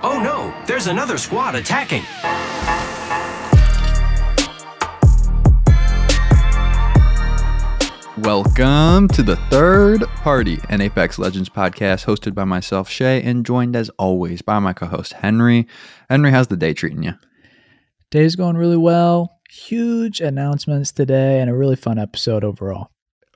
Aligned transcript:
Oh 0.00 0.22
no, 0.22 0.54
there's 0.64 0.86
another 0.86 1.18
squad 1.18 1.56
attacking. 1.56 2.04
Welcome 8.18 9.08
to 9.08 9.24
the 9.24 9.36
third 9.50 10.02
party, 10.22 10.60
an 10.68 10.80
Apex 10.80 11.18
Legends 11.18 11.48
podcast 11.48 12.04
hosted 12.04 12.32
by 12.32 12.44
myself, 12.44 12.88
Shay, 12.88 13.20
and 13.22 13.44
joined 13.44 13.74
as 13.74 13.90
always 13.98 14.40
by 14.40 14.60
my 14.60 14.72
co 14.72 14.86
host, 14.86 15.14
Henry. 15.14 15.66
Henry, 16.08 16.30
how's 16.30 16.46
the 16.46 16.56
day 16.56 16.74
treating 16.74 17.02
you? 17.02 17.14
Day's 18.12 18.36
going 18.36 18.56
really 18.56 18.76
well. 18.76 19.40
Huge 19.50 20.20
announcements 20.20 20.92
today 20.92 21.40
and 21.40 21.50
a 21.50 21.54
really 21.54 21.76
fun 21.76 21.98
episode 21.98 22.44
overall. 22.44 22.92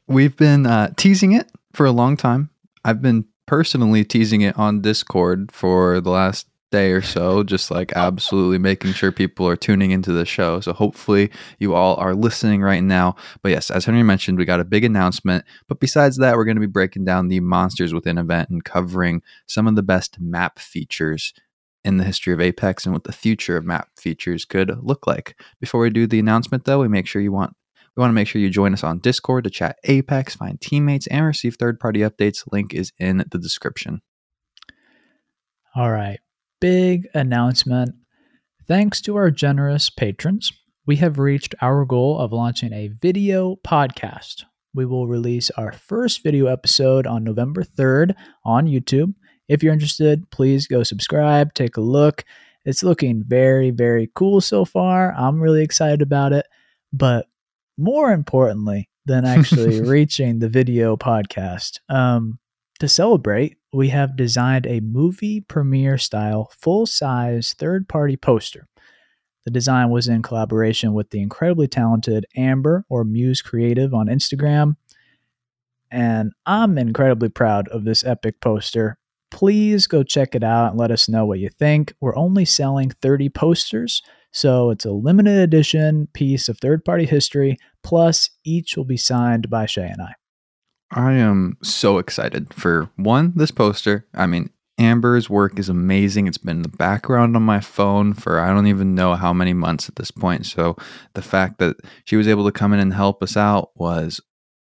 We've 0.06 0.36
been 0.36 0.66
uh, 0.66 0.92
teasing 0.96 1.32
it 1.32 1.50
for 1.72 1.86
a 1.86 1.92
long 1.92 2.16
time. 2.16 2.50
I've 2.84 3.02
been 3.02 3.24
personally 3.46 4.04
teasing 4.04 4.42
it 4.42 4.56
on 4.56 4.80
Discord 4.80 5.50
for 5.50 6.00
the 6.00 6.10
last 6.10 6.46
day 6.72 6.90
or 6.90 7.02
so, 7.02 7.44
just 7.44 7.70
like 7.70 7.92
absolutely 7.94 8.58
making 8.58 8.92
sure 8.94 9.12
people 9.12 9.46
are 9.46 9.54
tuning 9.54 9.92
into 9.92 10.10
the 10.10 10.24
show. 10.24 10.58
So 10.58 10.72
hopefully 10.72 11.30
you 11.60 11.74
all 11.74 11.94
are 11.96 12.14
listening 12.14 12.62
right 12.62 12.82
now. 12.82 13.14
But 13.42 13.52
yes, 13.52 13.70
as 13.70 13.84
Henry 13.84 14.02
mentioned, 14.02 14.38
we 14.38 14.44
got 14.44 14.58
a 14.58 14.64
big 14.64 14.82
announcement. 14.82 15.44
But 15.68 15.78
besides 15.78 16.16
that, 16.16 16.36
we're 16.36 16.44
going 16.44 16.56
to 16.56 16.60
be 16.60 16.66
breaking 16.66 17.04
down 17.04 17.28
the 17.28 17.38
Monsters 17.38 17.94
Within 17.94 18.18
event 18.18 18.50
and 18.50 18.64
covering 18.64 19.22
some 19.46 19.68
of 19.68 19.76
the 19.76 19.82
best 19.82 20.18
map 20.18 20.58
features 20.58 21.32
in 21.84 21.98
the 21.98 22.04
history 22.04 22.32
of 22.32 22.40
Apex 22.40 22.84
and 22.84 22.92
what 22.92 23.04
the 23.04 23.12
future 23.12 23.56
of 23.56 23.64
map 23.64 23.88
features 23.96 24.44
could 24.44 24.76
look 24.82 25.06
like. 25.06 25.40
Before 25.60 25.80
we 25.80 25.90
do 25.90 26.08
the 26.08 26.18
announcement 26.18 26.64
though, 26.64 26.80
we 26.80 26.88
make 26.88 27.06
sure 27.06 27.22
you 27.22 27.32
want 27.32 27.54
we 27.94 28.00
want 28.00 28.10
to 28.10 28.14
make 28.14 28.26
sure 28.26 28.40
you 28.40 28.48
join 28.48 28.72
us 28.72 28.82
on 28.82 29.00
Discord 29.00 29.44
to 29.44 29.50
chat 29.50 29.76
Apex, 29.84 30.34
find 30.34 30.58
teammates, 30.58 31.06
and 31.08 31.26
receive 31.26 31.56
third 31.56 31.78
party 31.78 32.00
updates. 32.00 32.42
Link 32.50 32.72
is 32.72 32.90
in 32.98 33.18
the 33.30 33.38
description. 33.38 34.00
All 35.76 35.90
right 35.90 36.18
big 36.62 37.08
announcement. 37.12 37.92
Thanks 38.68 39.00
to 39.00 39.16
our 39.16 39.32
generous 39.32 39.90
patrons, 39.90 40.52
we 40.86 40.94
have 40.94 41.18
reached 41.18 41.56
our 41.60 41.84
goal 41.84 42.20
of 42.20 42.32
launching 42.32 42.72
a 42.72 42.86
video 42.86 43.56
podcast. 43.66 44.44
We 44.72 44.86
will 44.86 45.08
release 45.08 45.50
our 45.50 45.72
first 45.72 46.22
video 46.22 46.46
episode 46.46 47.04
on 47.04 47.24
November 47.24 47.64
3rd 47.64 48.14
on 48.44 48.68
YouTube. 48.68 49.12
If 49.48 49.64
you're 49.64 49.72
interested, 49.72 50.30
please 50.30 50.68
go 50.68 50.84
subscribe, 50.84 51.52
take 51.52 51.78
a 51.78 51.80
look. 51.80 52.24
It's 52.64 52.84
looking 52.84 53.24
very, 53.26 53.72
very 53.72 54.08
cool 54.14 54.40
so 54.40 54.64
far. 54.64 55.12
I'm 55.14 55.40
really 55.40 55.64
excited 55.64 56.00
about 56.00 56.32
it. 56.32 56.46
But 56.92 57.26
more 57.76 58.12
importantly 58.12 58.88
than 59.04 59.24
actually 59.24 59.80
reaching 59.90 60.38
the 60.38 60.48
video 60.48 60.96
podcast, 60.96 61.80
um, 61.88 62.38
to 62.78 62.86
celebrate, 62.86 63.56
we 63.72 63.88
have 63.88 64.16
designed 64.16 64.66
a 64.66 64.80
movie 64.80 65.40
premiere 65.40 65.98
style, 65.98 66.50
full 66.58 66.86
size, 66.86 67.54
third 67.58 67.88
party 67.88 68.16
poster. 68.16 68.68
The 69.44 69.50
design 69.50 69.90
was 69.90 70.08
in 70.08 70.22
collaboration 70.22 70.92
with 70.92 71.10
the 71.10 71.20
incredibly 71.20 71.66
talented 71.66 72.26
Amber 72.36 72.84
or 72.88 73.04
Muse 73.04 73.42
Creative 73.42 73.92
on 73.92 74.06
Instagram. 74.06 74.76
And 75.90 76.32
I'm 76.46 76.78
incredibly 76.78 77.28
proud 77.28 77.68
of 77.68 77.84
this 77.84 78.04
epic 78.04 78.40
poster. 78.40 78.98
Please 79.30 79.86
go 79.86 80.02
check 80.02 80.34
it 80.34 80.44
out 80.44 80.70
and 80.70 80.78
let 80.78 80.90
us 80.90 81.08
know 81.08 81.24
what 81.24 81.38
you 81.38 81.48
think. 81.48 81.94
We're 82.00 82.16
only 82.16 82.44
selling 82.44 82.90
30 82.90 83.30
posters, 83.30 84.02
so 84.30 84.70
it's 84.70 84.84
a 84.84 84.92
limited 84.92 85.38
edition 85.38 86.08
piece 86.12 86.48
of 86.48 86.58
third 86.58 86.84
party 86.84 87.06
history, 87.06 87.58
plus, 87.82 88.30
each 88.44 88.76
will 88.76 88.84
be 88.84 88.96
signed 88.96 89.50
by 89.50 89.66
Shay 89.66 89.88
and 89.88 90.02
I. 90.02 90.12
I 90.92 91.12
am 91.12 91.56
so 91.62 91.98
excited 91.98 92.52
for 92.52 92.90
one, 92.96 93.32
this 93.34 93.50
poster. 93.50 94.06
I 94.14 94.26
mean, 94.26 94.50
Amber's 94.78 95.30
work 95.30 95.58
is 95.58 95.68
amazing. 95.68 96.26
It's 96.26 96.38
been 96.38 96.58
in 96.58 96.62
the 96.62 96.68
background 96.68 97.36
on 97.36 97.42
my 97.42 97.60
phone 97.60 98.14
for 98.14 98.38
I 98.38 98.48
don't 98.48 98.66
even 98.66 98.94
know 98.94 99.14
how 99.14 99.32
many 99.32 99.54
months 99.54 99.88
at 99.88 99.96
this 99.96 100.10
point. 100.10 100.46
So 100.46 100.76
the 101.14 101.22
fact 101.22 101.58
that 101.58 101.76
she 102.04 102.16
was 102.16 102.28
able 102.28 102.44
to 102.44 102.52
come 102.52 102.72
in 102.72 102.80
and 102.80 102.92
help 102.92 103.22
us 103.22 103.36
out 103.36 103.70
was 103.74 104.20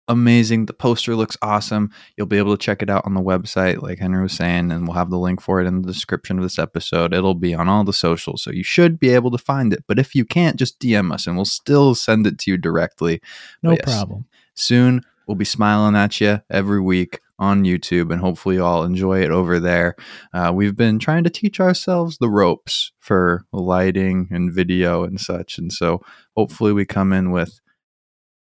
amazing. 0.08 0.66
The 0.66 0.72
poster 0.72 1.14
looks 1.14 1.36
awesome. 1.42 1.90
You'll 2.16 2.26
be 2.26 2.38
able 2.38 2.56
to 2.56 2.62
check 2.62 2.82
it 2.82 2.90
out 2.90 3.04
on 3.04 3.14
the 3.14 3.20
website, 3.20 3.82
like 3.82 3.98
Henry 3.98 4.22
was 4.22 4.32
saying, 4.32 4.72
and 4.72 4.86
we'll 4.86 4.96
have 4.96 5.10
the 5.10 5.18
link 5.18 5.40
for 5.40 5.60
it 5.60 5.66
in 5.66 5.82
the 5.82 5.92
description 5.92 6.38
of 6.38 6.42
this 6.42 6.58
episode. 6.58 7.14
It'll 7.14 7.34
be 7.34 7.54
on 7.54 7.68
all 7.68 7.84
the 7.84 7.92
socials, 7.92 8.42
so 8.42 8.50
you 8.50 8.64
should 8.64 8.98
be 8.98 9.10
able 9.10 9.30
to 9.30 9.38
find 9.38 9.72
it. 9.72 9.84
But 9.86 9.98
if 9.98 10.14
you 10.14 10.24
can't, 10.24 10.56
just 10.56 10.80
DM 10.80 11.12
us 11.12 11.26
and 11.26 11.36
we'll 11.36 11.44
still 11.44 11.94
send 11.94 12.26
it 12.26 12.38
to 12.40 12.50
you 12.50 12.56
directly. 12.56 13.20
No 13.62 13.72
yes, 13.72 13.84
problem. 13.84 14.24
Soon 14.54 15.04
We'll 15.28 15.36
be 15.36 15.44
smiling 15.44 15.94
at 15.94 16.22
you 16.22 16.40
every 16.50 16.80
week 16.80 17.20
on 17.38 17.62
YouTube, 17.64 18.10
and 18.10 18.20
hopefully, 18.20 18.56
you 18.56 18.64
all 18.64 18.82
enjoy 18.82 19.20
it 19.22 19.30
over 19.30 19.60
there. 19.60 19.94
Uh, 20.32 20.50
we've 20.54 20.74
been 20.74 20.98
trying 20.98 21.22
to 21.24 21.30
teach 21.30 21.60
ourselves 21.60 22.16
the 22.16 22.30
ropes 22.30 22.92
for 22.98 23.44
lighting 23.52 24.28
and 24.30 24.50
video 24.50 25.04
and 25.04 25.20
such, 25.20 25.58
and 25.58 25.70
so 25.70 26.00
hopefully, 26.34 26.72
we 26.72 26.86
come 26.86 27.12
in 27.12 27.30
with 27.30 27.60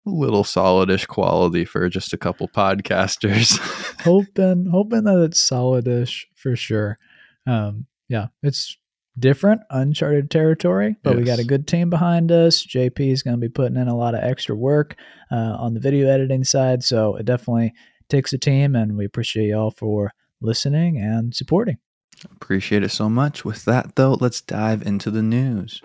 a 0.07 0.09
little 0.09 0.45
solidish 0.45 1.05
quality 1.07 1.65
for 1.65 1.89
just 1.89 2.13
a 2.13 2.17
couple 2.17 2.47
podcasters. 2.47 3.59
hoping, 4.03 4.67
hoping 4.71 5.03
that 5.03 5.19
it's 5.19 5.47
solidish 5.47 6.23
for 6.35 6.55
sure. 6.55 6.97
Um, 7.45 7.85
yeah, 8.07 8.27
it's 8.41 8.77
different, 9.19 9.61
uncharted 9.69 10.29
territory, 10.29 10.95
but 11.03 11.11
yes. 11.11 11.17
we 11.17 11.23
got 11.23 11.39
a 11.39 11.43
good 11.43 11.67
team 11.67 11.89
behind 11.89 12.31
us. 12.31 12.65
JP 12.65 13.11
is 13.11 13.23
going 13.23 13.35
to 13.35 13.41
be 13.41 13.49
putting 13.49 13.77
in 13.77 13.87
a 13.87 13.95
lot 13.95 14.15
of 14.15 14.23
extra 14.23 14.55
work 14.55 14.95
uh, 15.31 15.35
on 15.35 15.73
the 15.73 15.79
video 15.79 16.07
editing 16.07 16.43
side. 16.43 16.83
So 16.83 17.15
it 17.15 17.25
definitely 17.25 17.73
takes 18.09 18.33
a 18.33 18.37
team, 18.37 18.75
and 18.75 18.97
we 18.97 19.05
appreciate 19.05 19.49
y'all 19.49 19.71
for 19.71 20.13
listening 20.41 20.97
and 20.97 21.35
supporting. 21.35 21.77
Appreciate 22.35 22.83
it 22.83 22.89
so 22.89 23.09
much. 23.09 23.45
With 23.45 23.65
that, 23.65 23.95
though, 23.95 24.17
let's 24.19 24.41
dive 24.41 24.81
into 24.85 25.11
the 25.11 25.21
news. 25.21 25.81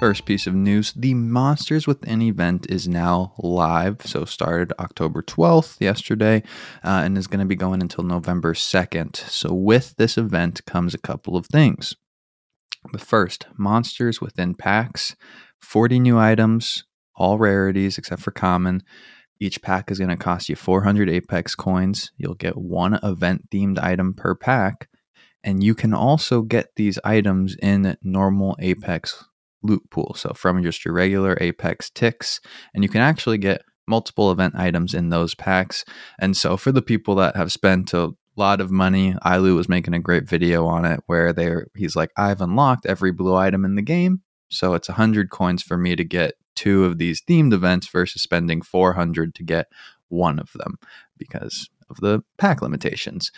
First 0.00 0.24
piece 0.24 0.46
of 0.46 0.54
news 0.54 0.94
the 0.94 1.12
Monsters 1.12 1.86
Within 1.86 2.22
event 2.22 2.64
is 2.70 2.88
now 2.88 3.34
live. 3.36 3.98
So, 4.06 4.24
started 4.24 4.72
October 4.78 5.20
12th, 5.20 5.78
yesterday, 5.78 6.42
uh, 6.82 7.02
and 7.04 7.18
is 7.18 7.26
going 7.26 7.40
to 7.40 7.44
be 7.44 7.54
going 7.54 7.82
until 7.82 8.04
November 8.04 8.54
2nd. 8.54 9.14
So, 9.14 9.52
with 9.52 9.94
this 9.98 10.16
event 10.16 10.64
comes 10.64 10.94
a 10.94 10.98
couple 10.98 11.36
of 11.36 11.44
things. 11.44 11.96
But 12.90 13.02
first, 13.02 13.46
Monsters 13.58 14.22
Within 14.22 14.54
packs, 14.54 15.16
40 15.60 16.00
new 16.00 16.18
items, 16.18 16.84
all 17.14 17.36
rarities 17.36 17.98
except 17.98 18.22
for 18.22 18.30
common. 18.30 18.82
Each 19.38 19.60
pack 19.60 19.90
is 19.90 19.98
going 19.98 20.08
to 20.08 20.16
cost 20.16 20.48
you 20.48 20.56
400 20.56 21.10
Apex 21.10 21.54
coins. 21.54 22.10
You'll 22.16 22.32
get 22.32 22.56
one 22.56 22.98
event 23.02 23.50
themed 23.50 23.78
item 23.78 24.14
per 24.14 24.34
pack. 24.34 24.88
And 25.44 25.62
you 25.62 25.74
can 25.74 25.92
also 25.92 26.40
get 26.40 26.68
these 26.76 26.98
items 27.04 27.54
in 27.60 27.98
normal 28.02 28.56
Apex 28.60 29.26
loot 29.62 29.82
pool. 29.90 30.14
So 30.16 30.32
from 30.34 30.62
just 30.62 30.84
your 30.84 30.94
regular 30.94 31.36
Apex 31.40 31.90
ticks, 31.90 32.40
and 32.74 32.82
you 32.82 32.88
can 32.88 33.00
actually 33.00 33.38
get 33.38 33.62
multiple 33.86 34.30
event 34.30 34.54
items 34.56 34.94
in 34.94 35.10
those 35.10 35.34
packs. 35.34 35.84
And 36.18 36.36
so 36.36 36.56
for 36.56 36.72
the 36.72 36.82
people 36.82 37.16
that 37.16 37.36
have 37.36 37.52
spent 37.52 37.92
a 37.92 38.10
lot 38.36 38.60
of 38.60 38.70
money, 38.70 39.14
Ilu 39.24 39.56
was 39.56 39.68
making 39.68 39.94
a 39.94 39.98
great 40.00 40.28
video 40.28 40.66
on 40.66 40.84
it 40.84 41.00
where 41.06 41.32
they 41.32 41.52
he's 41.76 41.96
like, 41.96 42.10
I've 42.16 42.40
unlocked 42.40 42.86
every 42.86 43.12
blue 43.12 43.34
item 43.34 43.64
in 43.64 43.74
the 43.74 43.82
game. 43.82 44.22
So 44.48 44.74
it's 44.74 44.88
100 44.88 45.30
coins 45.30 45.62
for 45.62 45.76
me 45.76 45.94
to 45.96 46.04
get 46.04 46.34
two 46.54 46.84
of 46.84 46.98
these 46.98 47.22
themed 47.22 47.52
events 47.52 47.88
versus 47.88 48.22
spending 48.22 48.62
400 48.62 49.34
to 49.34 49.42
get 49.42 49.66
one 50.08 50.38
of 50.38 50.50
them 50.54 50.78
because 51.18 51.68
of 51.88 51.96
the 51.98 52.22
pack 52.38 52.62
limitations. 52.62 53.30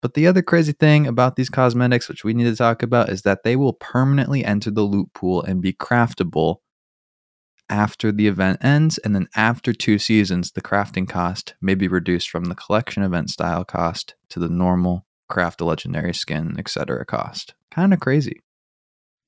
But 0.00 0.14
the 0.14 0.26
other 0.26 0.42
crazy 0.42 0.72
thing 0.72 1.06
about 1.06 1.36
these 1.36 1.50
cosmetics, 1.50 2.08
which 2.08 2.24
we 2.24 2.34
need 2.34 2.44
to 2.44 2.54
talk 2.54 2.82
about, 2.82 3.08
is 3.08 3.22
that 3.22 3.42
they 3.42 3.56
will 3.56 3.72
permanently 3.72 4.44
enter 4.44 4.70
the 4.70 4.82
loot 4.82 5.12
pool 5.12 5.42
and 5.42 5.60
be 5.60 5.72
craftable 5.72 6.58
after 7.68 8.12
the 8.12 8.28
event 8.28 8.58
ends. 8.62 8.98
And 8.98 9.14
then 9.14 9.28
after 9.34 9.72
two 9.72 9.98
seasons, 9.98 10.52
the 10.52 10.62
crafting 10.62 11.08
cost 11.08 11.54
may 11.60 11.74
be 11.74 11.88
reduced 11.88 12.30
from 12.30 12.44
the 12.44 12.54
collection 12.54 13.02
event 13.02 13.30
style 13.30 13.64
cost 13.64 14.14
to 14.30 14.38
the 14.38 14.48
normal 14.48 15.04
craft 15.28 15.60
a 15.60 15.64
legendary 15.64 16.14
skin, 16.14 16.54
etc. 16.58 17.04
cost. 17.04 17.54
Kind 17.70 17.92
of 17.92 18.00
crazy. 18.00 18.40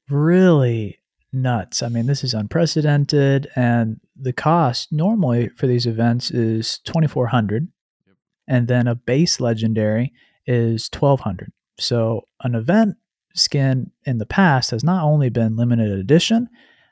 Really 0.08 1.00
nuts. 1.32 1.82
I 1.82 1.88
mean, 1.88 2.06
this 2.06 2.24
is 2.24 2.34
unprecedented. 2.34 3.48
And 3.54 4.00
the 4.16 4.32
cost 4.32 4.92
normally 4.92 5.48
for 5.48 5.66
these 5.66 5.86
events 5.86 6.30
is 6.30 6.78
2400 6.80 7.68
yep. 8.06 8.16
and 8.48 8.68
then 8.68 8.86
a 8.86 8.94
base 8.94 9.40
legendary 9.40 10.12
is 10.46 10.88
1200. 10.92 11.52
So 11.78 12.22
an 12.42 12.54
event 12.54 12.96
skin 13.34 13.90
in 14.04 14.18
the 14.18 14.26
past 14.26 14.70
has 14.70 14.84
not 14.84 15.04
only 15.04 15.30
been 15.30 15.56
limited 15.56 15.90
edition, 15.90 16.48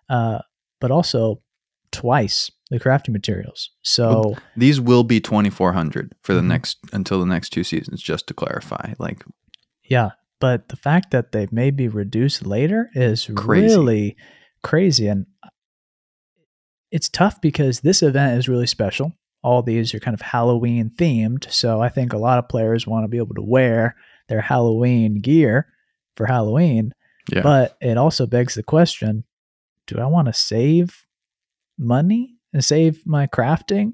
uh, 0.09 0.39
but 0.81 0.91
also 0.91 1.43
twice 1.91 2.51
the 2.71 2.79
crafting 2.79 3.11
materials. 3.11 3.71
So 3.83 4.09
well, 4.09 4.39
these 4.57 4.81
will 4.81 5.05
be 5.05 5.21
2400 5.21 6.15
for 6.23 6.35
the 6.35 6.41
mm-hmm. 6.41 6.49
next 6.49 6.79
until 6.93 7.21
the 7.21 7.27
next 7.27 7.51
two 7.51 7.65
seasons 7.65 8.03
just 8.03 8.27
to 8.29 8.35
clarify. 8.35 8.95
Like 8.99 9.25
Yeah, 9.85 10.11
but 10.41 10.69
the 10.69 10.77
fact 10.77 11.11
that 11.11 11.33
they 11.33 11.49
may 11.51 11.71
be 11.71 11.89
reduced 11.89 12.47
later 12.47 12.91
is 12.95 13.31
crazy. 13.35 13.77
really 13.77 14.17
crazy 14.63 15.07
and 15.07 15.27
it's 16.91 17.09
tough 17.09 17.41
because 17.41 17.81
this 17.81 18.03
event 18.03 18.39
is 18.39 18.49
really 18.49 18.67
special 18.67 19.13
all 19.43 19.63
these 19.63 19.95
are 19.95 20.01
kind 20.01 20.15
of 20.15 20.21
Halloween 20.21 20.91
themed. 20.97 21.51
So 21.53 21.81
I 21.81 21.89
think 21.89 22.13
a 22.13 22.19
lot 22.19 22.39
of 22.39 22.49
players 22.49 22.87
want 22.87 23.05
to 23.05 23.09
be 23.09 23.19
able 23.19 23.35
to 23.37 23.43
wear 23.43 23.97
their 24.29 24.41
Halloween 24.41 25.21
gear. 25.21 25.67
for 26.17 26.27
Halloween. 26.27 26.93
Yeah. 27.33 27.43
But 27.43 27.77
it 27.81 27.97
also 27.97 28.27
begs 28.27 28.55
the 28.55 28.63
question 28.65 29.23
do 29.87 29.99
I 30.01 30.07
want 30.07 30.27
to 30.27 30.33
save 30.33 31.05
money 31.79 32.35
and 32.53 32.65
save 32.65 33.07
my 33.07 33.27
crafting 33.29 33.93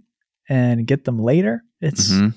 and 0.48 0.86
get 0.86 1.04
them 1.04 1.18
later? 1.18 1.62
It's. 1.80 2.10
Mhm. 2.12 2.34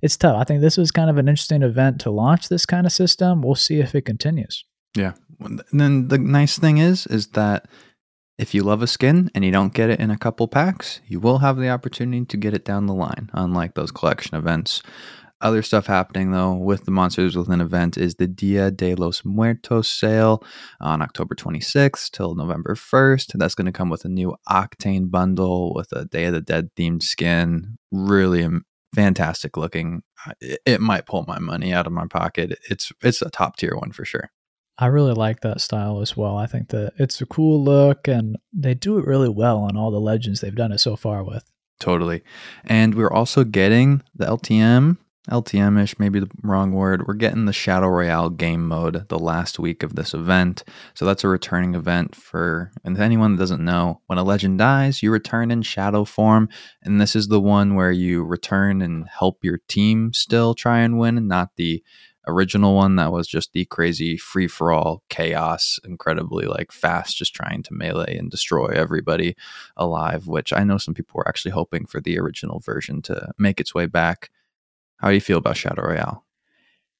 It's 0.00 0.16
tough. 0.16 0.36
I 0.40 0.44
think 0.44 0.60
this 0.60 0.76
was 0.76 0.92
kind 0.92 1.10
of 1.10 1.18
an 1.18 1.26
interesting 1.28 1.62
event 1.62 2.00
to 2.02 2.10
launch 2.10 2.48
this 2.48 2.64
kind 2.64 2.86
of 2.86 2.92
system. 2.92 3.42
We'll 3.42 3.56
see 3.56 3.80
if 3.80 3.94
it 3.96 4.02
continues. 4.02 4.64
Yeah. 4.94 5.14
And 5.40 5.60
then 5.72 6.06
the 6.06 6.18
nice 6.18 6.56
thing 6.56 6.78
is, 6.78 7.04
is 7.08 7.28
that 7.28 7.66
if 8.38 8.54
you 8.54 8.62
love 8.62 8.82
a 8.82 8.86
skin 8.86 9.30
and 9.34 9.44
you 9.44 9.50
don't 9.50 9.74
get 9.74 9.90
it 9.90 10.00
in 10.00 10.10
a 10.10 10.16
couple 10.16 10.46
packs, 10.46 11.00
you 11.06 11.18
will 11.18 11.38
have 11.38 11.56
the 11.56 11.68
opportunity 11.68 12.24
to 12.24 12.36
get 12.36 12.54
it 12.54 12.64
down 12.64 12.86
the 12.86 12.94
line, 12.94 13.30
unlike 13.34 13.74
those 13.74 13.90
collection 13.90 14.36
events. 14.36 14.80
Other 15.40 15.62
stuff 15.62 15.86
happening 15.86 16.32
though 16.32 16.54
with 16.54 16.84
the 16.84 16.90
Monsters 16.90 17.36
Within 17.36 17.60
event 17.60 17.96
is 17.96 18.16
the 18.16 18.26
Dia 18.26 18.70
de 18.70 18.94
los 18.94 19.24
Muertos 19.24 19.88
sale 19.88 20.42
on 20.80 21.00
October 21.00 21.34
26th 21.34 22.10
till 22.10 22.34
November 22.34 22.74
1st. 22.74 23.38
That's 23.38 23.54
going 23.54 23.66
to 23.66 23.72
come 23.72 23.88
with 23.88 24.04
a 24.04 24.08
new 24.08 24.34
Octane 24.48 25.10
bundle 25.10 25.74
with 25.74 25.92
a 25.92 26.06
Day 26.06 26.24
of 26.24 26.32
the 26.32 26.40
Dead 26.40 26.70
themed 26.76 27.02
skin. 27.02 27.78
Really 27.92 28.48
fantastic 28.94 29.56
looking. 29.56 30.02
It 30.40 30.80
might 30.80 31.06
pull 31.06 31.24
my 31.28 31.38
money 31.38 31.72
out 31.72 31.86
of 31.86 31.92
my 31.92 32.06
pocket. 32.08 32.58
It's 32.68 32.90
it's 33.02 33.22
a 33.22 33.30
top 33.30 33.56
tier 33.56 33.76
one 33.76 33.92
for 33.92 34.04
sure. 34.04 34.30
I 34.78 34.86
really 34.86 35.12
like 35.12 35.40
that 35.40 35.60
style 35.60 36.00
as 36.00 36.16
well. 36.16 36.36
I 36.36 36.46
think 36.46 36.68
that 36.68 36.92
it's 36.98 37.20
a 37.20 37.26
cool 37.26 37.62
look 37.62 38.06
and 38.06 38.36
they 38.52 38.74
do 38.74 38.98
it 38.98 39.06
really 39.06 39.28
well 39.28 39.58
on 39.58 39.76
all 39.76 39.90
the 39.90 39.98
legends 39.98 40.40
they've 40.40 40.54
done 40.54 40.72
it 40.72 40.78
so 40.78 40.94
far 40.94 41.24
with. 41.24 41.44
Totally. 41.80 42.22
And 42.64 42.94
we're 42.94 43.12
also 43.12 43.42
getting 43.42 44.02
the 44.14 44.26
LTM, 44.26 44.98
LTM 45.28 45.82
ish, 45.82 45.98
maybe 45.98 46.20
the 46.20 46.30
wrong 46.42 46.72
word. 46.72 47.06
We're 47.06 47.14
getting 47.14 47.44
the 47.44 47.52
Shadow 47.52 47.88
Royale 47.88 48.30
game 48.30 48.66
mode 48.66 49.08
the 49.08 49.18
last 49.18 49.58
week 49.58 49.82
of 49.82 49.94
this 49.94 50.14
event. 50.14 50.64
So 50.94 51.04
that's 51.04 51.22
a 51.22 51.28
returning 51.28 51.74
event 51.74 52.14
for, 52.14 52.72
and 52.84 52.98
anyone 52.98 53.34
that 53.34 53.40
doesn't 53.40 53.64
know, 53.64 54.00
when 54.06 54.18
a 54.18 54.24
legend 54.24 54.58
dies, 54.58 55.02
you 55.02 55.10
return 55.10 55.50
in 55.50 55.62
shadow 55.62 56.04
form. 56.04 56.48
And 56.82 57.00
this 57.00 57.14
is 57.14 57.28
the 57.28 57.40
one 57.40 57.74
where 57.74 57.92
you 57.92 58.24
return 58.24 58.80
and 58.80 59.06
help 59.08 59.44
your 59.44 59.58
team 59.68 60.12
still 60.14 60.54
try 60.54 60.80
and 60.80 60.98
win, 60.98 61.18
and 61.18 61.28
not 61.28 61.56
the 61.56 61.82
original 62.28 62.74
one 62.74 62.96
that 62.96 63.10
was 63.12 63.26
just 63.26 63.52
the 63.52 63.64
crazy 63.64 64.16
free 64.16 64.46
for 64.48 64.70
all 64.72 65.02
chaos, 65.08 65.78
incredibly 65.84 66.46
like 66.46 66.70
fast, 66.70 67.16
just 67.16 67.34
trying 67.34 67.62
to 67.64 67.74
melee 67.74 68.16
and 68.16 68.30
destroy 68.30 68.66
everybody 68.68 69.34
alive, 69.76 70.26
which 70.28 70.52
I 70.52 70.62
know 70.64 70.78
some 70.78 70.94
people 70.94 71.14
were 71.16 71.28
actually 71.28 71.52
hoping 71.52 71.86
for 71.86 72.00
the 72.00 72.18
original 72.18 72.60
version 72.60 73.02
to 73.02 73.32
make 73.38 73.60
its 73.60 73.74
way 73.74 73.86
back. 73.86 74.30
How 74.98 75.08
do 75.08 75.14
you 75.14 75.20
feel 75.20 75.38
about 75.38 75.56
Shadow 75.56 75.82
Royale? 75.82 76.24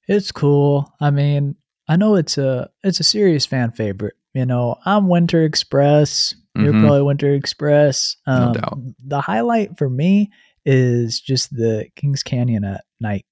It's 0.07 0.33
cool. 0.33 0.93
I 1.01 1.11
mean, 1.11 1.57
I 1.89 1.97
know 1.97 2.15
it's 2.15 2.39
a 2.39 2.71
it's 2.83 3.01
a 3.01 3.05
serious 3.05 3.45
fan 3.47 3.73
favorite. 3.73 4.15
You 4.35 4.47
know, 4.47 4.77
I'm 4.85 5.09
Winter 5.09 5.43
Express. 5.45 6.35
You're 6.55 6.73
Mhm. 6.73 6.81
probably 6.81 7.03
Winter 7.03 7.35
Express. 7.35 8.17
No 8.27 8.33
Um, 8.47 8.53
doubt. 8.53 8.79
The 9.07 9.21
highlight 9.21 9.77
for 9.79 9.89
me 9.89 10.31
is 10.65 11.21
just 11.21 11.55
the 11.55 11.87
Kings 11.97 12.23
Canyon 12.23 12.65
at 12.65 12.85
night. 13.01 13.25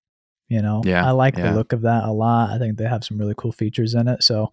You 0.48 0.62
know, 0.62 0.82
Yeah, 0.84 1.06
I 1.06 1.10
like 1.10 1.37
yeah. 1.37 1.50
the 1.50 1.56
look 1.56 1.72
of 1.72 1.82
that 1.82 2.04
a 2.04 2.12
lot. 2.12 2.50
I 2.50 2.58
think 2.58 2.78
they 2.78 2.84
have 2.84 3.04
some 3.04 3.19
really 3.19 3.34
cool 3.37 3.52
features 3.52 3.94
in 3.94 4.06
it. 4.08 4.22
So 4.22 4.50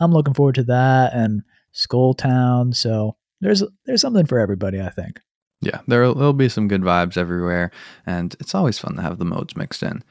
I'm 0.00 0.12
looking 0.12 0.34
forward 0.34 0.54
to 0.56 0.64
that 0.64 1.14
and 1.14 1.42
Skull 1.72 2.14
Town. 2.14 2.72
So 2.72 3.16
there's 3.40 3.62
there's 3.86 4.00
something 4.00 4.26
for 4.26 4.38
everybody. 4.38 4.80
I 4.80 4.90
think. 4.90 5.20
Yeah, 5.60 5.80
there 5.86 6.12
there'll 6.12 6.32
be 6.32 6.48
some 6.48 6.68
good 6.68 6.82
vibes 6.82 7.16
everywhere, 7.16 7.70
and 8.06 8.34
it's 8.40 8.54
always 8.54 8.78
fun 8.78 8.96
to 8.96 9.02
have 9.02 9.18
the 9.18 9.24
modes 9.24 9.56
mixed 9.56 9.82
in. 9.82 10.02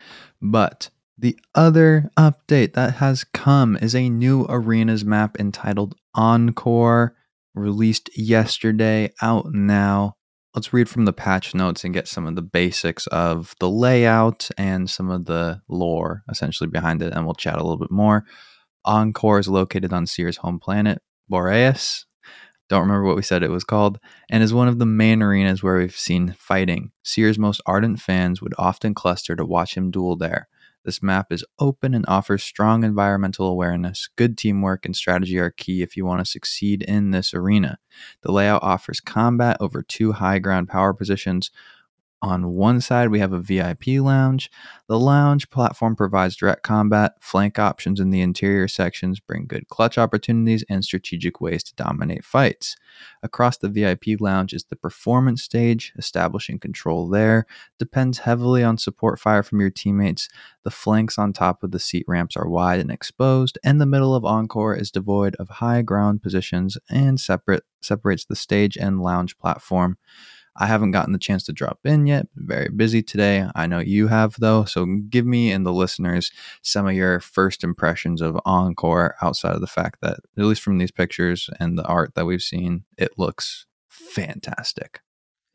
But 0.41 0.89
the 1.17 1.37
other 1.53 2.09
update 2.17 2.73
that 2.73 2.95
has 2.95 3.23
come 3.23 3.77
is 3.81 3.93
a 3.93 4.09
new 4.09 4.45
arenas 4.49 5.05
map 5.05 5.39
entitled 5.39 5.95
Encore, 6.15 7.15
released 7.53 8.09
yesterday, 8.17 9.13
out 9.21 9.53
now. 9.53 10.15
Let's 10.53 10.73
read 10.73 10.89
from 10.89 11.05
the 11.05 11.13
patch 11.13 11.55
notes 11.55 11.85
and 11.85 11.93
get 11.93 12.09
some 12.09 12.27
of 12.27 12.35
the 12.35 12.41
basics 12.41 13.07
of 13.07 13.55
the 13.61 13.69
layout 13.69 14.49
and 14.57 14.89
some 14.89 15.09
of 15.09 15.23
the 15.25 15.61
lore 15.69 16.23
essentially 16.29 16.69
behind 16.69 17.01
it, 17.01 17.13
and 17.13 17.25
we'll 17.25 17.35
chat 17.35 17.55
a 17.55 17.63
little 17.63 17.77
bit 17.77 17.91
more. 17.91 18.25
Encore 18.83 19.39
is 19.39 19.47
located 19.47 19.93
on 19.93 20.05
Seer's 20.05 20.37
home 20.37 20.59
planet, 20.59 21.01
Boreas. 21.29 22.05
Don't 22.67 22.81
remember 22.81 23.05
what 23.05 23.15
we 23.15 23.21
said 23.21 23.43
it 23.43 23.49
was 23.49 23.63
called 23.63 23.99
and 24.29 24.43
is 24.43 24.53
one 24.53 24.67
of 24.67 24.79
the 24.79 24.85
main 24.85 25.21
arenas 25.21 25.63
where 25.63 25.77
we've 25.77 25.95
seen 25.95 26.35
fighting. 26.37 26.91
Seer's 27.03 27.39
most 27.39 27.61
ardent 27.65 28.01
fans 28.01 28.41
would 28.41 28.53
often 28.57 28.93
cluster 28.93 29.35
to 29.35 29.45
watch 29.45 29.75
him 29.75 29.91
duel 29.91 30.17
there. 30.17 30.47
This 30.83 31.03
map 31.03 31.31
is 31.31 31.45
open 31.59 31.93
and 31.93 32.05
offers 32.07 32.43
strong 32.43 32.83
environmental 32.83 33.47
awareness. 33.47 34.09
Good 34.15 34.37
teamwork 34.37 34.85
and 34.85 34.95
strategy 34.95 35.37
are 35.37 35.51
key 35.51 35.81
if 35.81 35.95
you 35.95 36.05
want 36.05 36.19
to 36.19 36.29
succeed 36.29 36.81
in 36.81 37.11
this 37.11 37.33
arena. 37.33 37.77
The 38.23 38.31
layout 38.31 38.63
offers 38.63 38.99
combat 38.99 39.57
over 39.59 39.83
two 39.83 40.13
high 40.13 40.39
ground 40.39 40.69
power 40.69 40.93
positions. 40.93 41.51
On 42.23 42.53
one 42.53 42.81
side, 42.81 43.09
we 43.09 43.17
have 43.17 43.33
a 43.33 43.41
VIP 43.41 43.99
lounge. 43.99 44.51
The 44.87 44.99
lounge 44.99 45.49
platform 45.49 45.95
provides 45.95 46.35
direct 46.35 46.61
combat. 46.61 47.13
Flank 47.19 47.57
options 47.57 47.99
in 47.99 48.11
the 48.11 48.21
interior 48.21 48.67
sections 48.67 49.19
bring 49.19 49.47
good 49.47 49.67
clutch 49.69 49.97
opportunities 49.97 50.63
and 50.69 50.85
strategic 50.85 51.41
ways 51.41 51.63
to 51.63 51.75
dominate 51.75 52.23
fights. 52.23 52.75
Across 53.23 53.57
the 53.57 53.69
VIP 53.69 54.19
lounge 54.19 54.53
is 54.53 54.65
the 54.65 54.75
performance 54.75 55.41
stage. 55.41 55.93
Establishing 55.97 56.59
control 56.59 57.09
there 57.09 57.47
depends 57.79 58.19
heavily 58.19 58.63
on 58.63 58.77
support 58.77 59.19
fire 59.19 59.41
from 59.41 59.59
your 59.59 59.71
teammates. 59.71 60.29
The 60.63 60.69
flanks 60.69 61.17
on 61.17 61.33
top 61.33 61.63
of 61.63 61.71
the 61.71 61.79
seat 61.79 62.05
ramps 62.07 62.37
are 62.37 62.47
wide 62.47 62.79
and 62.79 62.91
exposed, 62.91 63.57
and 63.63 63.81
the 63.81 63.87
middle 63.87 64.13
of 64.13 64.25
Encore 64.25 64.75
is 64.75 64.91
devoid 64.91 65.35
of 65.37 65.49
high 65.49 65.81
ground 65.81 66.21
positions 66.21 66.77
and 66.87 67.19
separate 67.19 67.63
separates 67.81 68.25
the 68.25 68.35
stage 68.35 68.77
and 68.77 69.01
lounge 69.01 69.39
platform. 69.39 69.97
I 70.57 70.67
haven't 70.67 70.91
gotten 70.91 71.13
the 71.13 71.19
chance 71.19 71.43
to 71.45 71.53
drop 71.53 71.79
in 71.85 72.07
yet. 72.07 72.27
Very 72.35 72.69
busy 72.69 73.01
today. 73.01 73.47
I 73.55 73.67
know 73.67 73.79
you 73.79 74.07
have 74.07 74.35
though. 74.39 74.65
So 74.65 74.85
give 75.09 75.25
me 75.25 75.51
and 75.51 75.65
the 75.65 75.71
listeners 75.73 76.31
some 76.61 76.87
of 76.87 76.93
your 76.93 77.19
first 77.21 77.63
impressions 77.63 78.21
of 78.21 78.37
Encore 78.45 79.15
outside 79.21 79.55
of 79.55 79.61
the 79.61 79.67
fact 79.67 80.01
that, 80.01 80.19
at 80.37 80.43
least 80.43 80.61
from 80.61 80.77
these 80.77 80.91
pictures 80.91 81.49
and 81.59 81.77
the 81.77 81.85
art 81.85 82.15
that 82.15 82.25
we've 82.25 82.41
seen, 82.41 82.83
it 82.97 83.11
looks 83.17 83.65
fantastic. 83.89 84.99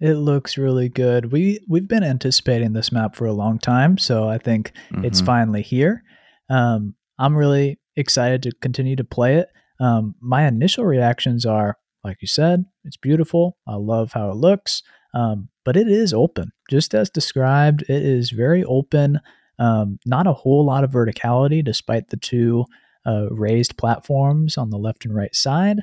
It 0.01 0.15
looks 0.15 0.59
really 0.59 0.89
good. 0.89 1.33
We 1.33 1.61
we've 1.69 1.89
been 1.89 2.05
anticipating 2.05 2.73
this 2.75 2.93
map 2.93 3.15
for 3.17 3.27
a 3.27 3.33
long 3.33 3.59
time, 3.59 3.97
so 3.99 4.29
I 4.29 4.39
think 4.39 4.73
it's 5.05 5.23
Mhm. 5.23 5.27
finally 5.27 5.63
here. 5.63 6.03
Um, 6.51 6.95
I'm 7.19 7.35
really 7.35 7.79
excited 7.97 8.43
to 8.43 8.53
continue 8.61 8.97
to 8.97 9.05
play 9.05 9.37
it. 9.37 9.49
Um, 9.81 10.15
my 10.21 10.47
initial 10.47 10.85
reactions 10.85 11.47
are, 11.47 11.79
like 12.07 12.19
you 12.23 12.29
said, 12.29 12.65
it's 12.85 12.97
beautiful. 12.97 13.57
I 13.67 13.75
love 13.75 14.13
how 14.13 14.31
it 14.31 14.37
looks, 14.37 14.83
um, 15.15 15.49
but 15.65 15.77
it 15.77 15.89
is 15.89 16.13
open, 16.15 16.53
just 16.71 16.95
as 16.95 17.11
described. 17.11 17.83
It 17.83 18.03
is 18.03 18.31
very 18.31 18.65
open. 18.65 19.21
Um, 19.59 19.99
not 20.07 20.27
a 20.27 20.33
whole 20.33 20.65
lot 20.65 20.85
of 20.85 20.91
verticality, 20.93 21.65
despite 21.65 22.09
the 22.11 22.17
two 22.17 22.65
uh, 23.07 23.27
raised 23.31 23.77
platforms 23.77 24.57
on 24.59 24.71
the 24.71 24.79
left 24.79 25.05
and 25.05 25.15
right 25.15 25.35
side. 25.35 25.79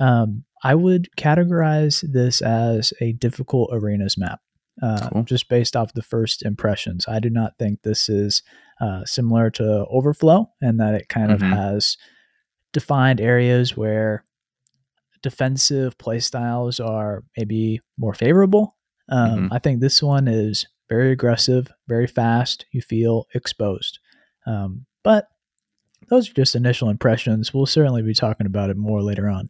Um, 0.00 0.44
I 0.62 0.74
would 0.74 1.08
categorize 1.18 2.04
this 2.12 2.40
as 2.42 2.92
a 3.00 3.12
difficult 3.12 3.70
arenas 3.72 4.16
map, 4.18 4.40
uh, 4.82 5.08
Cool. 5.10 5.22
just 5.24 5.48
based 5.48 5.74
off 5.76 5.92
the 5.94 6.02
first 6.02 6.42
impressions. 6.44 7.06
I 7.08 7.18
do 7.20 7.30
not 7.30 7.58
think 7.58 7.82
this 7.82 8.08
is 8.08 8.42
uh, 8.80 9.04
similar 9.04 9.50
to 9.50 9.86
Overflow, 9.90 10.50
and 10.60 10.78
that 10.80 10.94
it 10.94 11.08
kind 11.08 11.30
Mhm. 11.30 11.34
of 11.34 11.40
has 11.42 11.96
defined 12.72 13.20
areas 13.20 13.76
where 13.76 14.22
defensive 15.22 15.96
playstyles 15.98 16.84
are 16.84 17.24
maybe 17.36 17.80
more 17.98 18.14
favorable. 18.14 18.76
Um, 19.08 19.48
Mhm. 19.48 19.48
I 19.52 19.58
think 19.58 19.80
this 19.80 20.02
one 20.02 20.28
is 20.28 20.66
very 20.88 21.12
aggressive, 21.12 21.68
very 21.88 22.06
fast. 22.06 22.66
You 22.72 22.82
feel 22.82 23.26
exposed. 23.34 23.98
Um, 24.46 24.86
but 25.02 25.28
those 26.08 26.30
are 26.30 26.34
just 26.34 26.54
initial 26.54 26.88
impressions. 26.88 27.52
We'll 27.52 27.66
certainly 27.66 28.02
be 28.02 28.14
talking 28.14 28.46
about 28.46 28.70
it 28.70 28.76
more 28.76 29.02
later 29.02 29.28
on. 29.28 29.48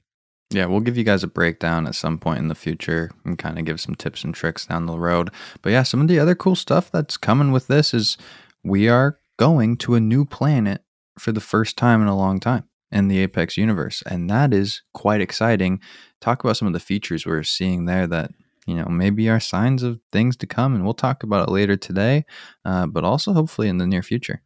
Yeah, 0.51 0.67
we'll 0.67 0.81
give 0.81 0.97
you 0.97 1.05
guys 1.05 1.25
a 1.25 1.29
breakdown 1.29 1.87
at 1.87 1.97
some 1.97 2.19
point 2.19 2.39
in 2.39 2.49
the 2.49 2.55
future 2.55 3.11
and 3.25 3.37
kind 3.37 3.59
of 3.59 3.65
give 3.65 3.81
some 3.81 3.97
tips 3.97 4.23
and 4.23 4.33
tricks 4.33 4.67
down 4.67 4.87
the 4.87 4.99
road. 4.99 5.31
But 5.61 5.71
yeah, 5.73 5.83
some 5.83 6.01
of 6.01 6.09
the 6.09 6.19
other 6.21 6.35
cool 6.35 6.55
stuff 6.55 6.91
that's 6.91 7.17
coming 7.17 7.51
with 7.51 7.67
this 7.67 7.93
is 7.93 8.17
we 8.63 8.89
are 8.89 9.19
going 9.39 9.77
to 9.79 9.97
a 9.97 10.01
new 10.01 10.25
planet 10.25 10.83
for 11.19 11.33
the 11.33 11.41
first 11.41 11.77
time 11.77 12.01
in 12.01 12.09
a 12.09 12.17
long 12.17 12.39
time 12.39 12.65
in 12.91 13.09
the 13.09 13.19
Apex 13.19 13.57
universe. 13.57 14.03
And 14.07 14.31
that 14.31 14.55
is 14.55 14.83
quite 14.95 15.21
exciting. 15.21 15.81
Talk 16.21 16.43
about 16.43 16.57
some 16.57 16.69
of 16.69 16.75
the 16.75 16.81
features 16.81 17.27
we're 17.27 17.43
seeing 17.43 17.85
there 17.85 18.07
that, 18.07 18.31
you 18.67 18.75
know, 18.75 18.87
maybe 18.87 19.29
are 19.29 19.41
signs 19.41 19.83
of 19.83 20.01
things 20.13 20.37
to 20.39 20.47
come. 20.47 20.75
And 20.75 20.85
we'll 20.85 20.95
talk 20.95 21.23
about 21.23 21.49
it 21.49 21.53
later 21.53 21.77
today, 21.77 22.25
uh, 22.65 22.87
but 22.87 23.05
also 23.05 23.33
hopefully 23.33 23.69
in 23.69 23.79
the 23.79 23.87
near 23.87 24.03
future. 24.03 24.43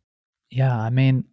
Yeah, 0.50 0.76
I 0.76 0.90
mean, 0.90 1.24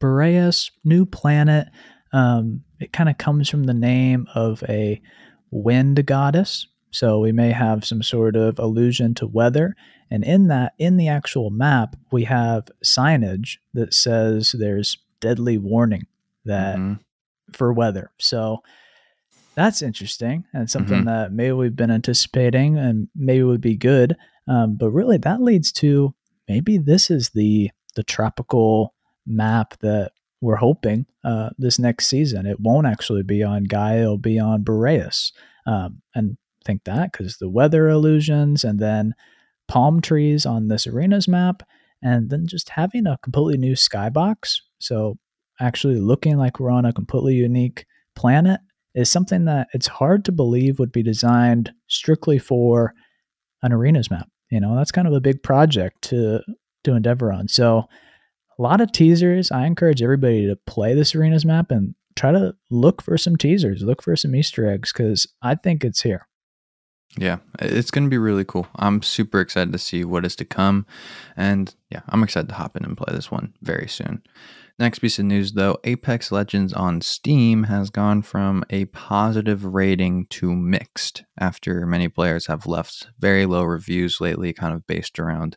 Boreas, 0.00 0.70
new 0.84 1.06
planet. 1.06 1.68
Um, 2.12 2.62
it 2.80 2.92
kind 2.92 3.08
of 3.08 3.18
comes 3.18 3.48
from 3.48 3.64
the 3.64 3.74
name 3.74 4.26
of 4.34 4.62
a 4.68 5.00
wind 5.50 6.04
goddess. 6.06 6.66
So 6.90 7.18
we 7.20 7.32
may 7.32 7.50
have 7.52 7.84
some 7.84 8.02
sort 8.02 8.36
of 8.36 8.58
allusion 8.58 9.14
to 9.14 9.26
weather. 9.26 9.76
And 10.10 10.24
in 10.24 10.48
that, 10.48 10.72
in 10.78 10.96
the 10.96 11.08
actual 11.08 11.50
map, 11.50 11.96
we 12.10 12.24
have 12.24 12.68
signage 12.82 13.58
that 13.74 13.92
says 13.92 14.54
there's 14.58 14.96
deadly 15.20 15.58
warning 15.58 16.06
that 16.48 16.76
Mhm. 16.76 16.98
for 17.52 17.72
weather. 17.72 18.10
So 18.18 18.62
that's 19.54 19.82
interesting 19.82 20.44
and 20.52 20.68
something 20.70 21.02
Mhm. 21.02 21.06
that 21.06 21.32
maybe 21.32 21.52
we've 21.52 21.74
been 21.76 21.90
anticipating 21.90 22.76
and 22.78 23.08
maybe 23.14 23.42
would 23.42 23.60
be 23.60 23.76
good. 23.76 24.16
Um, 24.46 24.76
but 24.76 24.90
really, 24.90 25.18
that 25.18 25.40
leads 25.42 25.72
to 25.72 26.14
maybe 26.48 26.78
this 26.78 27.10
is 27.10 27.30
the 27.30 27.70
the 27.94 28.02
tropical 28.04 28.94
map 29.26 29.76
that 29.80 30.12
we're 30.40 30.56
hoping 30.56 31.04
uh, 31.24 31.50
this 31.58 31.78
next 31.80 32.06
season. 32.06 32.46
It 32.46 32.60
won't 32.60 32.86
actually 32.86 33.24
be 33.24 33.42
on 33.42 33.66
Gaea; 33.66 34.02
it'll 34.02 34.18
be 34.18 34.38
on 34.38 34.62
Boreas. 34.62 35.32
Um, 35.66 36.00
and 36.14 36.36
think 36.64 36.84
that 36.84 37.10
because 37.12 37.38
the 37.38 37.48
weather 37.48 37.88
illusions, 37.88 38.62
and 38.64 38.78
then 38.78 39.14
palm 39.66 40.00
trees 40.00 40.46
on 40.46 40.68
this 40.68 40.86
arena's 40.86 41.26
map, 41.28 41.62
and 42.02 42.30
then 42.30 42.46
just 42.46 42.68
having 42.70 43.06
a 43.06 43.18
completely 43.22 43.58
new 43.58 43.74
skybox. 43.74 44.60
So 44.78 45.18
actually 45.60 46.00
looking 46.00 46.36
like 46.36 46.60
we're 46.60 46.70
on 46.70 46.84
a 46.84 46.92
completely 46.92 47.34
unique 47.34 47.86
planet 48.14 48.60
is 48.94 49.10
something 49.10 49.44
that 49.44 49.68
it's 49.72 49.86
hard 49.86 50.24
to 50.24 50.32
believe 50.32 50.78
would 50.78 50.92
be 50.92 51.02
designed 51.02 51.72
strictly 51.86 52.38
for 52.38 52.94
an 53.62 53.72
arenas 53.72 54.10
map. 54.10 54.28
You 54.50 54.60
know, 54.60 54.76
that's 54.76 54.92
kind 54.92 55.06
of 55.06 55.14
a 55.14 55.20
big 55.20 55.42
project 55.42 56.02
to 56.02 56.40
to 56.84 56.94
endeavor 56.94 57.32
on. 57.32 57.48
So 57.48 57.84
a 58.58 58.62
lot 58.62 58.80
of 58.80 58.92
teasers. 58.92 59.50
I 59.50 59.66
encourage 59.66 60.02
everybody 60.02 60.46
to 60.46 60.56
play 60.56 60.94
this 60.94 61.14
arenas 61.14 61.44
map 61.44 61.70
and 61.70 61.94
try 62.16 62.32
to 62.32 62.54
look 62.70 63.02
for 63.02 63.16
some 63.16 63.36
teasers, 63.36 63.82
look 63.82 64.02
for 64.02 64.16
some 64.16 64.34
Easter 64.34 64.68
eggs 64.68 64.92
because 64.92 65.26
I 65.42 65.54
think 65.54 65.84
it's 65.84 66.02
here. 66.02 66.26
Yeah, 67.16 67.38
it's 67.60 67.90
going 67.90 68.04
to 68.04 68.10
be 68.10 68.18
really 68.18 68.44
cool. 68.44 68.66
I'm 68.76 69.02
super 69.02 69.40
excited 69.40 69.72
to 69.72 69.78
see 69.78 70.04
what 70.04 70.26
is 70.26 70.36
to 70.36 70.44
come. 70.44 70.84
And 71.36 71.74
yeah, 71.90 72.02
I'm 72.08 72.22
excited 72.22 72.48
to 72.48 72.54
hop 72.54 72.76
in 72.76 72.84
and 72.84 72.96
play 72.96 73.14
this 73.14 73.30
one 73.30 73.54
very 73.62 73.88
soon. 73.88 74.22
Next 74.78 75.00
piece 75.00 75.18
of 75.18 75.24
news 75.24 75.52
though 75.52 75.78
Apex 75.82 76.30
Legends 76.30 76.72
on 76.72 77.00
Steam 77.00 77.64
has 77.64 77.90
gone 77.90 78.22
from 78.22 78.64
a 78.70 78.84
positive 78.86 79.64
rating 79.64 80.26
to 80.30 80.54
mixed 80.54 81.24
after 81.38 81.84
many 81.84 82.08
players 82.08 82.46
have 82.46 82.66
left 82.66 83.08
very 83.18 83.44
low 83.44 83.64
reviews 83.64 84.20
lately, 84.20 84.52
kind 84.52 84.72
of 84.72 84.86
based 84.86 85.18
around 85.18 85.56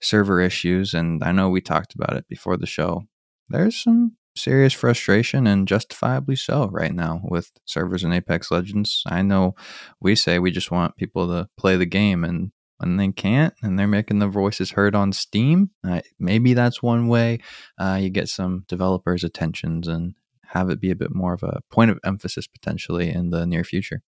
server 0.00 0.40
issues. 0.40 0.94
And 0.94 1.24
I 1.24 1.32
know 1.32 1.48
we 1.48 1.60
talked 1.60 1.94
about 1.94 2.16
it 2.16 2.28
before 2.28 2.56
the 2.56 2.66
show. 2.66 3.02
There's 3.48 3.76
some 3.76 4.16
serious 4.36 4.72
frustration 4.72 5.48
and 5.48 5.66
justifiably 5.66 6.36
so 6.36 6.68
right 6.68 6.94
now 6.94 7.20
with 7.24 7.50
servers 7.64 8.04
in 8.04 8.12
Apex 8.12 8.52
Legends. 8.52 9.02
I 9.06 9.22
know 9.22 9.56
we 10.00 10.14
say 10.14 10.38
we 10.38 10.52
just 10.52 10.70
want 10.70 10.96
people 10.96 11.26
to 11.26 11.48
play 11.56 11.76
the 11.76 11.86
game 11.86 12.22
and 12.22 12.52
when 12.80 12.96
they 12.96 13.08
can't 13.12 13.52
and 13.62 13.78
they're 13.78 13.86
making 13.86 14.18
their 14.20 14.28
voices 14.30 14.70
heard 14.70 14.94
on 14.94 15.12
Steam, 15.12 15.70
uh, 15.86 16.00
maybe 16.18 16.54
that's 16.54 16.82
one 16.82 17.08
way 17.08 17.38
uh, 17.78 17.98
you 18.00 18.08
get 18.08 18.28
some 18.28 18.64
developers' 18.68 19.22
attentions 19.22 19.86
and 19.86 20.14
have 20.48 20.70
it 20.70 20.80
be 20.80 20.90
a 20.90 20.96
bit 20.96 21.14
more 21.14 21.34
of 21.34 21.42
a 21.42 21.60
point 21.70 21.90
of 21.90 22.00
emphasis 22.04 22.46
potentially 22.46 23.10
in 23.10 23.30
the 23.30 23.46
near 23.46 23.64
future. 23.64 24.02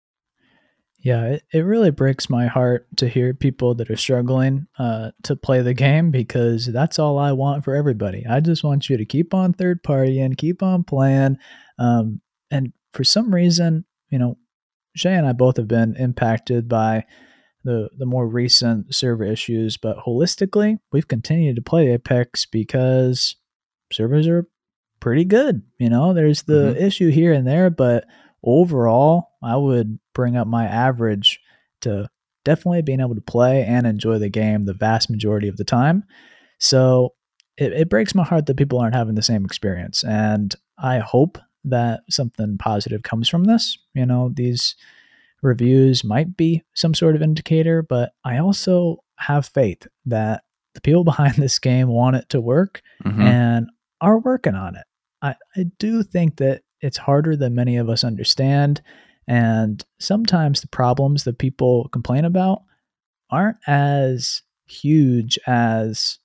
Yeah, 1.00 1.25
it, 1.25 1.43
it 1.53 1.61
really 1.61 1.91
breaks 1.91 2.31
my 2.31 2.47
heart 2.47 2.87
to 2.99 3.09
hear 3.09 3.35
people 3.35 3.75
that 3.77 3.91
are 3.91 3.97
struggling 3.97 4.67
uh, 4.79 5.11
to 5.25 5.35
play 5.35 5.62
the 5.62 5.75
game 5.75 6.11
because 6.11 6.67
that's 6.67 6.99
all 6.99 7.19
I 7.19 7.33
want 7.33 7.65
for 7.65 7.75
everybody. 7.75 8.25
I 8.29 8.41
just 8.41 8.62
want 8.62 8.89
you 8.89 8.97
to 8.99 9.05
keep 9.05 9.35
on 9.35 9.53
third 9.53 9.83
party 9.83 10.21
and 10.21 10.37
keep 10.37 10.62
on 10.62 10.85
playing. 10.85 11.39
Um, 11.79 12.21
and 12.50 12.73
for 12.93 13.03
some 13.03 13.35
reason, 13.35 13.85
you 14.11 14.19
know, 14.19 14.37
Shay 14.95 15.15
and 15.15 15.27
I 15.27 15.33
both 15.33 15.57
have 15.57 15.69
been 15.69 15.97
impacted 15.97 16.69
by 16.69 17.07
the 17.64 17.90
the 17.97 18.07
more 18.07 18.26
recent 18.26 18.95
server 18.95 19.25
issues, 19.25 19.76
but 19.76 19.99
holistically, 19.99 20.79
we've 20.93 21.09
continued 21.09 21.57
to 21.57 21.62
play 21.62 21.88
Apex 21.93 22.47
because 22.47 23.37
servers 23.93 24.26
are 24.26 24.47
pretty 25.00 25.25
good. 25.25 25.62
You 25.79 25.90
know, 25.90 26.12
there's 26.12 26.43
the 26.43 26.73
mm-hmm. 26.75 26.85
issue 26.85 27.11
here 27.11 27.33
and 27.33 27.47
there, 27.47 27.71
but 27.71 28.07
overall, 28.43 29.31
I 29.43 29.57
would 29.57 29.99
bring 30.14 30.37
up 30.37 30.47
my 30.47 30.67
average 30.67 31.40
to 31.83 32.09
definitely 32.45 32.83
being 32.83 33.00
able 33.00 33.14
to 33.14 33.21
play 33.21 33.64
and 33.64 33.87
enjoy 33.87 34.19
the 34.19 34.29
game 34.29 34.64
the 34.64 34.75
vast 34.75 35.11
majority 35.11 35.49
of 35.49 35.57
the 35.57 35.64
time. 35.64 36.05
So 36.59 37.14
it, 37.57 37.73
it 37.73 37.90
breaks 37.90 38.14
my 38.14 38.25
heart 38.25 38.47
that 38.47 38.57
people 38.57 38.79
aren't 38.79 38.95
having 38.95 39.14
the 39.14 39.23
same 39.23 39.45
experience. 39.45 40.02
And 40.05 40.55
I 40.79 40.99
hope 40.99 41.38
that 41.64 42.00
something 42.09 42.57
positive 42.59 43.02
comes 43.02 43.29
from 43.29 43.45
this. 43.45 43.79
You 43.95 44.07
know, 44.07 44.31
these 44.35 44.76
reviews 45.42 46.04
might 46.04 46.37
be 46.37 46.62
some 46.75 46.94
sort 46.94 47.16
of 47.16 47.23
indicator, 47.23 47.82
but 47.82 48.12
I 48.25 48.38
also 48.38 48.99
have 49.18 49.47
faith 49.47 49.87
that 50.06 50.42
the 50.75 50.80
people 50.80 51.04
behind 51.12 51.35
this 51.37 51.59
game 51.59 51.88
want 51.88 52.16
it 52.16 52.28
to 52.30 52.40
work 52.40 52.82
Mhm. 53.04 53.20
and 53.23 53.66
are 54.00 54.18
working 54.18 54.54
on 54.54 54.76
it. 54.76 54.85
I, 55.23 55.35
I 55.56 55.64
do 55.78 56.02
think 56.02 56.37
that 56.37 56.62
it's 56.80 56.97
harder 56.97 57.37
than 57.37 57.54
many 57.54 57.76
of 57.76 57.90
us 57.90 58.04
understand. 58.04 58.80
And 59.28 59.85
sometimes 59.99 60.61
the 60.62 60.68
problems 60.68 61.25
that 61.25 61.38
people 61.38 61.88
complain 61.92 62.25
about 62.25 62.62
aren't 63.30 63.59
as 63.66 64.42
huge 64.66 65.38
as 65.47 66.18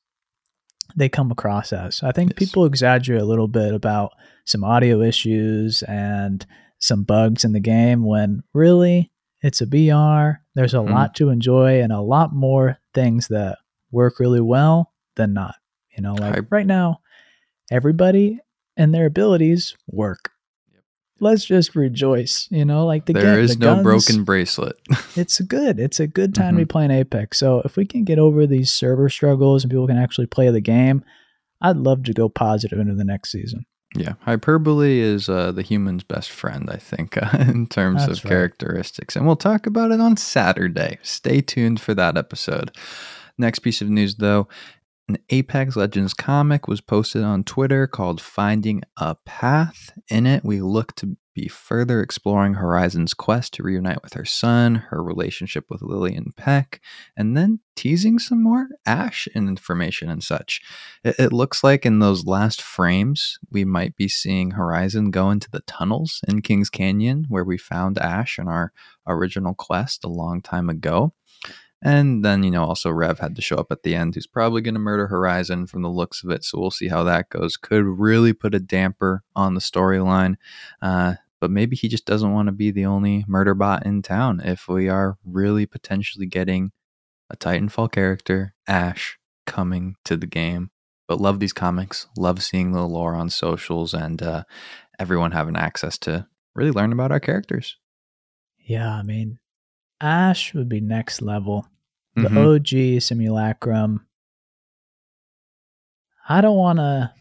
they 0.96 1.10
come 1.10 1.32
across 1.32 1.74
as. 1.74 2.02
I 2.04 2.12
think 2.14 2.32
Yes. 2.32 2.40
people 2.50 2.66
exaggerate 2.66 3.22
a 3.22 3.26
little 3.26 3.48
bit 3.50 3.74
about 3.74 4.12
some 4.46 4.64
audio 4.64 5.02
issues 5.02 5.84
and 5.84 6.46
some 6.86 7.04
bugs 7.04 7.44
in 7.44 7.52
the 7.54 7.60
game 7.60 8.04
when 8.06 8.44
really 8.54 9.12
it's 9.42 9.62
a 9.62 9.66
BR. 9.68 10.42
There's 10.56 10.74
a 10.74 10.78
Mhm. 10.78 10.92
lot 10.92 11.16
to 11.16 11.30
enjoy 11.30 11.82
and 11.82 11.92
a 11.92 12.02
lot 12.02 12.34
more 12.34 12.78
things 12.94 13.28
that 13.30 13.58
work 13.92 14.20
really 14.20 14.42
well 14.42 14.94
than 15.16 15.34
not. 15.34 15.56
You 15.96 16.04
know, 16.04 16.14
like 16.16 16.38
I- 16.38 16.48
right 16.50 16.66
now, 16.68 17.00
everybody 17.72 18.40
and 18.78 18.94
their 18.94 19.06
abilities 19.06 19.76
work. 19.88 20.32
Let's 21.22 21.46
just 21.46 21.76
rejoice. 21.76 22.48
You 22.52 22.66
know, 22.66 22.86
like 22.86 23.06
the 23.06 23.14
There 23.14 23.24
gun- 23.24 23.40
is 23.40 23.56
the 23.56 23.66
no 23.66 23.76
guns- 23.76 23.84
broken 23.84 24.24
bracelet. 24.26 24.76
it's 25.16 25.40
good. 25.42 25.80
It's 25.80 26.00
a 26.00 26.08
good 26.08 26.36
time 26.36 26.48
to 26.48 26.52
Mm-hmm. 26.56 26.58
be 26.62 26.66
playing 26.66 26.92
Apex. 26.92 27.38
So 27.40 27.62
if 27.64 27.78
we 27.78 27.86
can 27.86 28.04
get 28.04 28.20
over 28.20 28.46
these 28.46 28.72
server 28.72 29.08
struggles 29.10 29.64
and 29.64 29.72
people 29.72 29.88
can 29.88 29.98
actually 29.98 30.28
play 30.28 30.50
the 30.52 30.60
game, 30.62 31.04
I'd 31.62 31.78
love 31.78 32.04
to 32.04 32.14
go 32.14 32.28
positive 32.28 32.80
into 32.80 32.96
the 32.96 33.06
next 33.06 33.32
season. 33.32 33.66
Yeah, 33.96 34.14
hyperbole 34.22 35.00
is 35.00 35.30
uh, 35.30 35.52
the 35.52 35.62
human's 35.62 36.04
best 36.04 36.30
friend, 36.30 36.70
I 36.70 36.78
think, 36.78 37.18
uh, 37.22 37.38
in 37.40 37.68
terms 37.68 38.06
That's 38.06 38.20
of 38.20 38.26
right. 38.26 38.30
characteristics. 38.30 39.16
And 39.16 39.26
we'll 39.26 39.36
talk 39.36 39.66
about 39.66 39.92
it 39.92 40.00
on 40.00 40.18
Saturday. 40.18 41.00
Stay 41.02 41.42
tuned 41.42 41.80
for 41.80 41.94
that 41.94 42.18
episode. 42.18 42.76
Next 43.38 43.60
piece 43.60 43.82
of 43.82 43.90
news, 43.90 44.16
though 44.16 44.48
an 45.08 45.18
Apex 45.30 45.76
Legends 45.76 46.14
comic 46.14 46.68
was 46.68 46.82
posted 46.82 47.24
on 47.24 47.44
Twitter 47.44 47.86
called 47.86 48.20
Finding 48.20 48.82
a 48.98 49.16
Path. 49.16 49.92
In 50.10 50.26
it, 50.26 50.44
we 50.44 50.62
look 50.62 50.96
to 50.96 51.16
be 51.36 51.48
further 51.50 52.02
exploring 52.02 52.56
Horizon's 52.56 53.14
quest 53.14 53.54
to 53.54 53.64
reunite 53.64 54.02
with 54.02 54.14
her 54.14 54.26
son, 54.26 54.76
her 54.76 55.04
relationship 55.04 55.66
with 55.70 55.82
Lillian 55.82 56.32
Peck, 56.36 56.82
and 57.16 57.36
then 57.36 57.60
teasing 57.76 58.18
some 58.18 58.42
more 58.42 58.70
Ash 58.86 59.28
information 59.36 60.10
and 60.10 60.24
such. 60.24 60.62
It, 61.04 61.16
it 61.20 61.34
looks 61.34 61.64
like 61.64 61.86
in 61.86 62.00
those 62.00 62.26
last 62.26 62.62
frames, 62.62 63.38
we 63.52 63.66
might 63.66 63.96
be 63.98 64.08
seeing 64.08 64.52
Horizon 64.52 65.12
go 65.12 65.30
into 65.30 65.52
the 65.52 65.60
tunnels 65.62 66.22
in 66.28 66.42
Kings 66.42 66.70
Canyon 66.70 67.26
where 67.28 67.44
we 67.44 67.58
found 67.58 68.00
Ash 68.00 68.40
in 68.40 68.48
our 68.48 68.72
original 69.06 69.54
quest 69.54 70.06
a 70.06 70.10
long 70.10 70.42
time 70.42 70.70
ago. 70.70 71.14
And 71.82 72.26
then, 72.26 72.42
you 72.42 72.50
know, 72.50 72.64
also 72.64 72.90
Rev 72.90 73.20
had 73.20 73.36
to 73.36 73.44
show 73.44 73.58
up 73.58 73.68
at 73.70 73.84
the 73.84 73.94
end, 73.94 74.16
who's 74.16 74.26
probably 74.26 74.62
going 74.62 74.74
to 74.74 74.80
murder 74.80 75.06
Horizon 75.06 75.68
from 75.68 75.84
the 75.84 75.90
looks 75.90 76.24
of 76.24 76.32
it. 76.32 76.44
So 76.44 76.60
we'll 76.60 76.72
see 76.72 76.88
how 76.88 77.04
that 77.04 77.30
goes. 77.30 77.58
Could 77.58 77.84
really 77.84 78.34
put 78.34 78.56
a 78.56 78.60
damper 78.60 79.22
on 79.36 79.54
the 79.54 79.60
storyline. 79.60 80.38
Uh, 80.82 81.16
but 81.40 81.52
maybe 81.52 81.76
he 81.76 81.88
just 81.88 82.06
doesn't 82.06 82.34
want 82.34 82.48
to 82.48 82.52
be 82.52 82.72
the 82.72 82.86
only 82.86 83.26
murder 83.28 83.54
bot 83.54 83.86
in 83.86 84.02
town 84.02 84.42
if 84.44 84.68
we 84.68 84.90
are 84.90 85.18
really 85.24 85.66
potentially 85.66 86.26
getting 86.26 86.72
a 87.30 87.36
Titanfall 87.38 87.92
character, 87.92 88.54
Ash, 88.68 89.18
coming 89.46 89.96
to 90.06 90.16
the 90.18 90.28
game. 90.28 90.72
But 91.08 91.22
love 91.22 91.40
these 91.40 91.54
comics, 91.54 92.08
love 92.18 92.42
seeing 92.42 92.72
the 92.72 92.86
lore 92.88 93.14
on 93.14 93.30
socials, 93.30 93.94
and 93.94 94.22
uh, 94.22 94.44
everyone 94.98 95.32
having 95.32 95.56
access 95.56 95.98
to 96.00 96.28
really 96.56 96.72
learn 96.72 96.92
about 96.92 97.12
our 97.12 97.20
characters. 97.20 97.78
Yeah, 98.58 98.92
I 98.92 99.04
mean, 99.04 99.38
Ash 100.02 100.54
would 100.54 100.68
be 100.70 100.82
next 100.82 101.22
level. 101.22 101.68
The 102.16 102.30
Mhm. 102.30 102.38
OG 102.38 103.00
simulacrum. 103.02 104.08
I 106.28 106.42
don't 106.42 106.58
want 106.58 106.80
to 106.80 107.14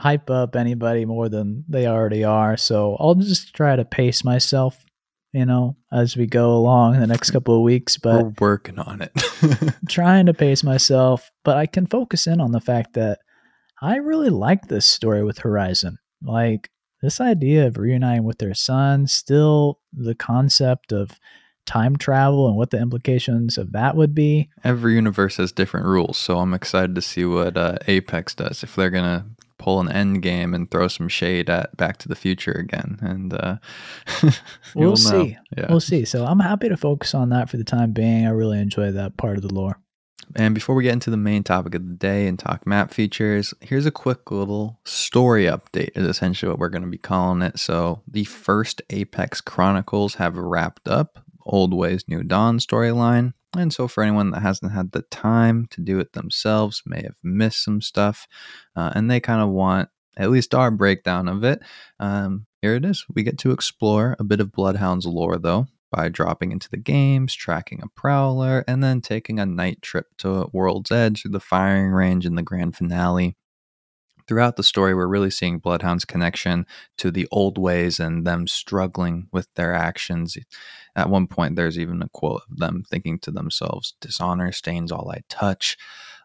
hype 0.00 0.30
up 0.30 0.56
anybody 0.56 1.04
more 1.04 1.28
than 1.28 1.64
they 1.68 1.86
already 1.86 2.24
are, 2.24 2.56
so 2.56 2.96
I'll 2.98 3.14
just 3.14 3.54
try 3.54 3.76
to 3.76 3.84
pace 3.84 4.24
myself, 4.24 4.82
you 5.32 5.44
know, 5.44 5.76
as 5.92 6.16
we 6.16 6.26
go 6.26 6.52
along 6.52 6.94
in 6.94 7.00
the 7.00 7.06
next 7.06 7.30
couple 7.30 7.54
of 7.54 7.62
weeks. 7.62 7.98
But 7.98 8.22
We're 8.22 8.32
working 8.40 8.78
on 8.78 9.02
it. 9.02 9.12
trying 9.88 10.26
to 10.26 10.34
pace 10.34 10.64
myself, 10.64 11.30
but 11.44 11.56
I 11.56 11.66
can 11.66 11.86
focus 11.86 12.26
in 12.26 12.40
on 12.40 12.52
the 12.52 12.60
fact 12.60 12.94
that 12.94 13.18
I 13.82 13.96
really 13.96 14.30
like 14.30 14.68
this 14.68 14.86
story 14.86 15.22
with 15.22 15.38
Horizon. 15.38 15.98
Like 16.22 16.70
this 17.02 17.20
idea 17.20 17.66
of 17.66 17.78
reuniting 17.78 18.24
with 18.24 18.38
their 18.38 18.54
son, 18.54 19.06
still 19.06 19.80
the 19.92 20.14
concept 20.14 20.92
of 20.92 21.18
time 21.70 21.96
travel 21.96 22.48
and 22.48 22.56
what 22.56 22.70
the 22.70 22.80
implications 22.80 23.56
of 23.56 23.72
that 23.72 23.96
would 23.96 24.14
be. 24.14 24.48
Every 24.64 24.94
universe 24.94 25.36
has 25.36 25.52
different 25.52 25.86
rules, 25.86 26.16
so 26.16 26.38
I'm 26.38 26.52
excited 26.52 26.94
to 26.96 27.02
see 27.02 27.24
what 27.24 27.56
uh, 27.56 27.76
Apex 27.86 28.34
does. 28.34 28.62
If 28.62 28.74
they're 28.74 28.90
gonna 28.90 29.24
pull 29.60 29.78
an 29.78 29.92
end 29.92 30.22
game 30.22 30.54
and 30.54 30.70
throw 30.70 30.88
some 30.88 31.06
shade 31.06 31.50
at 31.50 31.76
Back 31.76 31.98
to 31.98 32.08
the 32.08 32.16
Future 32.16 32.52
again. 32.52 32.98
And 33.02 33.34
uh, 33.34 33.56
we'll 34.74 34.96
see. 34.96 35.36
Yeah. 35.56 35.66
We'll 35.68 35.80
see. 35.80 36.06
So 36.06 36.24
I'm 36.24 36.40
happy 36.40 36.70
to 36.70 36.78
focus 36.78 37.14
on 37.14 37.28
that 37.28 37.50
for 37.50 37.58
the 37.58 37.64
time 37.64 37.92
being. 37.92 38.26
I 38.26 38.30
really 38.30 38.58
enjoy 38.58 38.90
that 38.92 39.18
part 39.18 39.36
of 39.36 39.42
the 39.42 39.52
lore. 39.52 39.78
And 40.36 40.54
before 40.54 40.74
we 40.74 40.84
get 40.84 40.92
into 40.92 41.10
the 41.10 41.16
main 41.16 41.42
topic 41.42 41.74
of 41.74 41.86
the 41.86 41.94
day 41.94 42.26
and 42.26 42.38
talk 42.38 42.66
map 42.66 42.92
features, 42.92 43.52
here's 43.60 43.86
a 43.86 43.90
quick 43.90 44.30
little 44.30 44.78
story 44.84 45.44
update, 45.44 45.90
is 45.96 46.06
essentially 46.06 46.48
what 46.48 46.58
we're 46.58 46.68
going 46.68 46.84
to 46.84 46.88
be 46.88 46.98
calling 46.98 47.42
it. 47.42 47.58
So, 47.58 48.02
the 48.06 48.24
first 48.24 48.80
Apex 48.90 49.40
Chronicles 49.40 50.14
have 50.14 50.36
wrapped 50.36 50.88
up, 50.88 51.18
Old 51.50 51.74
Ways, 51.74 52.04
New 52.08 52.22
Dawn 52.22 52.58
storyline. 52.58 53.34
And 53.56 53.72
so, 53.72 53.88
for 53.88 54.02
anyone 54.02 54.30
that 54.30 54.42
hasn't 54.42 54.72
had 54.72 54.92
the 54.92 55.02
time 55.02 55.66
to 55.70 55.80
do 55.80 55.98
it 55.98 56.12
themselves, 56.12 56.82
may 56.86 57.02
have 57.02 57.16
missed 57.22 57.64
some 57.64 57.80
stuff, 57.82 58.28
uh, 58.76 58.92
and 58.94 59.10
they 59.10 59.20
kind 59.20 59.42
of 59.42 59.50
want 59.50 59.88
at 60.16 60.30
least 60.30 60.54
our 60.54 60.70
breakdown 60.70 61.28
of 61.28 61.42
it. 61.42 61.60
Um, 61.98 62.46
here 62.62 62.76
it 62.76 62.84
is. 62.84 63.04
We 63.12 63.22
get 63.22 63.38
to 63.38 63.50
explore 63.50 64.16
a 64.18 64.24
bit 64.24 64.40
of 64.40 64.52
Bloodhound's 64.52 65.06
lore, 65.06 65.38
though, 65.38 65.66
by 65.90 66.08
dropping 66.08 66.52
into 66.52 66.70
the 66.70 66.76
games, 66.76 67.34
tracking 67.34 67.80
a 67.82 67.88
prowler, 67.88 68.64
and 68.68 68.84
then 68.84 69.00
taking 69.00 69.40
a 69.40 69.46
night 69.46 69.82
trip 69.82 70.06
to 70.18 70.48
World's 70.52 70.92
Edge 70.92 71.22
through 71.22 71.32
the 71.32 71.40
firing 71.40 71.90
range 71.90 72.26
in 72.26 72.36
the 72.36 72.42
grand 72.42 72.76
finale. 72.76 73.36
Throughout 74.30 74.54
the 74.54 74.62
story, 74.62 74.94
we're 74.94 75.08
really 75.08 75.32
seeing 75.32 75.58
Bloodhound's 75.58 76.04
connection 76.04 76.64
to 76.98 77.10
the 77.10 77.26
old 77.32 77.58
ways 77.58 77.98
and 77.98 78.24
them 78.24 78.46
struggling 78.46 79.26
with 79.32 79.48
their 79.56 79.74
actions. 79.74 80.36
At 80.94 81.10
one 81.10 81.26
point, 81.26 81.56
there's 81.56 81.76
even 81.76 82.00
a 82.00 82.08
quote 82.10 82.42
of 82.48 82.58
them 82.58 82.84
thinking 82.88 83.18
to 83.22 83.32
themselves, 83.32 83.94
Dishonor 84.00 84.52
stains 84.52 84.92
all 84.92 85.10
I 85.10 85.22
touch, 85.28 85.76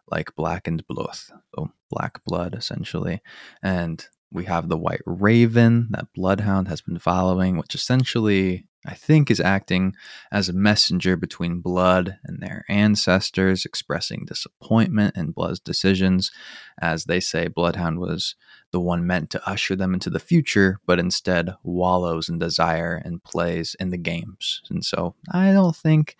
like 0.08 0.36
blackened 0.36 0.86
blood. 0.86 1.16
So, 1.16 1.72
black 1.90 2.22
blood, 2.24 2.54
essentially. 2.54 3.22
And 3.60 4.06
we 4.30 4.44
have 4.44 4.68
the 4.68 4.78
White 4.78 5.02
Raven 5.04 5.88
that 5.90 6.12
Bloodhound 6.14 6.68
has 6.68 6.80
been 6.80 7.00
following, 7.00 7.56
which 7.56 7.74
essentially 7.74 8.68
I 8.86 8.94
think 8.94 9.30
is 9.30 9.40
acting 9.40 9.94
as 10.30 10.48
a 10.48 10.54
messenger 10.54 11.16
between 11.16 11.60
Blood 11.60 12.18
and 12.24 12.40
their 12.40 12.64
ancestors, 12.68 13.64
expressing 13.64 14.24
disappointment 14.26 15.16
in 15.16 15.32
Blood's 15.32 15.60
decisions. 15.60 16.30
As 16.80 17.04
they 17.04 17.20
say, 17.20 17.48
Bloodhound 17.48 17.98
was 17.98 18.34
the 18.70 18.80
one 18.80 19.06
meant 19.06 19.30
to 19.30 19.48
usher 19.48 19.76
them 19.76 19.94
into 19.94 20.10
the 20.10 20.18
future, 20.18 20.78
but 20.86 20.98
instead 20.98 21.54
wallows 21.62 22.28
in 22.28 22.38
desire 22.38 23.00
and 23.04 23.24
plays 23.24 23.76
in 23.80 23.90
the 23.90 23.98
games. 23.98 24.62
And 24.70 24.84
so 24.84 25.14
I 25.30 25.52
don't 25.52 25.76
think 25.76 26.16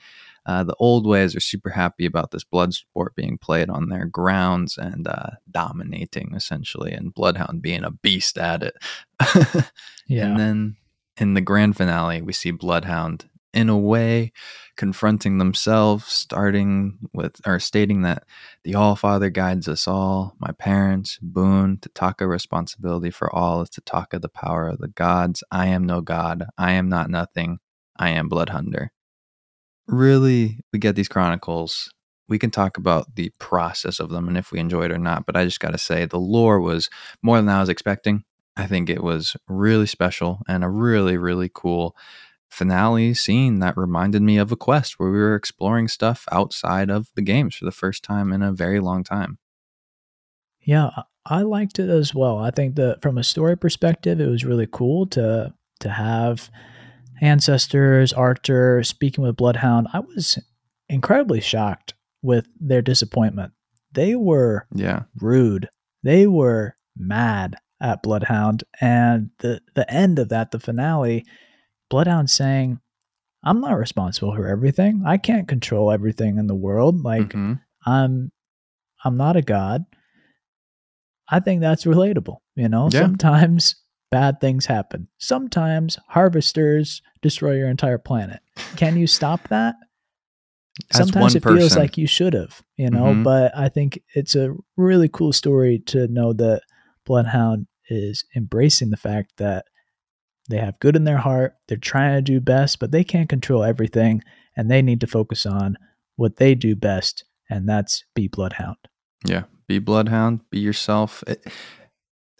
uh, 0.46 0.62
the 0.62 0.76
old 0.78 1.06
ways 1.06 1.34
are 1.34 1.40
super 1.40 1.70
happy 1.70 2.06
about 2.06 2.30
this 2.30 2.44
blood 2.44 2.72
sport 2.72 3.16
being 3.16 3.36
played 3.36 3.68
on 3.68 3.88
their 3.88 4.06
grounds 4.06 4.78
and 4.78 5.08
uh, 5.08 5.30
dominating 5.50 6.32
essentially, 6.34 6.92
and 6.92 7.14
Bloodhound 7.14 7.62
being 7.62 7.84
a 7.84 7.90
beast 7.90 8.38
at 8.38 8.62
it. 8.62 8.76
Yeah. 10.08 10.26
And 10.26 10.38
then 10.38 10.76
in 11.18 11.34
the 11.34 11.40
grand 11.40 11.76
finale, 11.76 12.22
we 12.22 12.32
see 12.32 12.50
Bloodhound 12.50 13.28
in 13.56 13.70
a 13.70 13.78
way 13.78 14.32
confronting 14.76 15.38
themselves, 15.38 16.04
starting 16.12 16.98
with 17.14 17.40
or 17.46 17.58
stating 17.58 18.02
that 18.02 18.24
the 18.64 18.74
All 18.74 18.94
Father 18.96 19.30
guides 19.30 19.66
us 19.66 19.88
all, 19.88 20.36
my 20.38 20.52
parents, 20.52 21.18
Boone, 21.22 21.78
Tataka 21.78 22.28
responsibility 22.28 23.10
for 23.10 23.34
all 23.34 23.62
is 23.62 23.70
Tataka 23.70 24.20
the 24.20 24.28
power 24.28 24.68
of 24.68 24.78
the 24.78 24.88
gods. 24.88 25.42
I 25.50 25.68
am 25.68 25.84
no 25.86 26.02
god, 26.02 26.44
I 26.58 26.72
am 26.72 26.90
not 26.90 27.08
nothing, 27.08 27.58
I 27.98 28.10
am 28.10 28.28
Bloodhunter. 28.28 28.88
Really, 29.88 30.60
we 30.70 30.78
get 30.78 30.94
these 30.94 31.08
chronicles. 31.08 31.90
We 32.28 32.38
can 32.38 32.50
talk 32.50 32.76
about 32.76 33.14
the 33.14 33.32
process 33.38 34.00
of 34.00 34.10
them 34.10 34.28
and 34.28 34.36
if 34.36 34.52
we 34.52 34.58
enjoyed 34.58 34.90
it 34.90 34.94
or 34.94 34.98
not, 34.98 35.24
but 35.24 35.36
I 35.36 35.44
just 35.46 35.60
gotta 35.60 35.78
say 35.78 36.04
the 36.04 36.18
lore 36.18 36.60
was 36.60 36.90
more 37.22 37.38
than 37.38 37.48
I 37.48 37.60
was 37.60 37.70
expecting. 37.70 38.24
I 38.56 38.66
think 38.66 38.88
it 38.88 39.02
was 39.02 39.36
really 39.48 39.86
special 39.86 40.40
and 40.48 40.64
a 40.64 40.68
really, 40.68 41.16
really 41.16 41.50
cool 41.52 41.94
finale 42.48 43.12
scene 43.12 43.58
that 43.58 43.76
reminded 43.76 44.22
me 44.22 44.38
of 44.38 44.50
a 44.52 44.56
quest 44.56 44.98
where 44.98 45.10
we 45.10 45.18
were 45.18 45.34
exploring 45.34 45.88
stuff 45.88 46.24
outside 46.32 46.88
of 46.90 47.08
the 47.14 47.22
games 47.22 47.54
for 47.56 47.64
the 47.64 47.72
first 47.72 48.02
time 48.02 48.32
in 48.32 48.42
a 48.42 48.52
very 48.52 48.80
long 48.80 49.04
time. 49.04 49.38
Yeah, 50.62 50.90
I 51.24 51.42
liked 51.42 51.78
it 51.78 51.90
as 51.90 52.14
well. 52.14 52.38
I 52.38 52.50
think 52.50 52.76
that 52.76 53.02
from 53.02 53.18
a 53.18 53.24
story 53.24 53.56
perspective, 53.56 54.20
it 54.20 54.28
was 54.28 54.44
really 54.44 54.68
cool 54.70 55.06
to 55.08 55.52
to 55.80 55.90
have 55.90 56.50
ancestors, 57.20 58.12
Archer 58.12 58.82
speaking 58.82 59.22
with 59.24 59.36
Bloodhound. 59.36 59.88
I 59.92 60.00
was 60.00 60.38
incredibly 60.88 61.40
shocked 61.40 61.94
with 62.22 62.46
their 62.58 62.80
disappointment. 62.82 63.52
They 63.92 64.16
were 64.16 64.66
Yeah. 64.74 65.02
rude. 65.20 65.68
They 66.02 66.26
were 66.26 66.76
mad 66.96 67.56
at 67.80 68.02
Bloodhound. 68.02 68.64
And 68.80 69.30
the, 69.38 69.60
the 69.74 69.90
end 69.92 70.18
of 70.18 70.28
that, 70.30 70.50
the 70.50 70.58
finale, 70.60 71.24
Bloodhound 71.90 72.30
saying, 72.30 72.80
I'm 73.44 73.60
not 73.60 73.78
responsible 73.78 74.34
for 74.34 74.46
everything. 74.48 75.02
I 75.06 75.18
can't 75.18 75.46
control 75.46 75.92
everything 75.92 76.38
in 76.38 76.46
the 76.48 76.54
world. 76.54 77.02
Like 77.02 77.28
Mhm. 77.30 77.60
I'm 77.84 78.32
I'm 79.04 79.16
not 79.16 79.36
a 79.36 79.42
god. 79.42 79.84
I 81.30 81.40
think 81.40 81.60
that's 81.60 81.84
relatable. 81.84 82.38
You 82.56 82.68
know, 82.68 82.88
Yeah. 82.92 83.00
sometimes 83.02 83.76
bad 84.10 84.40
things 84.40 84.66
happen. 84.66 85.08
Sometimes 85.18 85.98
harvesters 86.08 87.02
destroy 87.22 87.56
your 87.56 87.68
entire 87.68 87.98
planet. 87.98 88.40
Can 88.76 88.96
you 88.96 89.06
stop 89.06 89.46
that? 89.48 89.74
Sometimes 90.92 91.34
it 91.34 91.42
feels 91.44 91.76
like 91.76 91.96
you 91.96 92.06
should 92.06 92.34
have, 92.34 92.62
you 92.76 92.90
know, 92.90 93.06
Mhm. 93.14 93.24
but 93.24 93.56
I 93.56 93.68
think 93.68 94.02
it's 94.14 94.34
a 94.34 94.54
really 94.76 95.08
cool 95.08 95.32
story 95.32 95.78
to 95.86 96.06
know 96.08 96.32
that 96.34 96.62
Bloodhound 97.06 97.66
is 97.88 98.24
embracing 98.34 98.90
the 98.90 98.96
fact 98.96 99.32
that 99.38 99.64
they 100.50 100.58
have 100.58 100.78
good 100.78 100.96
in 100.96 101.04
their 101.04 101.16
heart. 101.16 101.54
They're 101.66 101.78
trying 101.78 102.16
to 102.16 102.22
do 102.22 102.40
best, 102.40 102.78
but 102.78 102.90
they 102.90 103.04
can't 103.04 103.28
control 103.28 103.64
everything 103.64 104.22
and 104.56 104.70
they 104.70 104.82
need 104.82 105.00
to 105.00 105.06
focus 105.06 105.46
on 105.46 105.76
what 106.16 106.36
they 106.36 106.54
do 106.54 106.74
best, 106.74 107.24
and 107.50 107.68
that's 107.68 108.04
be 108.14 108.28
Bloodhound. 108.28 108.76
Yeah. 109.26 109.44
Be 109.66 109.78
Bloodhound, 109.78 110.40
be 110.50 110.58
yourself. 110.58 111.24
It, 111.26 111.46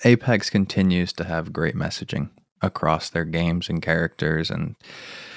Apex 0.05 0.51
continues 0.51 1.13
to 1.15 1.25
have 1.25 1.53
great 1.53 1.75
messaging 1.75 2.31
across 2.67 3.11
their 3.11 3.25
games 3.25 3.69
and 3.69 3.81
characters 3.81 4.51
and 4.51 4.77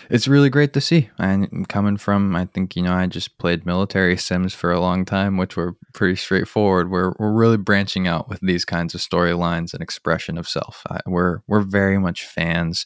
it's 0.09 0.27
really 0.27 0.49
great 0.49 0.73
to 0.73 0.81
see. 0.81 1.09
And 1.19 1.69
coming 1.69 1.97
from, 1.97 2.35
I 2.35 2.45
think 2.45 2.75
you 2.75 2.81
know, 2.81 2.93
I 2.93 3.05
just 3.05 3.37
played 3.37 3.65
military 3.65 4.17
sims 4.17 4.53
for 4.53 4.71
a 4.71 4.79
long 4.79 5.05
time, 5.05 5.37
which 5.37 5.55
were 5.55 5.75
pretty 5.93 6.15
straightforward. 6.15 6.89
We're 6.89 7.13
we're 7.19 7.31
really 7.31 7.57
branching 7.57 8.07
out 8.07 8.27
with 8.27 8.39
these 8.41 8.65
kinds 8.65 8.95
of 8.95 9.01
storylines 9.01 9.73
and 9.73 9.81
expression 9.81 10.37
of 10.37 10.49
self. 10.49 10.81
I, 10.89 10.99
we're 11.05 11.41
we're 11.47 11.61
very 11.61 11.99
much 11.99 12.25
fans. 12.25 12.85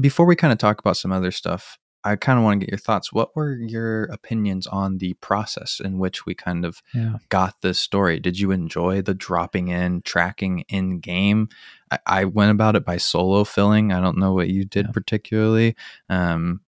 Before 0.00 0.26
we 0.26 0.36
kind 0.36 0.52
of 0.52 0.58
talk 0.58 0.78
about 0.78 0.96
some 0.96 1.12
other 1.12 1.32
stuff, 1.32 1.78
I 2.04 2.16
kind 2.16 2.38
of 2.38 2.44
want 2.44 2.60
to 2.60 2.66
get 2.66 2.72
your 2.72 2.78
thoughts. 2.78 3.12
What 3.12 3.34
were 3.34 3.54
your 3.56 4.04
opinions 4.04 4.66
on 4.66 4.98
the 4.98 5.14
process 5.14 5.80
in 5.82 5.98
which 5.98 6.26
we 6.26 6.34
kind 6.34 6.64
of 6.64 6.82
Yeah. 6.92 7.14
got 7.30 7.62
this 7.62 7.78
story? 7.80 8.20
Did 8.20 8.38
you 8.38 8.50
enjoy 8.50 9.00
the 9.02 9.14
dropping 9.14 9.68
in, 9.68 10.02
tracking 10.02 10.60
in 10.68 11.00
game? 11.00 11.48
I, 11.90 11.98
I 12.06 12.24
went 12.26 12.50
about 12.50 12.76
it 12.76 12.84
by 12.84 12.98
solo 12.98 13.44
filling. 13.44 13.90
I 13.92 14.00
don't 14.00 14.18
know 14.18 14.34
what 14.34 14.48
you 14.50 14.64
did 14.66 14.86
Yeah. 14.86 14.92
particularly. 14.92 15.76
Um, 16.10 16.60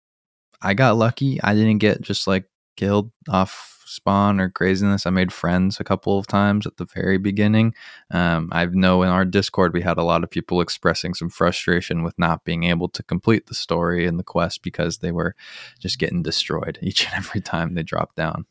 I 0.62 0.72
got 0.74 0.96
lucky. 0.96 1.38
I 1.42 1.52
didn't 1.54 1.78
get 1.78 2.00
just 2.00 2.26
like 2.26 2.46
killed 2.76 3.12
off 3.28 3.75
spawn 3.86 4.40
or 4.40 4.50
craziness. 4.50 5.06
I 5.06 5.10
made 5.10 5.32
friends 5.32 5.78
a 5.80 5.84
couple 5.84 6.18
of 6.18 6.26
times 6.26 6.66
at 6.66 6.76
the 6.76 6.84
very 6.84 7.18
beginning. 7.18 7.74
Um, 8.10 8.48
I 8.52 8.66
know 8.66 9.02
in 9.02 9.08
our 9.08 9.24
Discord 9.24 9.72
we 9.72 9.82
had 9.82 9.96
a 9.98 10.02
lot 10.02 10.24
of 10.24 10.30
people 10.30 10.60
expressing 10.60 11.14
some 11.14 11.28
frustration 11.30 12.02
with 12.02 12.18
not 12.18 12.44
being 12.44 12.64
able 12.64 12.88
to 12.90 13.02
complete 13.02 13.46
the 13.46 13.54
story 13.54 14.06
and 14.06 14.18
the 14.18 14.24
quest 14.24 14.62
because 14.62 14.98
they 14.98 15.12
were 15.12 15.34
just 15.80 15.98
getting 15.98 16.22
destroyed 16.22 16.78
each 16.82 17.06
and 17.06 17.14
every 17.14 17.40
time 17.40 17.74
they 17.74 17.82
dropped 17.82 18.16
down. 18.16 18.46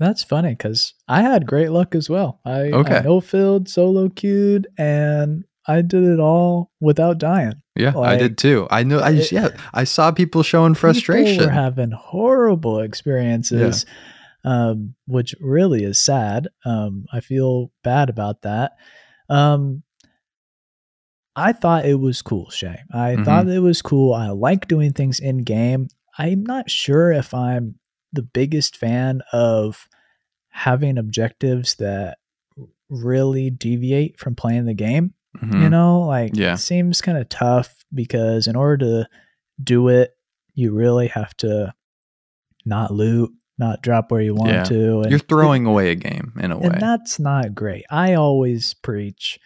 That's 0.00 0.24
funny 0.24 0.50
because 0.50 0.94
I 1.06 1.22
had 1.22 1.46
great 1.46 1.70
luck 1.70 1.94
as 1.94 2.10
well. 2.10 2.40
I, 2.44 2.62
Okay. 2.72 2.96
I 2.96 3.02
no 3.02 3.20
filled, 3.20 3.68
solo 3.68 4.08
queued, 4.08 4.66
and 4.76 5.44
I 5.68 5.82
did 5.82 6.02
it 6.02 6.18
all 6.18 6.72
without 6.80 7.18
dying. 7.18 7.62
Yeah, 7.76 7.96
I 7.98 8.16
did 8.16 8.36
too. 8.36 8.66
I 8.70 8.82
know. 8.82 9.00
I 9.00 9.14
just 9.14 9.32
it- 9.32 9.36
yeah, 9.36 9.48
I 9.72 9.84
saw 9.84 10.10
people 10.10 10.42
showing 10.42 10.74
frustration. 10.74 11.34
People 11.34 11.46
were 11.46 11.52
having 11.52 11.90
horrible 11.92 12.80
experiences, 12.80 13.86
um, 14.44 14.94
which 15.06 15.34
really 15.40 15.84
is 15.84 15.98
sad. 15.98 16.48
Um, 16.64 17.06
I 17.12 17.20
feel 17.20 17.72
bad 17.82 18.10
about 18.10 18.42
that. 18.42 18.72
Um, 19.28 19.82
I 21.36 21.52
thought 21.52 21.86
it 21.86 21.98
was 21.98 22.22
cool, 22.22 22.50
Shay. 22.50 22.80
I 22.92 23.16
Mhm. 23.16 23.24
thought 23.24 23.48
it 23.48 23.58
was 23.60 23.82
cool. 23.82 24.14
I 24.14 24.28
like 24.30 24.68
doing 24.68 24.92
things 24.92 25.18
in 25.18 25.38
game. 25.38 25.88
I'm 26.18 26.44
not 26.44 26.70
sure 26.70 27.10
if 27.10 27.34
I'm 27.34 27.78
the 28.12 28.22
biggest 28.22 28.76
fan 28.76 29.22
of 29.32 29.88
having 30.50 30.96
objectives 30.98 31.74
that 31.76 32.18
really 32.88 33.50
deviate 33.50 34.18
from 34.20 34.36
playing 34.36 34.66
the 34.66 34.74
game. 34.74 35.14
You 35.42 35.48
Mhm. 35.68 35.70
know, 35.70 36.00
like 36.02 36.36
Yeah. 36.36 36.54
it 36.54 36.58
seems 36.58 37.00
kind 37.00 37.18
of 37.18 37.28
tough 37.28 37.84
because 37.92 38.46
in 38.46 38.54
order 38.54 38.84
to 38.86 39.08
do 39.62 39.88
it, 39.88 40.16
you 40.54 40.72
really 40.72 41.08
have 41.08 41.36
to 41.38 41.74
not 42.64 42.92
loot, 42.92 43.32
not 43.58 43.82
drop 43.82 44.10
where 44.10 44.20
you 44.20 44.34
want 44.34 44.50
Yeah. 44.52 44.64
to. 44.64 45.00
And 45.02 45.10
You're 45.10 45.18
throwing 45.20 45.66
away 45.66 45.90
a 45.90 45.94
game 45.94 46.32
in 46.40 46.50
a 46.50 46.58
way. 46.58 46.66
and 46.66 46.80
that's 46.80 47.18
not 47.20 47.54
great. 47.54 47.84
I 47.90 48.14
always 48.14 48.74
preach 48.74 49.38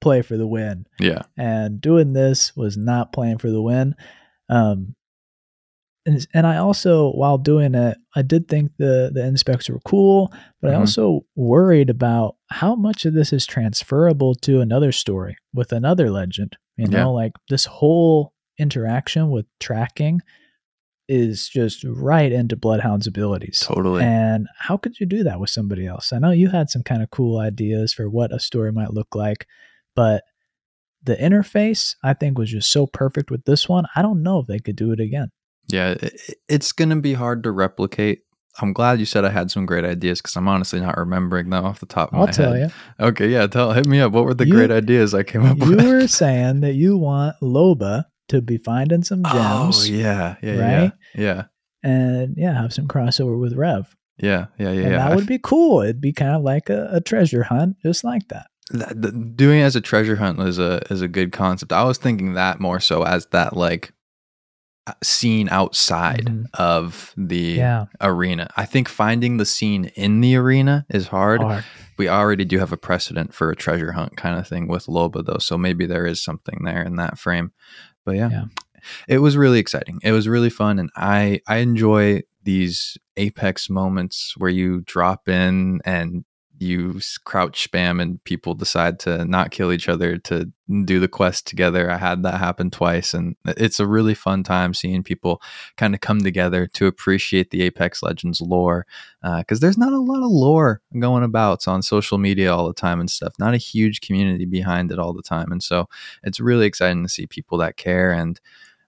play 0.00 0.20
for 0.22 0.36
the 0.36 0.46
win. 0.46 0.86
Yeah. 1.00 1.22
And 1.38 1.80
doing 1.80 2.12
this 2.12 2.54
was 2.54 2.76
not 2.76 3.12
playing 3.12 3.38
for 3.38 3.50
the 3.50 3.62
win. 3.62 3.94
Um, 4.50 4.94
and, 6.04 6.24
and 6.34 6.46
I 6.46 6.58
also, 6.58 7.10
while 7.12 7.38
doing 7.38 7.74
it, 7.74 7.96
I 8.14 8.22
did 8.22 8.46
think 8.46 8.72
the 8.78 9.10
the 9.12 9.24
inspects 9.26 9.68
were 9.68 9.80
cool, 9.80 10.32
but 10.62 10.70
I 10.70 10.74
Mhm. 10.76 10.80
also 10.80 11.24
worried 11.34 11.90
about 11.90 12.36
how 12.50 12.76
much 12.76 13.04
of 13.06 13.14
this 13.14 13.32
is 13.32 13.44
transferable 13.46 14.34
to 14.36 14.60
another 14.60 14.92
story 14.92 15.36
with 15.52 15.72
another 15.72 16.10
legend. 16.10 16.56
You 16.76 16.86
know, 16.86 16.98
Yeah. 16.98 17.04
like 17.06 17.32
this 17.48 17.64
whole 17.64 18.34
interaction 18.58 19.30
with 19.30 19.46
tracking 19.58 20.20
is 21.08 21.48
just 21.48 21.84
right 21.84 22.32
into 22.32 22.56
Bloodhound's 22.56 23.06
abilities. 23.06 23.60
Totally. 23.60 24.02
And 24.02 24.48
how 24.58 24.76
could 24.76 24.98
you 24.98 25.06
do 25.06 25.22
that 25.24 25.38
with 25.38 25.50
somebody 25.50 25.86
else? 25.86 26.12
I 26.12 26.18
know 26.18 26.30
you 26.32 26.48
had 26.48 26.68
some 26.70 26.82
kind 26.82 27.02
of 27.02 27.10
cool 27.10 27.38
ideas 27.38 27.92
for 27.94 28.08
what 28.10 28.32
a 28.34 28.40
story 28.40 28.72
might 28.72 28.92
look 28.92 29.14
like, 29.14 29.46
but 29.94 30.24
the 31.02 31.14
interface 31.16 31.94
I 32.02 32.14
think 32.14 32.36
was 32.38 32.50
just 32.50 32.72
so 32.72 32.86
perfect 32.86 33.30
with 33.30 33.44
this 33.44 33.68
one. 33.68 33.84
I 33.94 34.02
don't 34.02 34.22
know 34.24 34.40
if 34.40 34.46
they 34.48 34.58
could 34.58 34.74
do 34.76 34.90
it 34.92 34.98
again. 35.00 35.30
Yeah, 35.68 35.94
it's 36.48 36.72
going 36.72 36.90
to 36.90 36.96
be 36.96 37.14
hard 37.14 37.42
to 37.44 37.50
replicate. 37.52 38.20
I'm 38.60 38.72
glad 38.72 38.98
you 38.98 39.04
said 39.04 39.24
I 39.24 39.30
had 39.30 39.50
some 39.50 39.66
great 39.66 39.84
ideas 39.84 40.20
because 40.22 40.34
I'm 40.36 40.48
honestly 40.48 40.80
not 40.80 40.96
remembering 40.96 41.50
them 41.50 41.64
off 41.64 41.78
the 41.80 41.86
top 41.86 42.08
of 42.12 42.18
I'll 42.18 42.26
my 42.26 42.32
tell 42.32 42.52
head. 42.54 42.72
you. 42.98 43.06
Okay, 43.06 43.28
yeah, 43.28 43.46
tell 43.46 43.72
hit 43.72 43.86
me 43.86 44.00
up. 44.00 44.12
What 44.12 44.24
were 44.24 44.34
the 44.34 44.46
You- 44.46 44.54
great 44.54 44.70
ideas 44.70 45.12
I 45.14 45.22
came 45.24 45.44
up 45.44 45.58
You 45.58 45.76
with? 45.76 45.84
were 45.86 46.06
saying 46.08 46.60
that 46.60 46.74
you 46.74 46.96
want 46.96 47.36
Loba 47.42 48.04
to 48.28 48.40
be 48.42 48.58
finding 48.58 49.02
some 49.02 49.22
oh 49.24 49.32
gems 49.32 49.88
yeah, 49.90 50.36
yeah, 50.42 50.52
yeah, 50.54 50.80
right? 50.82 50.92
yeah, 51.14 51.42
and 51.82 52.34
yeah, 52.36 52.60
have 52.60 52.72
some 52.72 52.88
crossover 52.88 53.38
with 53.38 53.54
Rev. 53.54 53.94
yeah, 54.18 54.46
yeah, 54.58 54.70
yeah. 54.72 54.80
and 54.82 54.90
yeah. 54.92 55.08
that 55.08 55.16
would 55.16 55.26
be 55.26 55.38
cool. 55.42 55.82
It'd 55.82 56.00
be 56.00 56.12
kind 56.12 56.34
of 56.34 56.42
like 56.42 56.68
a, 56.70 56.88
a 56.92 57.00
treasure 57.00 57.44
hunt, 57.44 57.76
just 57.82 58.02
like 58.04 58.28
that. 58.28 58.46
that, 58.70 59.00
that- 59.02 59.36
doing 59.36 59.60
it 59.60 59.64
as 59.64 59.76
a 59.76 59.80
treasure 59.80 60.16
hunt 60.16 60.40
is 60.40 60.58
a 60.58 60.80
is 60.90 61.02
a 61.02 61.08
good 61.08 61.32
concept. 61.32 61.72
I 61.72 61.84
was 61.84 61.98
thinking 61.98 62.34
that 62.34 62.60
more 62.60 62.80
so 62.80 63.02
as 63.04 63.26
that 63.26 63.56
like 63.56 63.92
uh, 64.88 64.92
scene 65.02 65.48
outside 65.50 66.26
Mhm. 66.26 66.44
of 66.54 67.12
the 67.16 67.36
Yeah. 67.58 67.86
arena. 68.00 68.48
I 68.56 68.64
think 68.66 68.88
finding 68.88 69.36
the 69.36 69.44
scene 69.44 69.86
in 69.96 70.20
the 70.20 70.36
arena 70.36 70.86
is 70.88 71.08
hard. 71.08 71.40
Hard. 71.42 71.64
We 71.98 72.08
already 72.08 72.44
do 72.44 72.58
have 72.60 72.72
a 72.72 72.76
precedent 72.76 73.34
for 73.34 73.50
a 73.50 73.56
treasure 73.56 73.92
hunt 73.92 74.16
kind 74.16 74.38
of 74.38 74.46
thing 74.46 74.68
with 74.68 74.86
Loba 74.86 75.24
though, 75.26 75.38
so 75.38 75.56
maybe 75.58 75.86
there 75.86 76.06
is 76.06 76.22
something 76.22 76.60
there 76.64 76.82
in 76.82 76.96
that 76.96 77.18
frame. 77.18 77.50
But 78.06 78.16
yeah. 78.16 78.30
Yeah. 78.30 78.44
It 79.08 79.18
was 79.18 79.36
really 79.36 79.58
exciting. 79.58 79.98
It 80.02 80.12
was 80.12 80.28
really 80.28 80.48
fun 80.48 80.78
and 80.78 80.90
I 80.96 81.40
I 81.46 81.56
enjoy 81.58 82.22
these 82.44 82.96
apex 83.16 83.68
moments 83.68 84.34
where 84.36 84.48
you 84.50 84.82
drop 84.82 85.28
in 85.28 85.80
and 85.84 86.24
you 86.58 87.00
crouch 87.24 87.70
spam 87.70 88.00
and 88.00 88.22
people 88.24 88.54
decide 88.54 88.98
to 89.00 89.24
not 89.24 89.50
kill 89.50 89.72
each 89.72 89.88
other 89.88 90.16
to 90.18 90.50
do 90.84 90.98
the 90.98 91.08
quest 91.08 91.46
together. 91.46 91.90
I 91.90 91.96
had 91.96 92.22
that 92.22 92.38
happen 92.38 92.70
twice 92.70 93.14
and 93.14 93.36
it's 93.46 93.78
a 93.78 93.86
really 93.86 94.14
fun 94.14 94.42
time 94.42 94.74
seeing 94.74 95.02
people 95.02 95.40
kind 95.76 95.94
of 95.94 96.00
come 96.00 96.20
together 96.22 96.66
to 96.74 96.86
appreciate 96.86 97.50
the 97.50 97.62
Apex 97.62 98.02
Legends 98.02 98.40
lore 98.40 98.86
uh, 99.22 99.38
because 99.38 99.60
there's 99.60 99.78
not 99.78 99.92
a 99.92 99.98
lot 99.98 100.22
of 100.22 100.30
lore 100.30 100.80
going 100.98 101.22
about 101.22 101.66
on 101.68 101.82
social 101.82 102.18
media 102.18 102.54
all 102.54 102.66
the 102.66 102.74
time 102.74 103.00
and 103.00 103.10
stuff. 103.10 103.34
Not 103.38 103.54
a 103.54 103.58
huge 103.58 104.00
community 104.00 104.46
behind 104.46 104.90
it 104.90 104.98
all 104.98 105.12
the 105.12 105.22
time, 105.22 105.52
and 105.52 105.62
so 105.62 105.88
it's 106.22 106.40
really 106.40 106.66
exciting 106.66 107.02
to 107.02 107.08
see 107.08 107.26
people 107.26 107.58
that 107.58 107.76
care. 107.76 108.12
And 108.12 108.40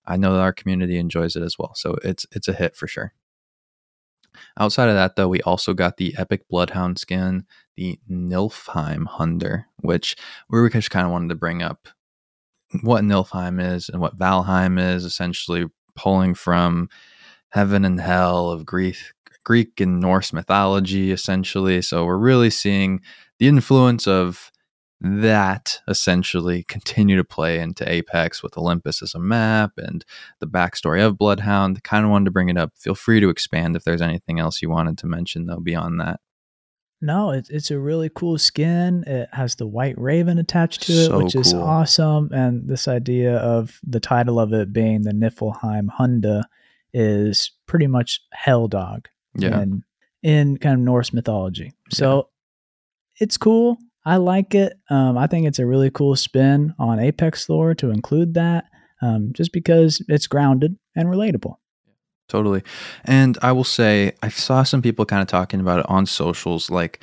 I 0.07 0.16
know 0.16 0.33
that 0.33 0.40
our 0.40 0.52
community 0.52 0.98
enjoys 0.98 1.37
it 1.37 1.42
as 1.42 1.59
well. 1.59 1.74
So 1.74 1.96
it's 2.02 2.26
it's 2.33 2.48
a 2.48 2.52
hit 2.52 2.76
for 2.76 2.87
sure. 2.87 3.12
Outside 4.59 4.88
of 4.88 4.94
that, 4.94 5.16
though, 5.16 5.29
we 5.29 5.40
also 5.42 5.74
got 5.74 5.96
the 5.96 6.14
Epic 6.18 6.48
Bloodhound 6.48 6.98
skin, 6.98 7.44
the 7.77 7.98
Niflheim 8.11 9.07
Hunda, 9.07 9.66
which 9.81 10.16
we 10.51 10.68
just 10.70 10.90
kind 10.90 11.07
of 11.07 11.12
wanted 11.12 11.29
to 11.29 11.35
bring 11.35 11.62
up 11.62 11.88
what 12.83 13.05
Nilfheim 13.05 13.61
is 13.74 13.88
and 13.88 14.01
what 14.01 14.18
Valheim 14.18 14.79
is, 14.79 15.05
essentially 15.05 15.66
pulling 15.94 16.35
from 16.35 16.88
heaven 17.51 17.85
and 17.85 18.01
hell 18.01 18.51
of 18.51 18.66
Greek, 18.66 18.96
Greek 19.44 19.81
and 19.81 20.01
Norse 20.01 20.33
mythology, 20.33 21.11
essentially. 21.11 21.81
So 21.81 22.05
we're 22.05 22.18
really 22.18 22.51
seeing 22.51 23.01
the 23.38 23.48
influence 23.48 24.07
of 24.07 24.53
that 25.00 25.80
essentially 25.87 26.64
continue 26.64 27.16
to 27.16 27.24
play 27.24 27.61
into 27.61 27.88
Apex 27.88 28.42
with 28.42 28.58
Olympus 28.58 29.00
as 29.02 29.14
a 29.14 29.18
map 29.20 29.72
and 29.76 30.04
the 30.40 30.46
backstory 30.46 31.04
of 31.06 31.16
Bloodhound. 31.16 31.82
Kind 31.84 32.04
of 32.04 32.11
wanted 32.11 32.24
to 32.26 32.30
bring 32.32 32.48
it 32.48 32.56
up. 32.56 32.72
Feel 32.76 32.94
free 32.96 33.20
to 33.20 33.28
expand 33.28 33.76
if 33.76 33.84
there's 33.84 34.02
anything 34.02 34.40
else 34.40 34.61
you 34.61 34.70
wanted 34.70 34.98
to 34.98 35.06
mention, 35.06 35.46
though, 35.46 35.61
beyond 35.61 36.00
that. 36.00 36.18
No, 37.00 37.30
it's 37.30 37.48
it's 37.48 37.70
a 37.70 37.78
really 37.78 38.11
cool 38.12 38.38
skin. 38.38 39.04
It 39.06 39.28
has 39.32 39.54
the 39.54 39.68
white 39.68 39.96
raven 39.96 40.37
attached 40.37 40.82
to 40.82 40.92
it, 40.92 41.06
So 41.06 41.22
which 41.22 41.37
is 41.37 41.52
cool. 41.52 41.62
awesome. 41.62 42.30
And 42.32 42.68
this 42.68 42.88
idea 42.88 43.37
of 43.37 43.78
the 43.87 44.00
title 44.00 44.40
of 44.40 44.52
it 44.52 44.72
being 44.72 45.02
the 45.02 45.12
Niflheim 45.12 45.87
Hunda 45.96 46.42
is 46.92 47.52
pretty 47.66 47.87
much 47.87 48.20
hell 48.32 48.66
dog 48.66 49.06
Yeah. 49.37 49.61
in, 49.61 49.84
in 50.24 50.56
kind 50.56 50.74
of 50.74 50.80
Norse 50.80 51.12
mythology. 51.12 51.72
So 51.92 52.30
it's 53.20 53.37
cool. 53.37 53.78
I 54.04 54.16
like 54.16 54.54
it. 54.54 54.74
Um, 54.88 55.18
I 55.18 55.26
think 55.26 55.46
it's 55.46 55.58
a 55.58 55.66
really 55.66 55.90
cool 55.90 56.16
spin 56.16 56.74
on 56.78 56.98
Apex 56.98 57.48
lore 57.48 57.74
to 57.74 57.90
include 57.90 58.34
that, 58.34 58.64
um, 59.02 59.32
just 59.32 59.52
because 59.52 60.02
it's 60.08 60.26
grounded 60.26 60.76
and 60.96 61.08
relatable. 61.08 61.56
Totally. 62.28 62.62
And 63.04 63.38
I 63.42 63.52
will 63.52 63.64
say, 63.64 64.12
I 64.22 64.28
saw 64.28 64.62
some 64.62 64.82
people 64.82 65.04
kind 65.04 65.22
of 65.22 65.28
talking 65.28 65.61
about 65.61 65.80
it 65.80 65.87
on 65.88 66.06
socials. 66.06 66.70
Like, 66.70 67.00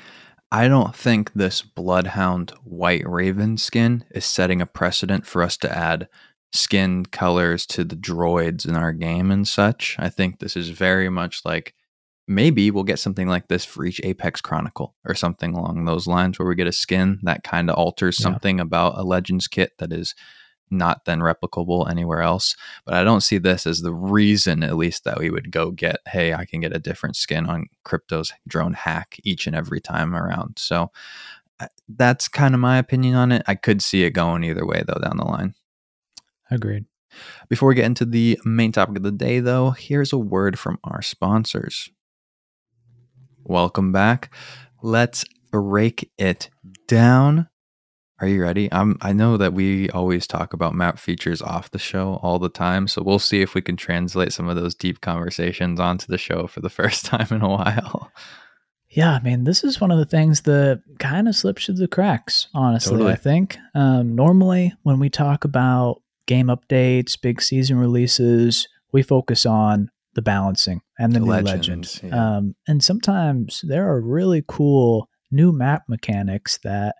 I 0.52 0.68
don't 0.68 0.96
think 0.96 1.34
this 1.34 1.62
Bloodhound 1.62 2.52
White 2.64 3.08
Raven 3.08 3.58
skin 3.58 4.04
is 4.12 4.26
setting 4.26 4.62
a 4.62 4.66
precedent 4.66 5.26
for 5.26 5.44
us 5.44 5.58
to 5.58 5.78
add 5.78 6.08
skin 6.54 7.06
colors 7.06 7.66
to 7.66 7.84
the 7.84 7.96
droids 7.96 8.68
in 8.68 8.76
our 8.76 8.94
game 8.94 9.30
and 9.32 9.48
such. 9.48 9.96
I 10.00 10.10
think 10.10 10.40
this 10.40 10.56
is 10.56 10.70
very 10.70 11.10
much 11.10 11.42
like 11.44 11.75
maybe 12.28 12.72
we'll 12.72 12.84
get 12.84 13.00
something 13.00 13.28
like 13.28 13.48
this 13.48 13.64
for 13.66 13.86
each 13.86 14.02
Apex 14.04 14.42
Chronicle 14.42 14.96
or 15.06 15.14
something 15.16 15.54
along 15.54 15.86
those 15.86 16.08
lines 16.08 16.40
where 16.40 16.48
we 16.48 16.56
get 16.56 16.68
a 16.68 16.72
skin 16.72 17.20
that 17.24 17.44
kind 17.44 17.70
of 17.70 17.76
alters 17.76 18.18
Yeah. 18.20 18.24
something 18.24 18.60
about 18.60 18.98
a 18.98 19.04
Legends 19.04 19.48
kit 19.48 19.74
that 19.78 19.94
is 19.94 20.16
not 20.72 21.06
then 21.06 21.20
replicable 21.20 21.88
anywhere 21.90 22.22
else. 22.22 22.56
But 22.86 22.96
I 22.96 23.04
don't 23.04 23.22
see 23.22 23.38
this 23.38 23.68
as 23.68 23.82
the 23.82 23.94
reason, 23.94 24.64
at 24.64 24.76
least, 24.76 25.04
that 25.04 25.20
we 25.20 25.30
would 25.30 25.52
go 25.52 25.70
get, 25.70 25.98
hey, 26.08 26.34
I 26.34 26.46
can 26.46 26.60
get 26.62 26.76
a 26.76 26.80
different 26.80 27.16
skin 27.16 27.46
on 27.46 27.68
Crypto's 27.84 28.34
drone 28.48 28.74
hack 28.74 29.18
each 29.24 29.46
and 29.46 29.56
every 29.56 29.80
time 29.80 30.16
around. 30.16 30.58
So 30.58 30.92
uh, 31.60 31.68
that's 31.88 32.28
kind 32.28 32.56
of 32.56 32.60
my 32.60 32.80
opinion 32.80 33.14
on 33.14 33.32
it. 33.32 33.44
I 33.48 33.54
could 33.54 33.82
see 33.84 34.04
it 34.04 34.12
going 34.12 34.44
either 34.44 34.66
way, 34.66 34.84
though, 34.88 35.00
down 35.00 35.18
the 35.18 35.26
line. 35.26 35.54
Agreed. 36.50 36.86
Before 37.48 37.70
we 37.70 37.76
get 37.76 37.86
into 37.86 38.04
the 38.06 38.40
main 38.44 38.72
topic 38.72 38.98
of 38.98 39.04
the 39.04 39.12
day, 39.12 39.40
though, 39.40 39.70
here's 39.72 40.12
a 40.12 40.18
word 40.18 40.58
from 40.58 40.80
our 40.84 41.02
sponsors. 41.04 41.90
Welcome 43.48 43.92
back. 43.92 44.34
Let's 44.82 45.24
break 45.52 46.10
it 46.18 46.50
down. 46.88 47.48
Are 48.20 48.28
you 48.28 48.42
ready? 48.42 48.70
I'm 48.72 48.98
I 49.02 49.14
know 49.14 49.38
that 49.38 49.54
we 49.54 49.88
always 49.92 50.26
talk 50.26 50.54
about 50.54 50.74
map 50.74 50.98
features 50.98 51.44
off 51.44 51.70
the 51.70 51.78
show 51.78 52.20
all 52.24 52.40
the 52.40 52.50
time, 52.50 52.88
so 52.88 53.04
we'll 53.04 53.20
see 53.20 53.42
if 53.42 53.54
we 53.54 53.62
can 53.62 53.78
translate 53.78 54.34
some 54.34 54.50
of 54.50 54.56
those 54.56 54.74
deep 54.74 55.02
conversations 55.02 55.80
onto 55.80 56.08
the 56.08 56.18
show 56.18 56.48
for 56.48 56.60
the 56.62 56.70
first 56.72 57.06
time 57.06 57.28
in 57.30 57.44
a 57.44 57.50
while. 57.50 58.12
Yeah, 58.90 59.12
I 59.12 59.20
mean, 59.20 59.44
this 59.44 59.64
is 59.64 59.80
one 59.80 59.92
of 59.92 60.00
the 60.00 60.06
things 60.06 60.42
that 60.42 60.82
kind 60.98 61.28
of 61.28 61.36
slips 61.36 61.66
through 61.66 61.76
the 61.76 61.88
cracks, 61.88 62.48
honestly, 62.56 62.94
Totally. 62.94 63.12
I 63.12 63.16
think. 63.16 63.58
Um, 63.76 64.16
normally, 64.16 64.74
when 64.82 64.98
we 64.98 65.10
talk 65.12 65.44
about 65.44 66.02
game 66.26 66.48
updates, 66.48 67.22
big 67.22 67.44
season 67.44 67.78
releases, 67.78 68.68
we 68.92 69.04
focus 69.04 69.46
on 69.46 69.92
the 70.16 70.22
balancing 70.22 70.82
and 70.98 71.14
the, 71.14 71.20
new 71.20 71.26
legends, 71.28 72.02
legend. 72.02 72.14
yeah. 72.14 72.38
Um, 72.38 72.56
and 72.68 72.84
sometimes 72.84 73.62
there 73.68 73.88
are 73.90 74.02
really 74.02 74.44
cool 74.48 75.10
new 75.32 75.52
map 75.52 75.84
mechanics 75.88 76.58
that 76.64 76.96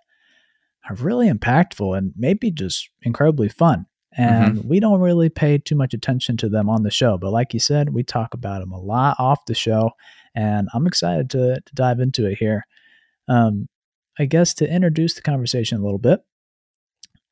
are 0.88 0.94
really 0.96 1.30
impactful 1.30 1.96
and 1.96 2.12
maybe 2.16 2.50
just 2.50 2.88
incredibly 3.02 3.48
fun. 3.48 3.86
And 4.16 4.56
Mm-hmm. 4.58 4.68
we 4.68 4.80
don't 4.80 5.00
really 5.00 5.28
pay 5.28 5.58
too 5.58 5.74
much 5.76 5.92
attention 5.92 6.36
to 6.38 6.48
them 6.48 6.70
on 6.70 6.82
the 6.84 6.90
show. 6.90 7.18
But 7.18 7.32
like 7.32 7.52
you 7.52 7.60
said, 7.60 7.92
we 7.92 8.02
talk 8.02 8.32
about 8.34 8.60
them 8.60 8.72
a 8.72 8.80
lot 8.80 9.16
off 9.18 9.44
the 9.46 9.54
show. 9.54 9.90
And 10.34 10.68
I'm 10.72 10.86
excited 10.86 11.28
to, 11.30 11.60
to 11.60 11.74
dive 11.74 12.00
into 12.00 12.26
it 12.26 12.38
here. 12.38 12.64
Um, 13.28 13.68
I 14.18 14.24
guess 14.24 14.54
to 14.54 14.70
introduce 14.70 15.14
the 15.14 15.22
conversation 15.22 15.78
a 15.78 15.82
little 15.82 15.98
bit, 15.98 16.20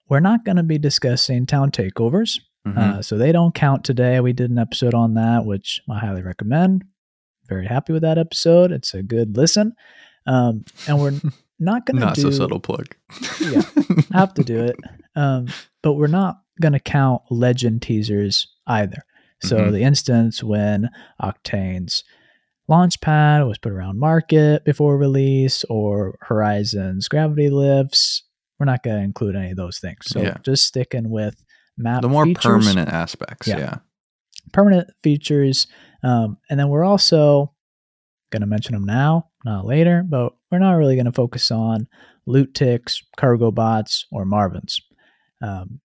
we're 0.09 0.21
not 0.21 0.45
going 0.45 0.57
to 0.57 0.63
be 0.63 0.77
discussing 0.79 1.47
town 1.47 1.71
takeovers. 1.71 2.41
Mhm. 2.67 2.77
Uh, 2.79 3.03
so 3.03 3.19
they 3.19 3.31
don't 3.33 3.55
count 3.55 3.85
today. 3.85 4.21
We 4.21 4.33
did 4.33 4.51
an 4.51 4.59
episode 4.59 4.95
on 4.95 5.15
that, 5.15 5.45
which 5.45 5.81
I 5.91 5.99
highly 5.99 6.23
recommend. 6.23 6.85
Very 7.49 7.67
happy 7.67 7.93
with 7.93 8.03
that 8.03 8.17
episode. 8.19 8.73
It's 8.73 8.95
a 8.95 9.03
good 9.03 9.37
listen. 9.37 9.75
Um, 10.27 10.65
and 10.89 10.99
we're 10.99 11.13
not 11.59 11.85
going 11.87 11.99
to 11.99 12.07
Not 12.07 12.15
do 12.15 12.23
so 12.23 12.31
subtle 12.31 12.61
plug. 12.61 12.95
Yeah. 13.41 13.63
have 14.13 14.33
to 14.35 14.43
do 14.45 14.65
it. 14.65 14.77
Um, 15.15 15.49
but 15.83 15.93
we're 15.95 16.07
not 16.07 16.41
going 16.61 16.73
to 16.73 16.81
count 16.81 17.23
legend 17.31 17.83
teasers 17.83 18.49
either. 18.67 19.03
So 19.43 19.59
Mhm. 19.59 19.73
the 19.73 19.83
instance 19.83 20.43
when 20.43 20.89
Octane's 21.21 22.03
launchpad 22.71 23.47
was 23.47 23.59
put 23.59 23.73
around 23.73 23.99
market 23.99 24.65
before 24.65 24.97
release, 24.97 25.65
or 25.65 26.17
Horizon's 26.23 27.09
gravity 27.09 27.51
lifts, 27.51 28.23
we're 28.59 28.65
not 28.67 28.83
going 28.83 28.97
to 28.97 29.03
include 29.03 29.37
any 29.37 29.51
of 29.51 29.57
those 29.59 29.79
things. 29.79 29.99
So 30.07 30.23
Yeah. 30.23 30.37
just 30.43 30.65
sticking 30.65 31.11
with 31.11 31.44
map 31.77 32.03
the 32.03 32.09
more 32.09 32.25
features, 32.25 32.43
permanent 32.45 32.89
aspects. 32.89 33.47
Yeah. 33.47 33.59
Yeah. 33.59 33.75
permanent 34.53 34.91
features, 35.03 35.67
um, 36.03 36.39
and 36.51 36.59
then 36.59 36.69
we're 36.69 36.85
also 36.85 37.53
going 38.31 38.41
to 38.43 38.47
mention 38.47 38.75
them 38.75 38.85
now, 38.85 39.29
not 39.45 39.67
later. 39.67 40.05
But 40.09 40.33
we're 40.51 40.59
not 40.59 40.73
really 40.73 40.97
going 40.97 41.07
to 41.07 41.13
focus 41.13 41.51
on 41.51 41.89
loot 42.27 42.55
ticks, 42.55 43.03
cargo 43.17 43.51
bots, 43.51 44.07
or 44.11 44.25
Marvins. 44.25 44.81
Um, 45.43 45.81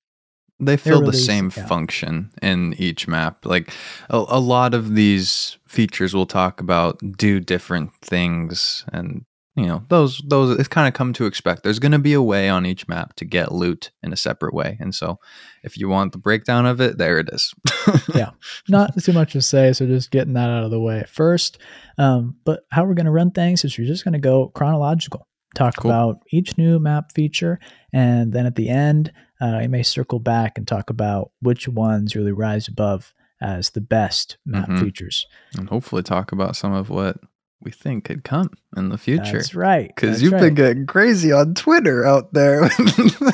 They 0.59 0.77
fill 0.77 1.01
the 1.01 1.13
same 1.13 1.51
yeah. 1.55 1.65
function 1.67 2.31
in 2.41 2.75
each 2.77 3.07
map. 3.07 3.45
Like 3.45 3.71
a, 4.09 4.17
a 4.27 4.39
lot 4.39 4.73
of 4.73 4.95
these 4.95 5.57
features 5.67 6.13
we'll 6.13 6.25
talk 6.25 6.59
about 6.59 6.99
do 7.17 7.39
different 7.39 7.91
things 8.01 8.85
and 8.91 9.25
you 9.59 9.67
know, 9.67 9.83
those 9.89 10.21
those 10.27 10.57
it's 10.57 10.67
kind 10.67 10.87
of 10.87 10.93
come 10.93 11.13
to 11.13 11.25
expect. 11.25 11.63
There's 11.63 11.79
going 11.79 11.91
to 11.91 11.99
be 11.99 12.13
a 12.13 12.21
way 12.21 12.49
on 12.49 12.65
each 12.65 12.87
map 12.87 13.15
to 13.17 13.25
get 13.25 13.51
loot 13.51 13.91
in 14.01 14.13
a 14.13 14.17
separate 14.17 14.53
way. 14.53 14.77
And 14.79 14.93
so 14.95 15.19
if 15.63 15.77
you 15.77 15.89
want 15.89 16.11
the 16.13 16.17
breakdown 16.17 16.65
of 16.65 16.79
it, 16.79 16.97
there 16.97 17.19
it 17.19 17.29
is. 17.33 17.53
Yeah. 18.15 18.31
not 18.67 18.97
too 19.01 19.13
much 19.13 19.33
to 19.33 19.41
say, 19.41 19.73
so 19.73 19.85
just 19.85 20.11
getting 20.11 20.33
that 20.33 20.49
out 20.49 20.63
of 20.63 20.71
the 20.71 20.79
way 20.79 21.03
first. 21.07 21.57
Um, 21.97 22.35
but 22.45 22.61
how 22.71 22.85
we're 22.85 22.93
going 22.95 23.05
to 23.05 23.11
run 23.11 23.31
things 23.31 23.63
is 23.65 23.77
we're 23.77 23.87
just 23.87 24.03
going 24.03 24.13
to 24.13 24.19
go 24.19 24.49
chronological, 24.49 25.27
talk 25.55 25.75
Cool. 25.77 25.91
about 25.91 26.23
each 26.31 26.57
new 26.57 26.79
map 26.79 27.11
feature, 27.13 27.59
and 27.93 28.31
then 28.33 28.45
at 28.45 28.55
the 28.55 28.69
end, 28.69 29.11
uh, 29.41 29.45
I 29.45 29.67
may 29.67 29.83
circle 29.83 30.19
back 30.19 30.57
and 30.57 30.67
talk 30.67 30.89
about 30.89 31.31
which 31.41 31.67
ones 31.67 32.15
really 32.15 32.31
rise 32.31 32.67
above 32.67 33.13
as 33.41 33.69
the 33.71 33.81
best 33.81 34.37
map 34.45 34.67
Mhm. 34.69 34.79
features. 34.79 35.25
and 35.57 35.69
hopefully 35.69 36.03
talk 36.03 36.31
about 36.31 36.55
some 36.55 36.73
of 36.73 36.89
what 36.89 37.17
we 37.61 37.71
think 37.71 38.05
could 38.05 38.23
come 38.23 38.51
in 38.77 38.89
the 38.89 38.97
future. 38.97 39.37
That's 39.37 39.55
right. 39.55 39.87
Because 39.93 40.21
you've 40.21 40.33
right. 40.33 40.41
been 40.41 40.55
getting 40.55 40.85
crazy 40.85 41.31
on 41.31 41.55
Twitter 41.55 42.05
out 42.05 42.33
there. 42.33 42.69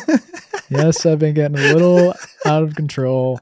yes, 0.70 1.06
I've 1.06 1.20
been 1.20 1.36
getting 1.36 1.58
a 1.58 1.74
little 1.74 2.14
out 2.46 2.64
of 2.64 2.76
control. 2.76 3.40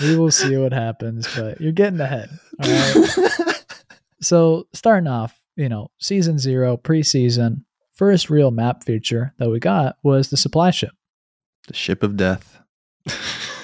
We 0.00 0.16
will 0.16 0.30
see 0.30 0.56
what 0.56 0.72
happens, 0.72 1.28
but 1.36 1.60
you're 1.60 1.72
getting 1.72 2.00
ahead. 2.00 2.28
All 2.62 2.70
right. 2.70 3.64
so 4.20 4.66
starting 4.72 5.06
off, 5.06 5.38
you 5.56 5.68
know, 5.68 5.90
season 5.98 6.38
zero, 6.38 6.76
preseason, 6.76 7.64
first 7.94 8.28
real 8.28 8.50
map 8.50 8.84
feature 8.84 9.32
that 9.38 9.50
we 9.50 9.60
got 9.60 9.96
was 10.02 10.30
the 10.30 10.36
supply 10.36 10.70
ship, 10.70 10.92
the 11.68 11.74
ship 11.74 12.02
of 12.02 12.16
death. 12.16 12.60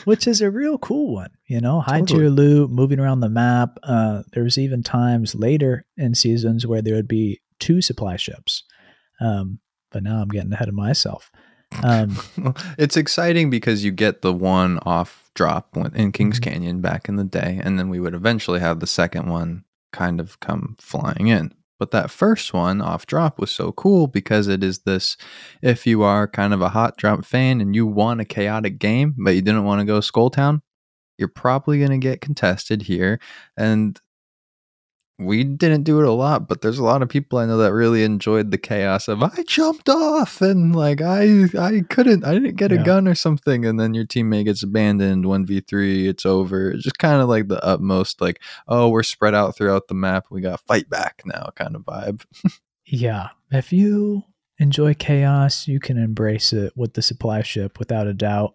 Which 0.05 0.27
is 0.27 0.41
a 0.41 0.51
real 0.51 0.79
cool 0.79 1.15
one. 1.15 1.31
You 1.47 1.61
know, 1.61 1.81
high 1.81 2.01
Totally. 2.01 2.21
tier 2.21 2.29
loot, 2.31 2.71
moving 2.71 2.99
around 3.01 3.21
the 3.21 3.29
map. 3.29 3.79
Uh, 3.83 4.23
there 4.33 4.43
was 4.45 4.59
even 4.59 4.83
times 4.83 5.35
later 5.35 5.85
in 5.97 6.15
seasons 6.15 6.67
where 6.67 6.83
there 6.83 6.95
would 6.95 7.09
be 7.09 7.41
two 7.59 7.81
supply 7.83 8.17
ships. 8.17 8.63
Um, 9.21 9.59
but 9.91 10.03
now 10.03 10.21
I'm 10.23 10.29
getting 10.29 10.53
ahead 10.53 10.69
of 10.69 10.75
myself. 10.75 11.31
Um, 11.85 12.17
it's 12.79 12.97
exciting 12.97 13.51
because 13.51 13.85
you 13.85 13.91
get 13.93 14.23
the 14.23 14.33
one 14.33 14.79
off 14.87 15.31
drop 15.35 15.77
in 15.95 16.13
Kings 16.13 16.41
Mhm. 16.41 16.43
Canyon 16.43 16.81
back 16.81 17.09
in 17.09 17.17
the 17.17 17.25
day, 17.25 17.61
and 17.63 17.79
then 17.79 17.89
we 17.89 18.01
would 18.01 18.15
eventually 18.15 18.61
have 18.61 18.81
the 18.81 18.87
second 18.87 19.27
one 19.29 19.65
kind 19.93 20.21
of 20.21 20.41
come 20.41 20.77
flying 20.81 21.29
in. 21.29 21.53
But 21.81 21.91
that 21.93 22.11
first 22.11 22.53
one 22.53 22.83
off 22.83 23.07
drop 23.07 23.41
was 23.41 23.51
so 23.51 23.73
cool 23.73 24.07
because 24.07 24.47
it 24.47 24.63
is 24.63 24.81
this 24.81 25.17
if 25.63 25.87
you 25.87 26.03
are 26.03 26.29
kind 26.29 26.53
of 26.53 26.61
a 26.61 26.69
hot 26.69 26.99
drop 26.99 27.25
fan 27.25 27.61
and 27.61 27.75
you 27.75 27.87
want 27.87 28.21
a 28.21 28.27
chaotic 28.27 28.79
game, 28.79 29.17
but 29.19 29.35
you 29.35 29.41
didn't 29.41 29.65
want 29.65 29.81
to 29.81 29.87
go 29.87 30.01
Skull 30.01 30.29
Town, 30.29 30.61
you're 31.17 31.27
probably 31.27 31.79
going 31.79 31.91
to 31.91 31.99
get 31.99 32.21
contested 32.21 32.83
here. 32.83 33.19
And 33.57 33.99
we 35.21 35.45
didn't 35.45 35.83
do 35.85 36.01
it 36.01 36.07
a 36.07 36.13
lot, 36.13 36.49
but 36.49 36.63
there's 36.63 36.79
a 36.79 36.85
lot 36.85 37.03
of 37.03 37.09
people 37.09 37.39
I 37.39 37.47
know 37.47 37.59
that 37.59 37.73
really 37.73 38.03
enjoyed 38.05 38.51
the 38.51 38.59
chaos 38.59 39.07
of 39.07 39.23
I 39.23 39.43
jumped 39.47 39.89
off 39.89 40.41
and 40.41 40.75
like 40.75 41.01
I 41.03 41.45
I 41.59 41.83
couldn't 41.91 42.25
I 42.25 42.33
didn't 42.35 42.57
get 42.57 42.73
Yeah. 42.73 42.81
a 42.81 42.85
gun 42.85 43.07
or 43.07 43.15
something 43.15 43.65
and 43.67 43.79
then 43.79 43.93
your 43.95 44.07
teammate 44.07 44.47
gets 44.47 44.63
abandoned 44.63 45.25
1v3 45.27 46.09
it's 46.09 46.25
over 46.25 46.71
it's 46.71 46.85
just 46.85 46.99
kind 46.99 47.21
of 47.21 47.29
like 47.29 47.49
the 47.49 47.63
utmost 47.65 48.21
like 48.21 48.41
oh 48.67 48.89
we're 48.89 49.03
spread 49.03 49.35
out 49.35 49.57
throughout 49.57 49.89
the 49.89 49.95
map 49.95 50.27
we 50.31 50.41
got 50.41 50.61
fight 50.67 50.89
back 50.89 51.23
now 51.27 51.51
kind 51.55 51.77
of 51.77 51.83
vibe 51.83 52.25
Yeah. 52.87 53.29
If 53.53 53.73
you 53.73 54.25
enjoy 54.59 54.95
chaos, 54.95 55.69
you 55.69 55.79
can 55.79 55.97
embrace 55.97 56.53
it 56.53 56.73
with 56.77 56.95
the 56.95 57.03
supply 57.03 57.43
ship 57.43 57.79
without 57.79 58.09
a 58.09 58.13
doubt. 58.15 58.55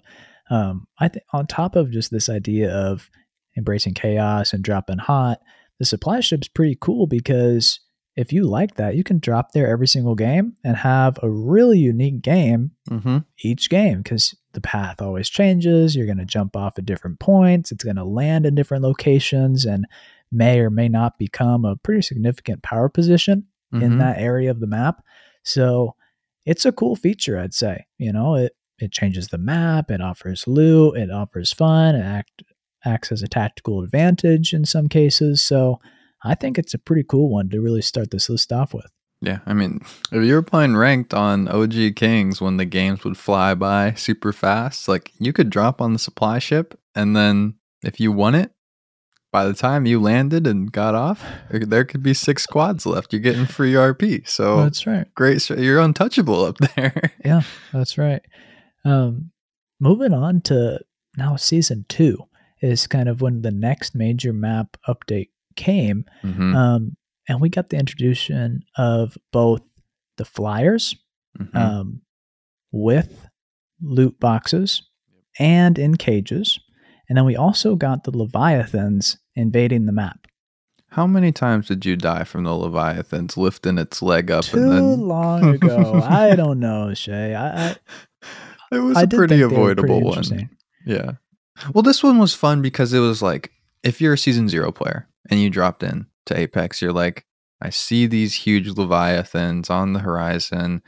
Um, 0.49 0.87
I 0.99 1.07
think 1.07 1.23
on 1.31 1.47
top 1.47 1.77
of 1.77 1.89
just 1.89 2.11
this 2.11 2.27
idea 2.27 2.69
of 2.69 3.09
embracing 3.55 3.93
chaos 3.93 4.51
and 4.51 4.61
dropping 4.61 4.97
hot, 4.97 5.39
the 5.79 5.85
supply 5.85 6.19
ship's 6.19 6.47
pretty 6.47 6.77
cool 6.79 7.07
because 7.07 7.79
if 8.15 8.31
you 8.31 8.43
like 8.43 8.75
that, 8.75 8.95
you 8.95 9.03
can 9.03 9.19
drop 9.19 9.51
there 9.51 9.67
every 9.67 9.87
single 9.87 10.15
game 10.15 10.53
and 10.63 10.77
have 10.77 11.19
a 11.21 11.29
really 11.29 11.79
unique 11.79 12.21
game 12.21 12.71
mm-hmm. 12.89 13.17
each 13.43 13.69
game 13.69 14.01
because 14.01 14.33
the 14.53 14.61
path 14.61 15.01
always 15.01 15.29
changes. 15.29 15.95
You're 15.95 16.05
going 16.05 16.17
to 16.19 16.25
jump 16.25 16.55
off 16.55 16.77
at 16.79 16.85
different 16.85 17.19
points. 17.19 17.71
It's 17.71 17.83
going 17.83 17.97
to 17.97 18.05
land 18.05 18.45
in 18.45 18.55
different 18.55 18.83
locations 18.83 19.65
and 19.65 19.85
may 20.31 20.59
or 20.59 20.69
may 20.69 20.87
not 20.87 21.17
become 21.17 21.65
a 21.65 21.75
pretty 21.75 22.01
significant 22.01 22.63
power 22.63 22.87
position 22.87 23.47
Mm-hmm. 23.73 23.83
in 23.83 23.97
that 23.97 24.19
area 24.19 24.51
of 24.51 24.59
the 24.59 24.67
map. 24.67 25.03
So 25.43 25.95
it's 26.45 26.65
a 26.65 26.71
cool 26.71 26.95
feature, 26.95 27.37
I'd 27.37 27.53
say. 27.53 27.87
You 27.97 28.13
know, 28.13 28.35
it 28.35 28.53
it 28.77 28.91
changes 28.91 29.29
the 29.29 29.37
map, 29.37 29.89
it 29.89 30.01
offers 30.01 30.47
loot, 30.47 30.97
it 30.97 31.09
offers 31.11 31.51
fun, 31.51 31.95
it 31.95 32.03
act, 32.03 32.43
acts 32.85 33.11
as 33.11 33.21
a 33.23 33.27
tactical 33.27 33.81
advantage 33.83 34.53
in 34.53 34.65
some 34.65 34.87
cases. 34.89 35.41
So 35.41 35.79
I 36.23 36.35
think 36.35 36.57
it's 36.57 36.73
a 36.73 36.79
pretty 36.79 37.03
cool 37.03 37.29
one 37.29 37.49
to 37.49 37.61
really 37.61 37.81
start 37.81 38.11
this 38.11 38.29
list 38.29 38.51
off 38.51 38.73
with. 38.73 38.91
yeah 39.21 39.39
I 39.45 39.53
mean 39.53 39.79
if 40.11 40.23
you 40.23 40.33
were 40.33 40.41
playing 40.41 40.75
ranked 40.75 41.13
on 41.13 41.47
OG 41.47 41.95
Kings 41.95 42.41
when 42.41 42.57
the 42.57 42.65
games 42.65 43.03
would 43.03 43.17
fly 43.17 43.53
by 43.55 43.93
super 43.93 44.33
fast 44.33 44.87
like 44.87 45.11
you 45.19 45.31
could 45.33 45.49
drop 45.49 45.81
on 45.81 45.93
the 45.93 45.99
supply 45.99 46.39
ship 46.39 46.77
and 46.95 47.15
then 47.15 47.55
if 47.83 47.99
you 47.99 48.11
won 48.11 48.35
it 48.35 48.51
by 49.31 49.45
the 49.45 49.53
time 49.53 49.85
you 49.85 49.99
landed 49.99 50.47
and 50.47 50.71
got 50.71 50.95
off, 50.95 51.21
there- 51.51 51.83
could 51.83 52.01
be 52.01 52.13
six 52.13 52.43
squads 52.43 52.85
left. 52.85 53.11
You're 53.11 53.21
getting 53.21 53.45
free 53.45 53.73
RP. 53.73 54.25
So 54.25 54.63
That's 54.63 54.87
right. 54.87 55.13
great. 55.13 55.49
You're 55.49 55.81
untouchable 55.81 56.45
up 56.45 56.57
there. 56.77 57.11
Yeah, 57.23 57.41
that's 57.73 57.97
right. 57.97 58.21
Um, 58.85 59.31
moving 59.79 60.13
on 60.13 60.39
to 60.43 60.79
now 61.17 61.35
season 61.35 61.83
two 61.89 62.17
is 62.65 62.87
kind 62.87 63.07
of 63.07 63.21
when 63.21 63.41
the 63.41 63.51
next 63.51 63.95
major 63.95 64.33
map 64.33 64.77
update 64.87 65.29
came. 65.55 66.05
Mhm, 66.23 66.55
Um, 66.55 66.97
and 67.27 67.41
we 67.41 67.49
got 67.49 67.69
the 67.69 67.77
introduction 67.77 68.63
of 68.77 69.17
both 69.31 69.61
the 70.17 70.25
flyers 70.25 70.95
mhm. 71.37 71.55
um, 71.55 72.01
with 72.71 73.27
loot 73.81 74.19
boxes 74.19 74.83
and 75.39 75.77
in 75.77 75.95
cages. 75.95 76.59
And 77.07 77.17
then 77.17 77.25
we 77.25 77.35
also 77.35 77.75
got 77.75 78.03
the 78.03 78.11
Leviathans 78.11 79.17
invading 79.35 79.85
the 79.85 79.91
map. 79.91 80.27
How 80.89 81.05
many 81.05 81.31
times 81.31 81.67
did 81.67 81.85
you 81.85 81.97
die 81.97 82.23
from 82.23 82.45
the 82.45 82.55
Leviathans 82.55 83.35
lifting 83.35 83.77
its 83.77 84.01
leg 84.01 84.31
up 84.31 84.45
Too 84.45 84.57
and 84.57 84.71
then 84.71 84.99
long 85.01 85.55
ago. 85.55 86.01
I 86.03 86.35
don't 86.35 86.59
know, 86.59 86.93
Shay. 86.93 87.35
I, 87.35 87.69
I, 87.69 87.75
it 88.71 88.79
was 88.79 88.95
I 88.97 89.01
a 89.01 89.07
pretty 89.07 89.37
think 89.37 89.51
they 89.51 89.57
were 89.57 89.71
avoidable 89.71 90.13
pretty 90.13 90.35
one. 90.35 90.49
Yeah. 90.85 91.11
Well, 91.73 91.83
this 91.83 92.03
one 92.03 92.17
was 92.17 92.33
fun 92.33 92.61
because 92.61 92.93
it 92.93 92.99
was 92.99 93.21
like 93.21 93.51
if 93.83 94.01
you're 94.01 94.13
a 94.13 94.17
season 94.17 94.49
zero 94.49 94.71
player 94.71 95.07
and 95.29 95.41
you 95.41 95.49
dropped 95.49 95.83
in 95.83 96.07
to 96.25 96.37
Apex, 96.37 96.81
you're 96.81 96.91
like, 96.91 97.25
I 97.61 97.69
see 97.69 98.07
these 98.07 98.33
huge 98.33 98.69
Leviathans 98.69 99.69
on 99.69 99.93
the 99.93 99.99
horizon. 99.99 100.81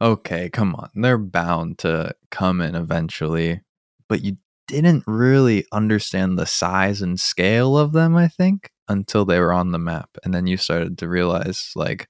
Okay, 0.00 0.50
come 0.50 0.74
on. 0.74 0.90
They're 0.94 1.18
bound 1.18 1.78
to 1.78 2.14
come 2.30 2.60
in 2.60 2.74
eventually. 2.74 3.62
But 4.08 4.22
you 4.22 4.36
didn't 4.68 5.04
really 5.06 5.64
understand 5.72 6.38
the 6.38 6.46
size 6.46 7.02
and 7.02 7.18
scale 7.18 7.76
of 7.76 7.92
them, 7.92 8.16
I 8.16 8.28
think, 8.28 8.70
until 8.88 9.24
they 9.24 9.40
were 9.40 9.52
on 9.52 9.72
the 9.72 9.78
map. 9.78 10.10
And 10.22 10.34
then 10.34 10.46
you 10.46 10.56
started 10.56 10.98
to 10.98 11.08
realize, 11.08 11.72
like, 11.74 12.08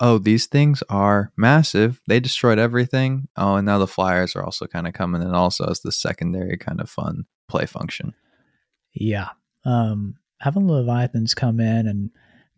oh, 0.00 0.18
these 0.18 0.46
things 0.46 0.82
are 0.88 1.32
massive. 1.36 2.00
They 2.08 2.18
destroyed 2.20 2.58
everything. 2.58 3.28
Oh, 3.36 3.56
and 3.56 3.66
now 3.66 3.78
the 3.78 3.86
flyers 3.86 4.34
are 4.34 4.42
also 4.44 4.66
kind 4.66 4.86
of 4.88 4.94
coming 4.94 5.22
in 5.22 5.30
also 5.34 5.64
as 5.66 5.80
the 5.80 5.92
secondary 5.92 6.56
kind 6.56 6.80
of 6.80 6.90
fun 6.90 7.24
play 7.48 7.66
function. 7.66 8.14
Yeah. 8.94 9.28
Um, 9.64 10.14
having 10.40 10.66
Leviathans 10.66 11.34
come 11.34 11.60
in 11.60 11.86
and 11.86 12.10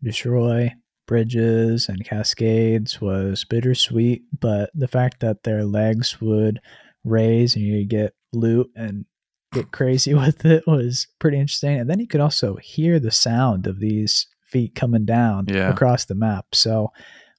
destroy 0.02 0.72
bridges 1.06 1.88
and 1.88 2.04
cascades 2.04 3.00
was 3.00 3.44
bittersweet, 3.44 4.22
but 4.40 4.70
the 4.74 4.88
fact 4.88 5.20
that 5.20 5.42
their 5.42 5.64
legs 5.64 6.20
would 6.20 6.60
raise 7.04 7.54
and 7.56 7.64
you 7.64 7.84
get 7.84 8.14
loot 8.32 8.70
and 8.74 9.04
get 9.52 9.70
crazy 9.70 10.14
with 10.14 10.44
it 10.46 10.64
was 10.66 11.06
pretty 11.18 11.38
interesting. 11.38 11.78
And 11.78 11.90
then 11.90 12.00
you 12.00 12.06
could 12.06 12.20
also 12.22 12.56
hear 12.56 12.98
the 12.98 13.10
sound 13.10 13.66
of 13.66 13.80
these 13.80 14.26
feet 14.48 14.74
coming 14.74 15.04
down 15.04 15.46
Yeah. 15.48 15.68
across 15.70 16.06
the 16.06 16.14
map. 16.14 16.46
So 16.54 16.90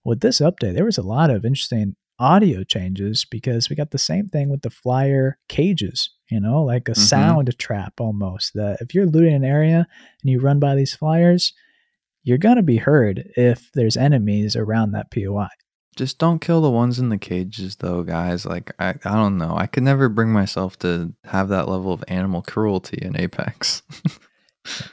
with 0.05 0.21
this 0.21 0.39
update, 0.39 0.75
there 0.75 0.85
was 0.85 0.97
a 0.97 1.01
lot 1.03 1.29
of 1.29 1.43
interesting 1.45 1.95
audio 2.19 2.63
changes 2.63 3.25
because 3.29 3.69
we 3.69 3.75
got 3.75 3.91
the 3.91 3.97
same 3.97 4.27
thing 4.29 4.49
with 4.49 4.61
the 4.61 4.69
flyer 4.69 5.37
cages, 5.49 6.09
you 6.31 6.39
know, 6.39 6.63
like 6.63 6.87
a 6.87 6.93
Mhm. 6.93 6.97
sound 6.97 7.59
trap 7.59 7.99
almost. 7.99 8.53
That 8.53 8.77
if 8.79 8.93
you're 8.95 9.05
looting 9.05 9.33
an 9.33 9.43
area 9.43 9.85
and 10.23 10.31
you 10.31 10.39
run 10.39 10.59
by 10.59 10.75
these 10.75 10.95
flyers, 10.95 11.53
you're 12.23 12.37
going 12.37 12.55
to 12.55 12.63
be 12.63 12.77
heard 12.77 13.29
if 13.35 13.69
there's 13.73 13.97
enemies 13.97 14.55
around 14.55 14.91
that 14.93 15.11
POI. 15.11 15.49
Just 15.97 16.17
don't 16.17 16.39
kill 16.41 16.61
the 16.61 16.69
ones 16.71 16.99
in 16.99 17.09
the 17.09 17.17
cages, 17.17 17.77
though, 17.77 18.03
guys. 18.03 18.45
Like, 18.45 18.73
I, 18.79 18.89
I 19.05 19.15
don't 19.15 19.37
know. 19.37 19.55
I 19.57 19.65
could 19.67 19.83
never 19.83 20.09
bring 20.09 20.29
myself 20.31 20.77
to 20.79 21.13
have 21.25 21.49
that 21.49 21.69
level 21.69 21.93
of 21.93 22.03
animal 22.07 22.41
cruelty 22.41 22.97
in 23.01 23.19
Apex. 23.19 23.81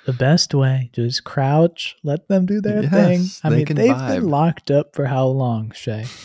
the 0.06 0.12
best 0.12 0.54
way, 0.54 0.90
just 0.92 1.24
crouch, 1.24 1.96
let 2.02 2.28
them 2.28 2.46
do 2.46 2.60
their 2.60 2.82
Yes, 2.82 2.90
thing. 2.92 3.26
I 3.44 3.54
mean, 3.54 3.64
they've 3.66 3.94
vibe. 3.94 4.08
been 4.20 4.28
locked 4.28 4.70
up 4.70 4.94
for 4.94 5.06
how 5.06 5.26
long, 5.26 5.70
Shay? 5.72 6.06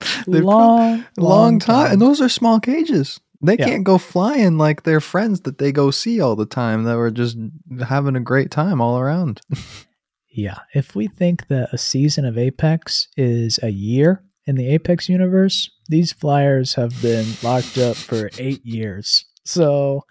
Prob- 0.00 0.44
long, 0.44 1.04
long 1.16 1.58
time. 1.58 1.92
And 1.92 2.02
those 2.02 2.20
are 2.20 2.28
small 2.28 2.60
cages. 2.60 3.20
They 3.42 3.56
Yeah. 3.58 3.66
can't 3.66 3.84
go 3.84 3.98
flying 3.98 4.56
like 4.58 4.82
their 4.84 5.00
friends 5.00 5.40
that 5.40 5.58
they 5.58 5.70
go 5.72 5.90
see 5.90 6.20
all 6.20 6.36
the 6.36 6.46
time 6.46 6.84
that 6.84 6.96
were 6.96 7.10
just 7.10 7.36
having 7.86 8.16
a 8.16 8.20
great 8.20 8.50
time 8.50 8.80
all 8.80 8.98
around. 8.98 9.40
Yeah, 10.36 10.58
if 10.74 10.96
we 10.96 11.06
think 11.06 11.46
that 11.46 11.72
a 11.72 11.78
season 11.78 12.24
of 12.24 12.36
Apex 12.36 13.06
is 13.16 13.60
a 13.62 13.68
year 13.68 14.24
in 14.46 14.56
the 14.56 14.66
Apex 14.70 15.08
universe, 15.08 15.70
these 15.88 16.12
flyers 16.12 16.74
have 16.74 17.00
been 17.00 17.24
locked 17.44 17.78
up 17.78 17.94
for 17.94 18.28
eight 18.36 18.66
years. 18.66 19.26
So 19.44 20.02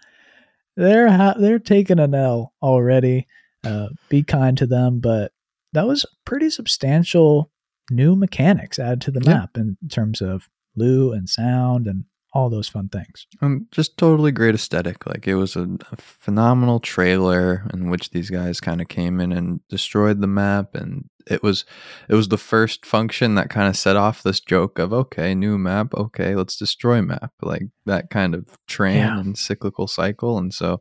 they're 0.75 1.11
ha- 1.11 1.35
they're 1.37 1.59
taking 1.59 1.99
an 1.99 2.13
L 2.15 2.53
already. 2.61 3.27
Uh, 3.65 3.87
be 4.09 4.23
kind 4.23 4.57
to 4.57 4.65
them, 4.67 4.99
but 4.99 5.31
that 5.71 5.87
was 5.87 6.05
pretty 6.25 6.49
substantial 6.49 7.49
new 7.89 8.15
mechanics 8.15 8.77
added 8.77 8.99
to 9.01 9.11
the 9.11 9.21
Yeah. 9.25 9.33
map 9.33 9.57
in 9.57 9.77
terms 9.89 10.21
of 10.21 10.49
loot 10.75 11.13
and 11.15 11.29
sound 11.29 11.87
and 11.87 12.03
all 12.33 12.49
those 12.49 12.67
fun 12.67 12.89
things. 12.89 13.27
Um, 13.41 13.67
just 13.71 13.97
totally 13.97 14.31
great 14.31 14.55
aesthetic. 14.55 15.05
Like 15.05 15.27
it 15.27 15.35
was 15.35 15.55
a, 15.55 15.67
a 15.91 15.95
phenomenal 15.97 16.79
trailer 16.79 17.67
in 17.73 17.89
which 17.91 18.09
these 18.09 18.29
guys 18.31 18.59
kind 18.59 18.81
of 18.81 18.87
came 18.87 19.19
in 19.19 19.31
and 19.31 19.59
destroyed 19.69 20.19
the 20.19 20.27
map, 20.27 20.73
and 20.73 21.05
it 21.27 21.43
was 21.43 21.63
it 22.09 22.15
was 22.15 22.29
the 22.29 22.37
first 22.37 22.85
function 22.85 23.35
that 23.35 23.49
kind 23.51 23.67
of 23.67 23.77
set 23.77 23.95
off 23.95 24.23
this 24.23 24.39
joke 24.39 24.79
of 24.79 24.91
okay, 24.91 25.35
new 25.35 25.57
map, 25.59 25.93
okay, 25.93 26.35
let's 26.35 26.57
destroy 26.57 27.01
map, 27.01 27.31
like 27.41 27.63
that 27.85 28.09
kind 28.09 28.33
of 28.33 28.47
train 28.67 28.97
Yeah. 28.97 29.19
and 29.19 29.37
cyclical 29.37 29.87
cycle, 29.87 30.37
and 30.39 30.53
so 30.53 30.79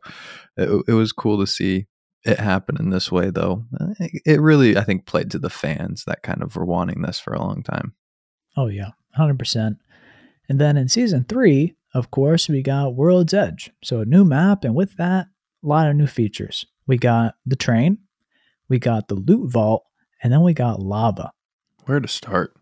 it, 0.57 0.83
it 0.87 0.93
was 0.93 1.11
cool 1.11 1.39
to 1.39 1.45
see 1.47 1.85
it 2.25 2.39
happen 2.39 2.77
in 2.79 2.89
this 2.89 3.11
way. 3.11 3.29
Though 3.29 3.65
Uh, 3.79 3.93
it, 3.99 4.21
it 4.25 4.41
really, 4.41 4.75
I 4.75 4.83
think, 4.83 5.05
played 5.05 5.29
to 5.31 5.39
the 5.39 5.49
fans 5.51 6.03
that 6.07 6.23
kind 6.23 6.41
of 6.41 6.55
were 6.55 6.65
wanting 6.65 7.03
this 7.03 7.19
for 7.19 7.33
a 7.33 7.39
long 7.39 7.61
time. 7.63 7.93
Oh 8.57 8.67
yeah, 8.67 8.91
hundred 9.13 9.37
percent. 9.37 9.77
And 10.49 10.59
then 10.59 10.77
in 10.77 10.89
season 10.89 11.25
three, 11.27 11.75
of 11.93 12.11
course, 12.11 12.49
we 12.49 12.61
got 12.61 12.95
World's 12.95 13.33
Edge. 13.33 13.71
So 13.83 14.01
a 14.01 14.05
new 14.05 14.25
map, 14.25 14.63
and 14.63 14.75
with 14.75 14.97
that, 14.97 15.27
a 15.63 15.67
lot 15.67 15.89
of 15.89 15.95
new 15.95 16.07
features. 16.07 16.65
We 16.87 16.97
got 16.97 17.35
the 17.45 17.55
train, 17.55 17.99
we 18.67 18.79
got 18.79 19.07
the 19.07 19.15
loot 19.15 19.51
vault, 19.51 19.85
and 20.21 20.33
then 20.33 20.41
we 20.41 20.53
got 20.53 20.81
lava. 20.81 21.31
Where 21.85 21.99
to 21.99 22.07
start? 22.07 22.55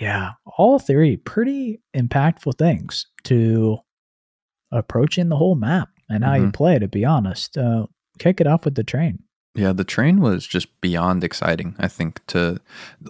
Yeah, 0.00 0.32
all 0.56 0.78
three 0.78 1.16
pretty 1.16 1.80
impactful 1.94 2.56
things 2.56 3.06
to 3.24 3.78
approaching 4.70 5.28
the 5.28 5.36
whole 5.36 5.56
map 5.56 5.88
and 6.08 6.22
how 6.22 6.34
you 6.34 6.52
play. 6.52 6.78
To 6.78 6.86
be 6.86 7.04
honest, 7.04 7.58
uh, 7.58 7.86
kick 8.18 8.40
it 8.40 8.46
off 8.46 8.64
with 8.64 8.76
the 8.76 8.84
train. 8.84 9.24
Yeah, 9.54 9.72
the 9.72 9.84
train 9.84 10.20
was 10.20 10.46
just 10.46 10.80
beyond 10.80 11.24
exciting. 11.24 11.74
I 11.80 11.88
think 11.88 12.24
to 12.28 12.60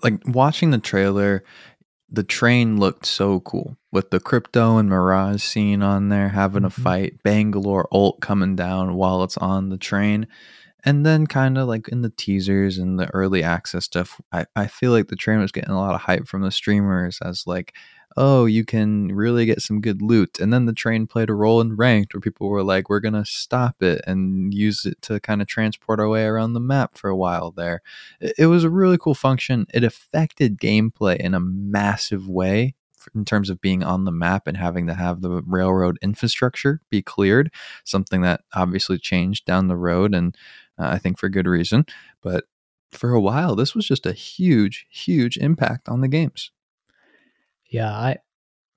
like 0.02 0.22
watching 0.26 0.70
the 0.70 0.78
trailer, 0.78 1.44
the 2.10 2.22
train 2.22 2.78
looked 2.78 3.06
so 3.06 3.40
cool 3.40 3.76
with 3.92 4.10
the 4.10 4.20
crypto 4.20 4.78
and 4.78 4.88
mirage 4.88 5.42
scene 5.42 5.82
on 5.82 6.08
there 6.08 6.30
having 6.30 6.64
a 6.64 6.68
Mhm. 6.68 6.82
fight, 6.82 7.22
Bangalore 7.22 7.88
ult 7.92 8.20
coming 8.20 8.56
down 8.56 8.94
while 8.94 9.22
it's 9.24 9.36
on 9.38 9.68
the 9.68 9.78
train. 9.78 10.26
And 10.84 11.04
then 11.04 11.26
kind 11.26 11.58
of 11.58 11.68
like 11.68 11.88
in 11.88 12.02
the 12.02 12.10
teasers 12.10 12.78
and 12.78 12.98
the 12.98 13.12
early 13.14 13.42
access 13.42 13.84
stuff, 13.84 14.20
I, 14.32 14.46
I 14.56 14.68
feel 14.68 14.92
like 14.92 15.08
the 15.08 15.16
train 15.16 15.40
was 15.40 15.52
getting 15.52 15.70
a 15.70 15.78
lot 15.78 15.94
of 15.94 16.02
hype 16.02 16.26
from 16.28 16.42
the 16.42 16.52
streamers 16.52 17.18
as 17.22 17.44
like, 17.46 17.74
oh, 18.16 18.46
you 18.46 18.64
can 18.64 19.08
really 19.08 19.46
get 19.46 19.62
some 19.62 19.80
good 19.80 20.02
loot. 20.02 20.40
And 20.40 20.52
then 20.52 20.66
the 20.66 20.72
train 20.72 21.06
played 21.06 21.30
a 21.30 21.34
role 21.34 21.60
in 21.60 21.76
ranked 21.76 22.14
where 22.14 22.20
people 22.20 22.48
were 22.48 22.62
like, 22.62 22.88
we're 22.88 23.00
gonna 23.00 23.24
stop 23.24 23.82
it 23.82 24.02
and 24.06 24.52
use 24.52 24.84
it 24.84 25.00
to 25.02 25.20
kind 25.20 25.40
of 25.40 25.48
transport 25.48 26.00
our 26.00 26.08
way 26.08 26.24
around 26.24 26.52
the 26.54 26.60
map 26.60 26.96
for 26.96 27.10
a 27.10 27.16
while 27.16 27.50
there. 27.50 27.82
It, 28.20 28.34
it 28.38 28.46
was 28.46 28.64
a 28.64 28.70
really 28.70 28.98
cool 28.98 29.14
function. 29.14 29.66
It 29.72 29.84
affected 29.84 30.58
gameplay 30.58 31.16
in 31.16 31.34
a 31.34 31.40
massive 31.40 32.28
way 32.28 32.74
in 33.14 33.24
terms 33.24 33.50
of 33.50 33.60
being 33.60 33.82
on 33.82 34.04
the 34.04 34.12
map 34.12 34.46
and 34.46 34.56
having 34.56 34.86
to 34.86 34.94
have 34.94 35.20
the 35.20 35.42
railroad 35.46 35.98
infrastructure 36.02 36.80
be 36.90 37.02
cleared, 37.02 37.52
something 37.84 38.22
that 38.22 38.42
obviously 38.54 38.98
changed 38.98 39.44
down 39.44 39.68
the 39.68 39.76
road 39.76 40.14
and 40.14 40.36
uh, 40.78 40.88
I 40.88 40.98
think 40.98 41.18
for 41.18 41.28
good 41.28 41.46
reason. 41.46 41.86
But 42.22 42.44
for 42.90 43.12
a 43.12 43.20
while, 43.20 43.54
this 43.54 43.74
was 43.74 43.86
just 43.86 44.06
a 44.06 44.12
huge, 44.12 44.86
huge 44.90 45.36
impact 45.36 45.88
on 45.88 46.00
the 46.00 46.08
games. 46.08 46.50
Yeah, 47.68 47.90
I 47.92 48.16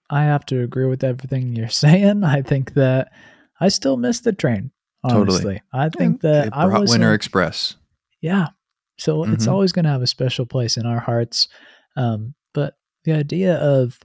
I 0.10 0.24
have 0.24 0.46
to 0.48 0.62
agree 0.62 0.86
with 0.86 1.04
everything 1.04 1.56
you're 1.56 1.70
saying. 1.86 2.24
I 2.24 2.42
think 2.42 2.74
that 2.74 3.12
I 3.60 3.70
still 3.70 3.98
miss 3.98 4.20
the 4.22 4.34
train. 4.34 4.72
Totally. 5.08 5.22
Honestly, 5.38 5.62
I 5.74 5.90
think 5.90 6.22
that 6.22 6.48
it 6.48 6.54
I 6.54 6.66
was 6.68 6.92
Winter 6.92 7.14
Express. 7.14 7.76
Yeah. 8.22 8.50
So 9.00 9.24
it's 9.24 9.48
Mhm. 9.48 9.52
always 9.52 9.72
going 9.72 9.86
to 9.86 9.92
have 9.92 10.04
a 10.04 10.08
special 10.08 10.46
place 10.46 10.78
in 10.78 10.86
our 10.86 11.00
hearts. 11.00 11.48
Um, 11.96 12.36
but 12.54 12.76
the 13.04 13.14
idea 13.14 13.56
of 13.56 14.00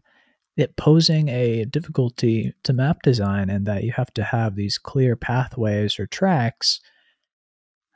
it 0.56 0.74
posing 0.76 1.28
a 1.28 1.66
difficulty 1.66 2.54
to 2.62 2.72
map 2.72 3.02
design 3.02 3.50
and 3.50 3.66
that 3.66 3.84
you 3.84 3.92
have 3.92 4.10
to 4.14 4.24
have 4.24 4.56
these 4.56 4.78
clear 4.78 5.14
pathways 5.16 5.98
or 5.98 6.06
tracks, 6.06 6.80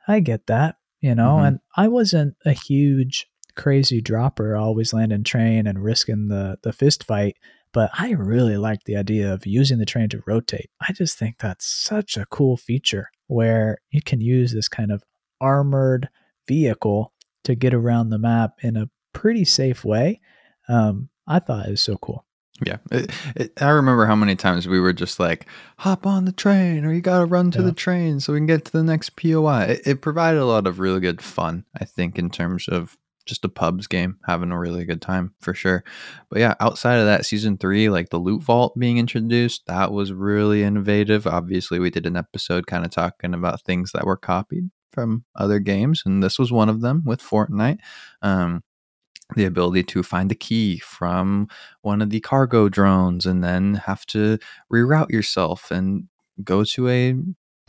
I 0.07 0.19
get 0.19 0.45
that, 0.45 0.75
you 0.99 1.15
know, 1.15 1.37
Mhm. 1.37 1.47
and 1.47 1.59
I 1.75 1.87
wasn't 1.87 2.35
a 2.45 2.51
huge 2.51 3.25
crazy 3.55 4.01
dropper, 4.01 4.55
always 4.55 4.93
landing 4.93 5.23
train 5.23 5.67
and 5.67 5.83
risking 5.83 6.27
the 6.27 6.57
the 6.63 6.73
fist 6.73 7.03
fight. 7.03 7.37
But 7.73 7.89
I 7.97 8.11
really 8.11 8.57
like 8.57 8.83
the 8.83 8.97
idea 8.97 9.33
of 9.33 9.45
using 9.45 9.79
the 9.79 9.85
train 9.85 10.09
to 10.09 10.21
rotate. 10.27 10.69
I 10.81 10.91
just 10.91 11.17
think 11.17 11.37
that's 11.39 11.65
such 11.65 12.17
a 12.17 12.25
cool 12.25 12.57
feature 12.57 13.09
where 13.27 13.77
you 13.91 14.01
can 14.01 14.19
use 14.19 14.51
this 14.51 14.67
kind 14.67 14.91
of 14.91 15.03
armored 15.39 16.09
vehicle 16.47 17.13
to 17.45 17.55
get 17.55 17.73
around 17.73 18.09
the 18.09 18.19
map 18.19 18.55
in 18.61 18.75
a 18.75 18.89
pretty 19.13 19.45
safe 19.45 19.85
way. 19.85 20.19
Um, 20.67 21.09
I 21.27 21.39
thought 21.39 21.67
it 21.67 21.71
was 21.71 21.81
so 21.81 21.95
cool. 21.97 22.25
Yeah. 22.63 22.77
It, 22.91 23.09
it, 23.35 23.61
I 23.61 23.69
remember 23.69 24.05
how 24.05 24.15
many 24.15 24.35
times 24.35 24.67
we 24.67 24.79
were 24.79 24.93
just 24.93 25.19
like, 25.19 25.47
hop 25.79 26.05
on 26.05 26.25
the 26.25 26.31
train 26.31 26.85
or 26.85 26.93
you 26.93 27.01
got 27.01 27.19
to 27.19 27.25
run 27.25 27.49
to 27.51 27.59
Yeah. 27.59 27.65
the 27.65 27.71
train 27.71 28.19
so 28.19 28.33
we 28.33 28.39
can 28.39 28.45
get 28.47 28.65
to 28.65 28.71
the 28.71 28.83
next 28.83 29.15
POI. 29.15 29.63
It, 29.63 29.81
it 29.87 30.01
provided 30.01 30.39
a 30.41 30.45
lot 30.45 30.67
of 30.67 30.79
really 30.79 30.99
good 30.99 31.21
fun, 31.21 31.65
I 31.79 31.85
think, 31.85 32.19
in 32.19 32.29
terms 32.29 32.67
of 32.67 32.97
just 33.31 33.45
a 33.45 33.49
pubs 33.49 33.87
game, 33.87 34.17
having 34.27 34.51
a 34.51 34.59
really 34.59 34.83
good 34.83 35.01
time 35.01 35.33
for 35.39 35.53
sure. 35.53 35.85
But 36.29 36.39
yeah, 36.39 36.55
outside 36.59 36.97
of 36.97 37.05
that, 37.05 37.25
season 37.25 37.57
three, 37.57 37.89
like 37.89 38.09
the 38.09 38.17
loot 38.17 38.43
vault 38.43 38.77
being 38.77 38.97
introduced, 38.97 39.65
that 39.67 39.93
was 39.93 40.11
really 40.11 40.63
innovative. 40.63 41.25
Obviously, 41.25 41.79
we 41.79 41.89
did 41.89 42.05
an 42.05 42.17
episode 42.17 42.67
kind 42.67 42.83
of 42.83 42.91
talking 42.91 43.33
about 43.33 43.61
things 43.61 43.93
that 43.93 44.05
were 44.05 44.17
copied 44.17 44.69
from 44.91 45.23
other 45.33 45.59
games, 45.59 46.03
and 46.05 46.21
this 46.21 46.37
was 46.37 46.51
one 46.51 46.67
of 46.67 46.81
them 46.81 47.03
with 47.05 47.21
Fortnite. 47.21 47.77
Um, 48.21 48.63
the 49.37 49.45
ability 49.45 49.83
to 49.83 50.03
find 50.03 50.29
the 50.29 50.35
key 50.35 50.79
from 50.79 51.47
one 51.83 52.01
of 52.01 52.09
the 52.09 52.19
cargo 52.19 52.67
drones 52.67 53.25
and 53.25 53.41
then 53.41 53.75
have 53.75 54.05
to 54.07 54.37
reroute 54.69 55.09
yourself 55.09 55.71
and 55.71 56.09
go 56.43 56.65
to 56.65 56.89
a 56.89 57.15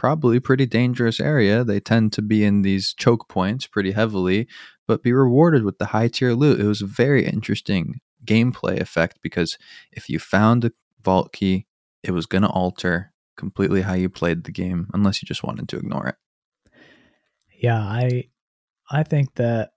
probably 0.03 0.41
pretty 0.41 0.67
dangerous 0.67 1.21
area. 1.21 1.63
They 1.63 1.79
tend 1.79 2.13
to 2.15 2.23
be 2.23 2.43
in 2.43 2.63
these 2.63 2.93
choke 2.93 3.29
points 3.29 3.69
pretty 3.69 3.93
heavily, 3.93 4.49
but 4.89 5.05
be 5.05 5.13
rewarded 5.13 5.63
with 5.63 5.79
the 5.79 5.87
high 5.87 6.09
tier 6.09 6.33
loot. 6.33 6.59
It 6.59 6.67
was 6.67 6.83
a 6.83 6.87
very 6.87 7.25
interesting 7.25 8.01
gameplay 8.25 8.81
effect 8.81 9.21
because 9.23 9.57
if 9.93 10.09
you 10.09 10.19
found 10.19 10.65
a 10.65 10.73
vault 11.05 11.33
key, 11.33 11.67
it 12.03 12.11
was 12.11 12.27
going 12.27 12.43
to 12.43 12.49
alter 12.49 13.13
completely 13.37 13.83
how 13.83 13.93
you 13.93 14.09
played 14.09 14.43
the 14.43 14.51
game 14.51 14.89
unless 14.93 15.23
you 15.23 15.27
just 15.27 15.45
wanted 15.45 15.69
to 15.69 15.77
ignore 15.77 16.09
it. 16.09 16.17
Yeah, 17.61 17.79
I 17.79 18.25
I 18.91 19.05
think 19.05 19.37
that 19.37 19.71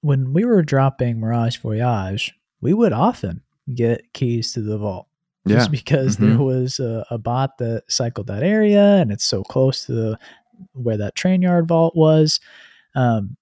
when 0.00 0.32
we 0.32 0.44
were 0.44 0.62
dropping 0.62 1.20
Mirage 1.20 1.58
Voyage, 1.58 2.34
we 2.60 2.74
would 2.74 2.92
often 2.92 3.42
get 3.72 4.12
keys 4.12 4.54
to 4.54 4.60
the 4.60 4.76
vault. 4.76 5.06
Yeah. 5.44 5.56
Just 5.56 5.70
because 5.72 6.16
there 6.18 6.38
was 6.38 6.78
a, 6.78 7.04
a 7.10 7.18
bot 7.18 7.58
that 7.58 7.82
cycled 7.88 8.28
that 8.28 8.42
area 8.44 8.96
and 8.96 9.10
it's 9.10 9.24
so 9.24 9.42
close 9.42 9.86
to 9.86 9.92
the, 9.92 10.18
where 10.72 10.96
that 10.96 11.16
train 11.16 11.42
yard 11.42 11.66
vault 11.66 11.96
was. 11.96 12.38
Um, 12.94 13.36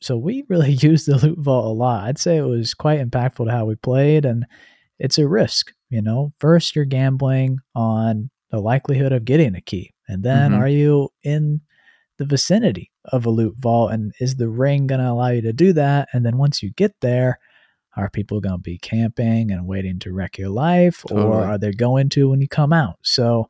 so 0.00 0.16
we 0.16 0.44
really 0.48 0.72
used 0.80 1.06
the 1.06 1.18
loot 1.18 1.38
vault 1.38 1.66
a 1.66 1.68
lot. 1.68 2.04
I'd 2.04 2.18
say 2.18 2.36
it 2.36 2.42
was 2.42 2.74
quite 2.74 3.00
impactful 3.00 3.44
to 3.46 3.50
how 3.52 3.64
we 3.64 3.76
played, 3.76 4.24
and 4.24 4.46
it's 4.98 5.18
a 5.18 5.28
risk. 5.28 5.72
You 5.90 6.02
know, 6.02 6.32
first 6.38 6.74
you're 6.74 6.84
gambling 6.84 7.58
on 7.74 8.30
the 8.50 8.58
likelihood 8.60 9.12
of 9.12 9.24
getting 9.24 9.54
a 9.54 9.60
key, 9.60 9.92
and 10.08 10.22
then 10.22 10.52
Mhm. 10.52 10.58
are 10.58 10.68
you 10.68 11.10
in 11.22 11.60
the 12.18 12.24
vicinity 12.24 12.90
of 13.06 13.24
a 13.26 13.30
loot 13.30 13.54
vault, 13.58 13.92
and 13.92 14.12
is 14.20 14.36
the 14.36 14.48
ring 14.48 14.86
going 14.86 15.00
to 15.00 15.10
allow 15.10 15.28
you 15.28 15.42
to 15.42 15.52
do 15.52 15.72
that? 15.74 16.08
And 16.12 16.24
then 16.24 16.38
once 16.38 16.62
you 16.62 16.70
get 16.70 16.94
there, 17.00 17.38
are 18.00 18.10
people 18.10 18.40
going 18.40 18.56
to 18.56 18.62
be 18.62 18.78
camping 18.78 19.50
and 19.50 19.66
waiting 19.66 19.98
to 20.00 20.12
wreck 20.12 20.38
your 20.38 20.48
life, 20.48 21.04
or 21.10 21.44
are 21.44 21.58
they 21.58 21.70
going 21.72 22.08
to 22.10 22.30
when 22.30 22.40
you 22.40 22.48
come 22.48 22.72
out? 22.72 22.96
So 23.02 23.48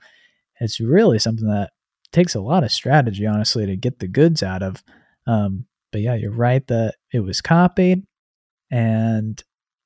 it's 0.61 0.81
really 0.81 1.19
something 1.19 1.47
that 1.49 1.71
takes 2.13 2.35
a 2.35 2.41
lot 2.41 2.65
of 2.65 2.73
strategy, 2.73 3.27
honestly, 3.27 3.67
to 3.67 3.77
get 3.77 3.99
the 4.01 4.09
goods 4.09 4.43
out 4.43 4.63
of. 4.63 4.83
Um, 5.27 5.67
but 5.93 6.01
yeah, 6.01 6.15
you're 6.15 6.33
right 6.33 6.67
that 6.67 6.97
it 7.13 7.21
was 7.21 7.41
copied, 7.41 8.05
and 8.71 9.43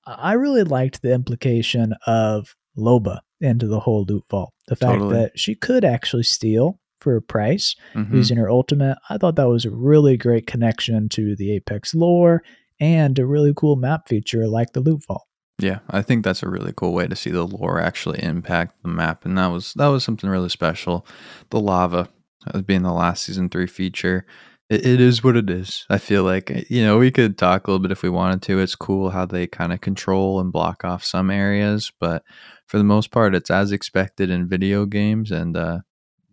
I 0.07 0.33
really 0.35 0.65
liked 0.65 1.03
the 1.03 1.13
implication 1.13 1.95
of 2.07 2.55
Loba 2.77 3.21
into 3.41 3.67
the 3.67 3.81
whole 3.81 4.05
loot 4.09 4.25
vault. 4.31 4.53
The 4.69 4.77
fact 4.77 5.01
Totally. 5.01 5.15
that 5.17 5.39
she 5.39 5.55
could 5.55 5.85
actually 5.85 6.23
steal 6.25 6.79
for 7.01 7.17
a 7.17 7.23
price 7.23 7.75
Mhm. 7.95 8.15
using 8.15 8.37
her 8.39 8.51
ultimate. 8.51 8.97
I 9.11 9.19
thought 9.19 9.37
that 9.37 9.49
was 9.49 9.65
a 9.65 9.71
really 9.71 10.17
great 10.17 10.47
connection 10.47 11.09
to 11.11 11.37
the 11.37 11.53
Apex 11.53 11.95
lore 11.95 12.43
and 12.81 13.19
a 13.19 13.27
really 13.27 13.53
cool 13.55 13.77
map 13.77 14.09
feature 14.09 14.47
like 14.47 14.73
the 14.73 14.81
loot 14.81 15.05
vault. 15.07 15.27
Yeah, 15.59 15.81
I 15.89 16.03
think 16.03 16.25
that's 16.25 16.43
a 16.43 16.49
really 16.49 16.73
cool 16.77 16.93
way 16.93 17.07
to 17.07 17.15
see 17.15 17.31
the 17.31 17.47
lore 17.47 17.81
actually 17.81 18.23
impact 18.23 18.83
the 18.83 18.89
map, 18.89 19.25
and 19.25 19.39
that 19.39 19.47
was 19.49 19.73
that 19.75 19.87
was 19.87 20.03
something 20.03 20.29
really 20.29 20.49
special. 20.49 21.07
The 21.51 21.61
lava 21.61 22.09
as 22.53 22.63
being 22.63 22.83
the 22.83 22.93
last 22.93 23.23
season 23.23 23.49
three 23.49 23.69
feature, 23.69 24.27
it, 24.69 24.85
it 24.85 25.01
is 25.01 25.23
what 25.23 25.37
it 25.37 25.49
is. 25.49 25.87
I 25.89 25.99
feel 25.99 26.25
like 26.25 26.51
eh, 26.51 26.65
you 26.69 26.83
know 26.83 26.99
we 26.99 27.13
could 27.13 27.39
talk 27.39 27.67
a 27.67 27.71
little 27.71 27.83
bit 27.83 27.93
if 27.93 28.03
we 28.03 28.11
wanted 28.11 28.43
to. 28.43 28.59
It's 28.59 28.75
cool 28.75 29.11
how 29.11 29.27
they 29.27 29.47
kind 29.47 29.73
of 29.73 29.81
control 29.81 30.41
and 30.41 30.53
block 30.53 30.85
off 30.85 31.05
some 31.05 31.31
areas, 31.31 31.93
but 32.01 32.25
for 32.67 32.79
the 32.79 32.85
most 32.85 33.13
part, 33.13 33.35
it's 33.35 33.51
as 33.51 33.71
expected 33.71 34.31
in 34.31 34.49
video 34.49 34.87
games, 34.87 35.31
and 35.31 35.57
uh, 35.57 35.79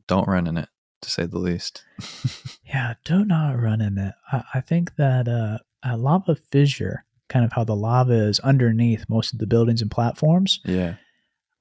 don't 0.07 0.27
run 0.27 0.47
in 0.47 0.57
it 0.57 0.69
to 1.03 1.09
say 1.09 1.25
the 1.25 1.39
least. 1.39 1.83
Yeah, 2.63 2.93
do 3.03 3.25
not 3.25 3.59
run 3.59 3.81
in 3.81 3.97
it. 3.97 4.13
I, 4.31 4.43
I 4.53 4.61
think 4.61 4.95
that 4.95 5.27
uh, 5.27 5.57
a 5.83 5.97
lava 5.97 6.35
fissure, 6.35 7.05
kind 7.29 7.45
of 7.45 7.53
how 7.53 7.63
the 7.63 7.75
lava 7.75 8.13
is 8.13 8.39
underneath 8.41 9.05
most 9.09 9.33
of 9.33 9.39
the 9.39 9.47
buildings 9.47 9.81
and 9.81 9.91
platforms, 9.91 10.59
yeah, 10.65 10.95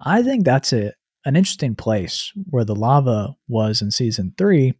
I 0.00 0.22
think 0.22 0.44
that's 0.44 0.72
a 0.72 0.92
an 1.26 1.36
interesting 1.36 1.74
place 1.74 2.32
where 2.48 2.64
the 2.64 2.74
lava 2.74 3.34
was 3.46 3.82
in 3.82 3.90
season 3.90 4.32
three, 4.38 4.72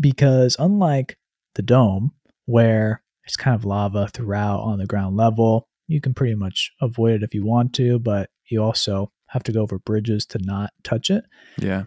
because 0.00 0.56
unlike 0.58 1.18
the 1.54 1.62
dome, 1.62 2.12
where 2.46 3.02
it's 3.24 3.36
kind 3.36 3.54
of 3.54 3.64
lava 3.64 4.08
throughout 4.08 4.60
on 4.60 4.78
the 4.78 4.86
ground 4.86 5.16
level, 5.16 5.68
you 5.86 6.00
can 6.00 6.14
pretty 6.14 6.34
much 6.34 6.72
avoid 6.80 7.16
it 7.16 7.22
if 7.22 7.34
you 7.34 7.44
want 7.44 7.74
to, 7.74 7.98
but 7.98 8.30
you 8.50 8.62
also 8.62 9.12
have 9.28 9.42
to 9.42 9.52
go 9.52 9.60
over 9.60 9.78
bridges 9.78 10.24
to 10.26 10.38
not 10.40 10.70
touch 10.82 11.10
it. 11.10 11.24
yeah, 11.58 11.84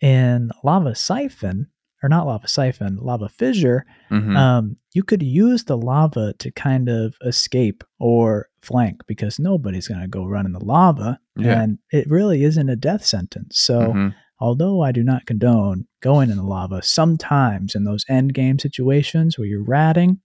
In 0.00 0.50
lava 0.62 0.94
siphon, 0.94 1.68
or 2.02 2.08
not 2.08 2.26
lava 2.26 2.48
siphon, 2.48 2.96
lava 2.96 3.28
fissure, 3.28 3.84
hmm 4.08 4.36
um, 4.36 4.76
you 4.94 5.02
could 5.02 5.22
use 5.22 5.64
the 5.64 5.76
lava 5.76 6.32
to 6.38 6.50
kind 6.52 6.88
of 6.88 7.14
escape 7.24 7.84
or 8.00 8.48
flank 8.62 9.00
because 9.06 9.38
nobody's 9.38 9.86
going 9.88 10.00
to 10.00 10.08
go 10.08 10.24
run 10.24 10.46
in 10.46 10.52
the 10.52 10.64
lava. 10.64 11.18
Yeah. 11.36 11.60
And 11.62 11.78
it 11.92 12.08
really 12.10 12.42
isn't 12.44 12.68
a 12.68 12.74
death 12.76 13.04
sentence. 13.04 13.58
So, 13.58 13.92
Mhm. 13.94 14.14
although 14.40 14.82
I 14.82 14.90
do 14.92 15.02
not 15.04 15.26
condone 15.26 15.86
going 16.02 16.30
in 16.30 16.36
the 16.38 16.42
lava, 16.42 16.82
sometimes 16.82 17.74
in 17.74 17.84
those 17.84 18.04
end 18.08 18.34
game 18.34 18.58
situations 18.58 19.38
where 19.38 19.46
you're 19.46 19.62
ratting, 19.64 20.20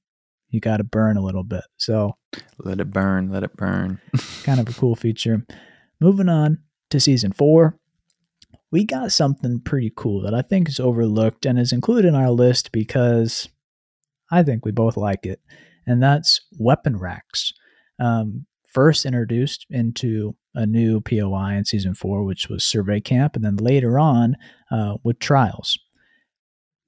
you 0.49 0.59
got 0.59 0.78
to 0.78 0.84
burn 0.84 1.15
a 1.17 1.21
little 1.21 1.43
bit. 1.43 1.63
So, 1.78 2.15
let 2.59 2.80
it 2.80 2.89
burn, 2.91 3.30
let 3.30 3.43
it 3.43 3.55
burn. 3.55 3.99
kind 4.43 4.59
of 4.59 4.67
a 4.69 4.73
cool 4.73 4.95
feature. 4.95 5.45
Moving 5.99 6.30
on 6.30 6.57
to 6.89 6.99
season 6.99 7.32
four, 7.34 7.78
we 8.76 8.84
got 8.86 9.11
something 9.11 9.61
pretty 9.61 9.91
cool 9.95 10.21
that 10.23 10.34
I 10.34 10.41
think 10.41 10.67
is 10.67 10.80
overlooked 10.80 11.45
and 11.45 11.57
is 11.57 11.71
included 11.71 12.09
in 12.09 12.15
our 12.15 12.32
list 12.32 12.71
because 12.73 13.47
I 14.30 14.43
think 14.43 14.65
we 14.65 14.71
both 14.71 14.97
like 14.97 15.26
it, 15.26 15.39
and 15.88 16.03
that's 16.03 16.41
weapon 16.59 16.97
racks. 16.97 17.53
Um, 17.99 18.45
first 18.73 19.05
introduced 19.05 19.65
into 19.69 20.36
a 20.53 20.65
new 20.65 20.99
POI 20.99 21.53
in 21.53 21.63
season 21.65 21.93
four, 21.93 22.23
which 22.26 22.49
was 22.49 22.65
Survey 22.65 22.99
Camp, 22.99 23.36
and 23.38 23.45
then 23.45 23.55
later 23.57 23.97
on 23.97 24.36
uh, 24.71 24.95
with 25.03 25.19
Trials. 25.19 25.78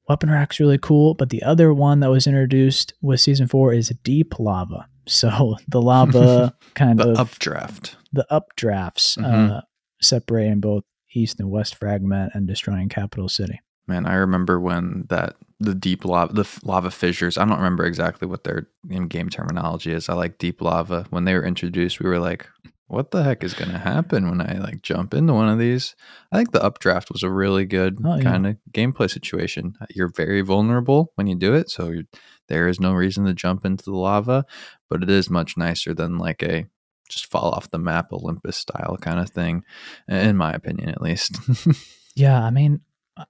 Weapon 0.10 0.30
rack's 0.32 0.60
really 0.60 0.78
cool, 0.78 1.14
but 1.16 1.30
the 1.30 1.44
other 1.44 1.74
one 1.74 2.00
that 2.02 2.10
was 2.10 2.28
introduced 2.28 2.94
with 3.02 3.20
season 3.22 3.48
four 3.48 3.74
is 3.74 3.94
Deep 4.04 4.40
Lava. 4.40 4.88
So 5.06 5.56
the 5.68 5.82
lava 5.82 6.54
kind 6.76 7.00
the 7.00 7.10
of 7.12 7.20
updraft. 7.20 7.96
the 8.14 8.26
updrafts 8.32 9.18
Mhm. 9.18 9.52
uh, 9.58 9.62
separating 10.02 10.60
both 10.60 10.84
east 11.14 11.40
and 11.40 11.50
west 11.50 11.76
fragment 11.76 12.32
and 12.34 12.48
destroying 12.48 12.90
capital 12.90 13.30
city 13.30 13.60
Man, 13.90 14.06
I 14.06 14.16
remember 14.16 14.60
when 14.60 15.06
that 15.08 15.38
the 15.62 15.74
deep 15.74 16.04
lava, 16.04 16.34
the 16.34 16.60
lava 16.64 16.92
fissures. 16.92 17.38
I 17.38 17.46
don't 17.46 17.56
remember 17.56 17.86
exactly 17.86 18.28
what 18.28 18.44
their 18.44 18.68
in-game 18.90 19.30
terminology 19.30 19.94
is. 19.94 20.10
I 20.10 20.14
like 20.14 20.38
deep 20.38 20.62
lava. 20.62 21.06
When 21.10 21.24
they 21.24 21.34
were 21.34 21.46
introduced, 21.46 22.02
we 22.02 22.10
were 22.10 22.20
like, 22.20 22.46
"What 22.88 23.12
the 23.12 23.24
heck 23.24 23.46
is 23.46 23.54
going 23.54 23.72
to 23.72 23.78
happen 23.78 24.30
when 24.30 24.42
I 24.42 24.58
like 24.60 24.82
jump 24.82 25.14
into 25.14 25.34
one 25.34 25.48
of 25.48 25.58
these?" 25.58 25.96
I 26.34 26.38
think 26.38 26.52
the 26.52 26.62
updraft 26.62 27.10
was 27.14 27.24
a 27.24 27.32
really 27.32 27.64
good 27.64 27.98
Oh, 28.04 28.18
yeah. 28.18 28.24
kind 28.24 28.46
of 28.48 28.58
gameplay 28.74 29.10
situation. 29.10 29.74
You're 29.96 30.12
very 30.14 30.42
vulnerable 30.42 31.14
when 31.16 31.28
you 31.28 31.36
do 31.36 31.54
it, 31.54 31.70
so 31.70 31.88
you're, 31.90 32.04
there 32.50 32.68
is 32.68 32.82
no 32.82 32.92
reason 32.94 33.24
to 33.26 33.34
jump 33.34 33.66
into 33.66 33.86
the 33.86 33.96
lava, 33.96 34.44
but 34.90 35.02
it 35.02 35.10
is 35.10 35.30
much 35.30 35.56
nicer 35.56 35.94
than 35.94 36.18
like 36.18 36.44
a 36.44 36.66
just 37.10 37.26
fall 37.28 37.52
off 37.52 37.72
the 37.72 37.80
map 37.80 38.12
Olympus 38.12 38.58
style 38.58 38.98
kind 39.02 39.20
of 39.20 39.30
thing, 39.30 39.64
in 40.08 40.36
my 40.38 40.52
opinion, 40.54 40.90
at 40.90 41.02
least. 41.02 41.38
yeah 42.16 42.44
i 42.44 42.50
mean 42.50 42.82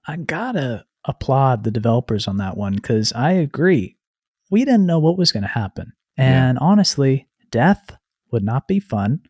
I- 0.06 0.16
gotta 0.16 0.84
applaud 1.04 1.62
the 1.64 1.70
developers 1.70 2.26
on 2.26 2.38
that 2.38 2.56
one 2.56 2.74
because 2.74 3.12
i 3.12 3.32
agree 3.32 3.96
we 4.50 4.64
didn't 4.64 4.86
know 4.86 4.98
what 4.98 5.18
was 5.18 5.30
going 5.32 5.42
to 5.42 5.48
happen 5.48 5.92
Yeah. 6.16 6.48
and 6.48 6.58
honestly 6.58 7.28
death 7.50 7.96
would 8.32 8.42
not 8.44 8.66
be 8.66 8.80
fun 8.80 9.20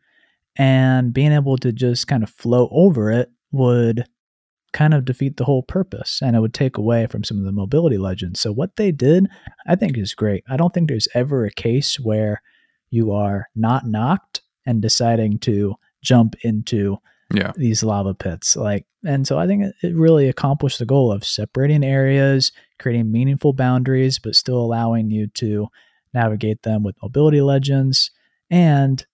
and 0.57 1.12
being 1.12 1.32
able 1.32 1.57
to 1.59 1.72
just 1.72 2.07
kind 2.09 2.22
of 2.22 2.30
flow 2.30 2.68
over 2.70 3.11
it 3.11 3.30
would 3.53 4.05
kind 4.72 4.92
of 4.94 5.05
defeat 5.05 5.36
the 5.38 5.44
whole 5.44 5.62
purpose 5.62 6.20
and 6.22 6.36
it 6.36 6.40
would 6.40 6.55
take 6.55 6.76
away 6.76 7.07
from 7.07 7.24
some 7.24 7.38
of 7.38 7.44
the 7.44 7.53
mobility 7.53 7.96
legends. 7.96 8.38
So 8.40 8.53
what 8.53 8.76
they 8.76 8.92
did, 8.92 9.26
I 9.66 9.76
think 9.76 9.96
is 9.96 10.14
great. 10.14 10.44
I 10.49 10.57
don't 10.59 10.74
think 10.74 10.88
there's 10.88 11.09
ever 11.14 11.44
a 11.46 11.51
case 11.51 11.99
where 11.99 12.42
you 12.91 13.12
are 13.12 13.49
not 13.55 13.86
knocked 13.86 14.43
and 14.66 14.82
deciding 14.82 15.39
to 15.39 15.74
jump 16.03 16.34
into 16.43 16.99
yeah. 17.34 17.53
these 17.57 17.82
lava 17.82 18.14
pits 18.14 18.57
like 18.57 18.86
and 19.05 19.26
so 19.26 19.39
i 19.39 19.47
think 19.47 19.72
it- 19.82 19.95
really 19.95 20.28
accomplished 20.28 20.78
the 20.78 20.86
goal 20.86 21.12
of 21.12 21.24
separating 21.24 21.84
areas 21.84 22.53
creating 22.78 23.11
meaningful 23.11 23.53
boundaries 23.53 24.18
but 24.18 24.34
still 24.34 24.59
allowing 24.59 25.11
you 25.11 25.26
to 25.28 25.68
navigate 26.14 26.62
them 26.62 26.82
with 26.82 26.97
mobility 27.03 27.41
legends 27.41 28.11
and 28.51 29.07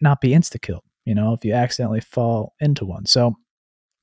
not 0.00 0.20
be 0.20 0.30
insta 0.30 0.60
killed 0.60 0.82
you 1.04 1.14
know 1.14 1.32
if 1.32 1.44
you 1.44 1.52
accidentally 1.52 2.00
fall 2.00 2.54
into 2.60 2.84
one 2.84 3.06
so 3.06 3.36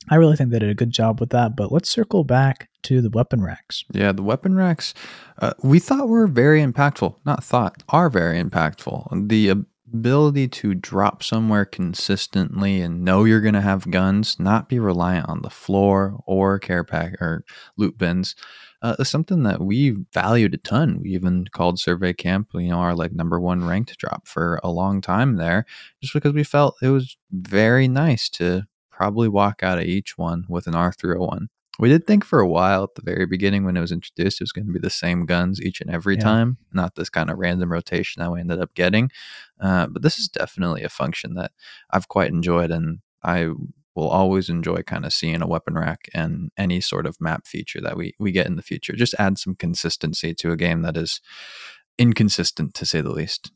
i 0.10 0.16
really 0.16 0.36
think 0.36 0.52
they 0.52 0.60
did 0.60 0.70
a 0.70 0.76
good 0.76 0.92
job 0.92 1.20
with 1.20 1.30
that 1.30 1.56
but 1.56 1.72
let's 1.72 1.90
circle 1.90 2.24
back 2.24 2.70
to 2.84 3.02
the 3.02 3.10
weapon 3.10 3.42
racks 3.42 3.84
Yeah, 3.92 4.14
the 4.14 4.24
weapon 4.24 4.56
racks 4.56 4.94
uh, 5.40 5.54
we 5.62 5.80
thought 5.80 6.08
were 6.08 6.28
very 6.28 6.62
impactful. 6.62 7.16
Not 7.26 7.44
thought, 7.44 7.84
are 7.90 8.10
very 8.10 8.42
impactful. 8.42 9.28
The 9.28 9.66
ability 9.94 10.48
to 10.50 10.74
drop 10.74 11.24
somewhere 11.24 11.66
consistently 11.66 12.82
and 12.82 13.04
know 13.04 13.24
you're 13.24 13.42
going 13.42 13.54
to 13.54 13.62
have 13.62 13.92
guns, 13.92 14.40
not 14.40 14.70
be 14.70 14.80
reliant 14.80 15.30
on 15.30 15.42
the 15.42 15.50
floor 15.50 16.22
or 16.26 16.60
care 16.60 16.84
pack 16.84 17.14
or 17.22 17.46
loot 17.78 17.98
bins. 17.98 18.36
Uh, 18.84 18.96
is 19.00 19.10
something 19.10 19.42
that 19.42 19.60
we 19.60 19.96
valued 20.14 20.54
a 20.54 20.58
ton. 20.58 21.00
We 21.02 21.10
even 21.10 21.46
called 21.52 21.80
Survey 21.80 22.14
Camp, 22.14 22.50
you 22.54 22.70
know, 22.70 22.78
our 22.78 22.94
like 22.94 23.12
number 23.12 23.40
one 23.40 23.66
ranked 23.66 23.98
drop 23.98 24.28
for 24.28 24.60
a 24.64 24.70
long 24.70 25.02
time 25.02 25.38
there, 25.38 25.66
just 26.00 26.14
because 26.14 26.34
we 26.34 26.44
felt 26.44 26.76
it 26.84 26.90
was 26.90 27.18
very 27.32 27.88
nice 27.88 28.30
to 28.30 28.68
probably 28.98 29.28
walk 29.30 29.62
out 29.62 29.78
of 29.78 29.84
each 29.86 30.18
one 30.18 30.44
with 30.50 30.66
an 30.68 30.74
R301. 30.74 31.48
We 31.80 31.90
did 31.90 32.08
think 32.08 32.26
for 32.26 32.40
a 32.40 32.48
while 32.48 32.84
at 32.84 32.96
the 32.96 33.04
very 33.04 33.28
beginning 33.28 33.64
when 33.64 33.78
it 33.78 33.82
was 33.82 33.92
introduced, 33.92 34.42
it 34.42 34.44
was 34.44 34.52
going 34.52 34.66
to 34.66 34.74
be 34.74 34.80
the 34.80 34.90
same 34.90 35.28
guns 35.28 35.62
each 35.62 35.80
and 35.80 35.92
every 35.92 36.16
Yeah. 36.16 36.24
time, 36.24 36.58
not 36.74 36.96
this 36.96 37.10
kind 37.10 37.30
of 37.30 37.38
random 37.38 37.72
rotation 37.72 38.20
that 38.22 38.32
we 38.32 38.40
ended 38.40 38.60
up 38.60 38.74
getting. 38.74 39.12
Uh, 39.60 39.86
but 39.86 40.02
this 40.02 40.18
is 40.18 40.28
definitely 40.28 40.82
a 40.82 40.90
function 40.90 41.36
that 41.36 41.52
I've 41.92 42.08
quite 42.08 42.32
enjoyed, 42.32 42.72
and 42.72 42.98
I 43.24 43.50
will 43.96 44.08
always 44.10 44.50
enjoy 44.50 44.82
kind 44.84 45.06
of 45.06 45.14
seeing 45.14 45.42
a 45.44 45.48
weapon 45.48 45.76
rack 45.76 46.10
and 46.16 46.50
any 46.58 46.82
sort 46.82 47.06
of 47.06 47.22
map 47.22 47.46
feature 47.46 47.82
that 47.82 47.96
we 47.98 48.14
we 48.20 48.32
get 48.32 48.48
in 48.48 48.56
the 48.56 48.64
future. 48.64 48.94
Just 48.94 49.14
add 49.20 49.38
some 49.38 49.54
consistency 49.56 50.34
to 50.36 50.52
a 50.52 50.58
game 50.58 50.82
that 50.82 50.98
is 50.98 51.22
inconsistent 52.00 52.74
to 52.76 52.86
say 52.86 53.02
the 53.02 53.12
least. 53.12 53.52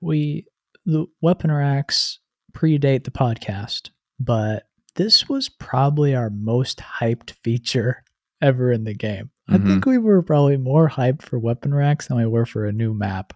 we 0.00 0.46
the 0.86 1.06
weapon 1.20 1.52
racks 1.52 2.18
predate 2.52 3.04
the 3.04 3.10
podcast, 3.12 3.90
but 4.20 4.68
this 4.94 5.28
was 5.28 5.48
probably 5.48 6.14
our 6.14 6.30
most 6.30 6.78
hyped 6.78 7.30
feature 7.42 8.04
ever 8.42 8.70
in 8.70 8.84
the 8.84 8.94
game. 8.94 9.30
I 9.48 9.56
Mhm. 9.58 9.66
think 9.66 9.86
we 9.86 9.98
were 9.98 10.22
probably 10.22 10.56
more 10.56 10.88
hyped 10.88 11.22
for 11.22 11.38
weapon 11.38 11.74
racks 11.74 12.06
than 12.08 12.16
we 12.18 12.26
were 12.26 12.46
for 12.46 12.66
a 12.66 12.72
new 12.72 12.94
map, 12.94 13.32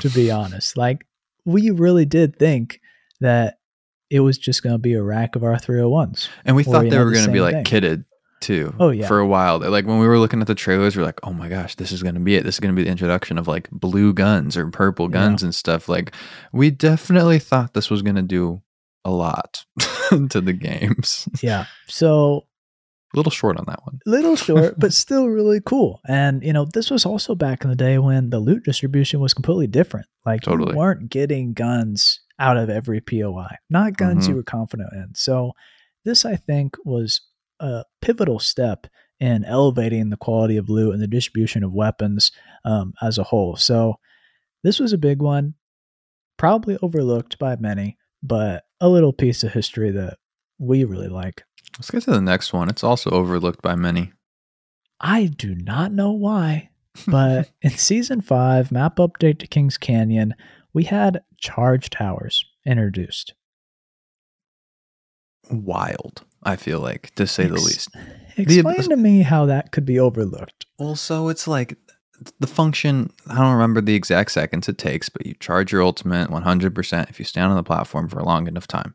to 0.00 0.10
be 0.10 0.30
honest. 0.30 0.76
Like 0.76 1.06
we 1.46 1.70
really 1.70 2.04
did 2.04 2.36
think 2.38 2.80
that 3.20 3.58
it 4.10 4.20
was 4.20 4.36
just 4.38 4.62
going 4.62 4.74
to 4.74 4.78
be 4.78 4.92
a 4.94 5.02
rack 5.02 5.34
of 5.36 5.42
R301s. 5.42 6.28
And 6.44 6.54
we 6.56 6.64
thought 6.64 6.88
they 6.90 6.98
were 6.98 7.10
going 7.10 7.24
to 7.24 7.32
be 7.32 7.40
like 7.40 7.54
thing. 7.54 7.64
kitted 7.64 8.04
too. 8.40 8.74
Oh, 8.78 8.90
yeah. 8.90 9.06
For 9.08 9.18
a 9.18 9.26
while, 9.26 9.58
like 9.58 9.86
when 9.86 9.98
we 9.98 10.06
were 10.06 10.18
looking 10.18 10.40
at 10.42 10.46
the 10.46 10.54
trailers, 10.54 10.94
we 10.96 11.02
are 11.02 11.06
like, 11.06 11.18
"Oh 11.22 11.32
my 11.32 11.48
gosh, 11.48 11.74
this 11.76 11.90
is 11.92 12.02
going 12.02 12.14
to 12.14 12.20
be 12.20 12.34
it. 12.36 12.44
This 12.44 12.56
is 12.56 12.60
going 12.60 12.74
to 12.74 12.78
be 12.78 12.84
the 12.84 12.90
introduction 12.90 13.38
of 13.38 13.48
like 13.48 13.70
blue 13.70 14.12
guns 14.12 14.56
or 14.56 14.68
purple 14.68 15.06
Yeah. 15.06 15.12
guns 15.12 15.42
and 15.42 15.54
stuff." 15.54 15.88
Like 15.88 16.14
we 16.52 16.70
definitely 16.70 17.38
thought 17.38 17.72
this 17.72 17.88
was 17.90 18.02
going 18.02 18.16
to 18.16 18.22
do 18.22 18.60
a 19.06 19.10
lot 19.10 19.64
to 20.30 20.40
the 20.40 20.52
games. 20.52 21.28
Yeah. 21.42 21.66
So 21.86 22.44
a 23.12 23.16
little 23.16 23.30
short 23.30 23.56
on 23.58 23.64
that 23.66 23.80
one. 23.84 24.00
little 24.06 24.34
short, 24.34 24.74
but 24.78 24.92
still 25.04 25.28
really 25.28 25.60
cool. 25.64 26.00
And 26.08 26.42
you 26.42 26.52
know, 26.52 26.64
this 26.64 26.90
was 26.90 27.06
also 27.06 27.34
back 27.36 27.62
in 27.62 27.70
the 27.70 27.76
day 27.76 27.98
when 27.98 28.30
the 28.30 28.40
loot 28.40 28.64
distribution 28.64 29.20
was 29.20 29.32
completely 29.34 29.68
different. 29.68 30.06
Like 30.26 30.42
Totally. 30.42 30.72
you 30.72 30.78
weren't 30.78 31.10
getting 31.10 31.52
guns 31.52 32.20
out 32.40 32.56
of 32.56 32.68
every 32.68 33.00
POI, 33.00 33.54
not 33.70 33.96
guns 33.96 34.26
you 34.26 34.34
Mhm. 34.34 34.38
were 34.38 34.42
confident 34.42 34.92
in. 34.92 35.14
So, 35.14 35.52
this 36.04 36.24
I 36.24 36.34
think 36.34 36.74
was 36.84 37.20
a 37.60 37.84
pivotal 38.02 38.40
step 38.40 38.88
in 39.20 39.44
elevating 39.44 40.10
the 40.10 40.16
quality 40.16 40.56
of 40.56 40.68
loot 40.68 40.92
and 40.92 41.00
the 41.02 41.06
distribution 41.06 41.62
of 41.62 41.72
weapons 41.72 42.32
um, 42.64 42.94
as 43.00 43.16
a 43.18 43.22
whole. 43.22 43.54
So, 43.54 43.94
this 44.64 44.80
was 44.80 44.92
a 44.92 44.98
big 44.98 45.22
one, 45.22 45.54
probably 46.36 46.76
overlooked 46.82 47.38
by 47.38 47.54
many, 47.56 47.96
but 48.22 48.64
a 48.84 48.88
little 48.88 49.14
piece 49.14 49.42
of 49.42 49.50
history 49.50 49.90
that 49.90 50.18
we 50.58 50.84
really 50.84 51.08
like. 51.08 51.42
Let's 51.78 51.90
get 51.90 52.02
to 52.02 52.10
the 52.10 52.20
next 52.20 52.52
one. 52.52 52.68
It's 52.68 52.84
also 52.84 53.08
overlooked 53.08 53.62
by 53.62 53.76
many. 53.76 54.12
I 55.00 55.24
do 55.24 55.54
not 55.54 55.90
know 55.90 56.12
why, 56.12 56.68
but 57.08 57.50
in 57.62 57.70
season 57.70 58.20
five, 58.20 58.70
map 58.70 58.96
update 58.96 59.38
to 59.38 59.46
Kings 59.46 59.78
Canyon, 59.78 60.34
we 60.74 60.84
had 60.84 61.22
charge 61.38 61.88
towers 61.88 62.44
introduced. 62.66 63.32
Wild, 65.50 66.22
I 66.42 66.56
feel 66.56 66.80
like, 66.80 67.14
to 67.14 67.26
say 67.26 67.46
the 67.46 67.54
Ex- 67.54 67.64
least. 67.64 67.88
Explain 68.36 68.82
to 68.90 68.96
me 68.96 69.22
how 69.22 69.46
that 69.46 69.72
could 69.72 69.86
be 69.86 69.98
overlooked. 69.98 70.66
Well, 70.78 70.94
so 70.94 71.30
it's 71.30 71.48
like 71.48 71.78
the 72.40 72.46
function, 72.46 73.10
I 73.28 73.36
don't 73.36 73.52
remember 73.52 73.80
the 73.80 73.94
exact 73.94 74.30
seconds 74.30 74.68
it 74.68 74.78
takes, 74.78 75.08
but 75.08 75.26
you 75.26 75.34
charge 75.34 75.72
your 75.72 75.82
ultimate 75.82 76.30
100% 76.30 77.10
if 77.10 77.18
you 77.18 77.24
stand 77.24 77.50
on 77.50 77.56
the 77.56 77.62
platform 77.62 78.08
for 78.08 78.18
a 78.18 78.24
long 78.24 78.46
enough 78.46 78.66
time. 78.66 78.94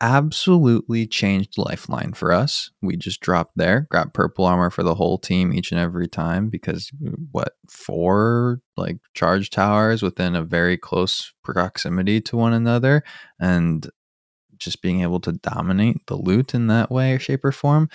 Absolutely 0.00 1.08
changed 1.08 1.58
Lifeline 1.58 2.12
for 2.12 2.32
us. 2.32 2.70
We 2.80 2.96
just 2.96 3.20
dropped 3.20 3.56
there, 3.56 3.88
got 3.90 4.14
purple 4.14 4.44
armor 4.44 4.70
for 4.70 4.84
the 4.84 4.94
whole 4.94 5.18
team 5.18 5.52
each 5.52 5.72
and 5.72 5.80
every 5.80 6.06
time 6.06 6.48
because 6.48 6.92
what, 7.32 7.54
four 7.68 8.60
like 8.76 8.98
charge 9.14 9.50
towers 9.50 10.00
within 10.00 10.36
a 10.36 10.44
very 10.44 10.76
close 10.76 11.32
proximity 11.42 12.20
to 12.20 12.36
one 12.36 12.52
another 12.52 13.02
and 13.40 13.90
just 14.56 14.82
being 14.82 15.02
able 15.02 15.20
to 15.20 15.32
dominate 15.32 16.06
the 16.06 16.16
loot 16.16 16.54
in 16.54 16.68
that 16.68 16.90
way 16.90 17.18
shape 17.18 17.44
or 17.44 17.52
form 17.52 17.88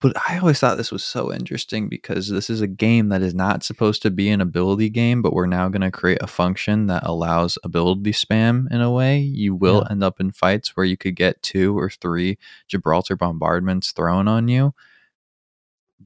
but 0.00 0.12
I 0.28 0.38
always 0.38 0.60
thought 0.60 0.76
this 0.76 0.92
was 0.92 1.02
so 1.02 1.32
interesting 1.32 1.88
because 1.88 2.28
this 2.28 2.48
is 2.48 2.60
a 2.60 2.66
game 2.68 3.08
that 3.08 3.20
is 3.22 3.34
not 3.34 3.64
supposed 3.64 4.00
to 4.02 4.10
be 4.10 4.28
an 4.30 4.40
ability 4.40 4.90
game, 4.90 5.22
but 5.22 5.32
we're 5.32 5.46
now 5.46 5.68
going 5.68 5.80
to 5.82 5.90
create 5.90 6.22
a 6.22 6.26
function 6.28 6.86
that 6.86 7.04
allows 7.04 7.58
ability 7.64 8.12
spam 8.12 8.70
in 8.70 8.80
a 8.80 8.90
way. 8.92 9.18
You 9.18 9.54
will 9.56 9.82
Yeah. 9.86 9.92
end 9.92 10.04
up 10.04 10.20
in 10.20 10.30
fights 10.30 10.76
where 10.76 10.86
you 10.86 10.96
could 10.96 11.16
get 11.16 11.42
two 11.42 11.76
or 11.76 11.90
three 11.90 12.38
Gibraltar 12.68 13.16
bombardments 13.16 13.90
thrown 13.90 14.28
on 14.28 14.46
you, 14.46 14.72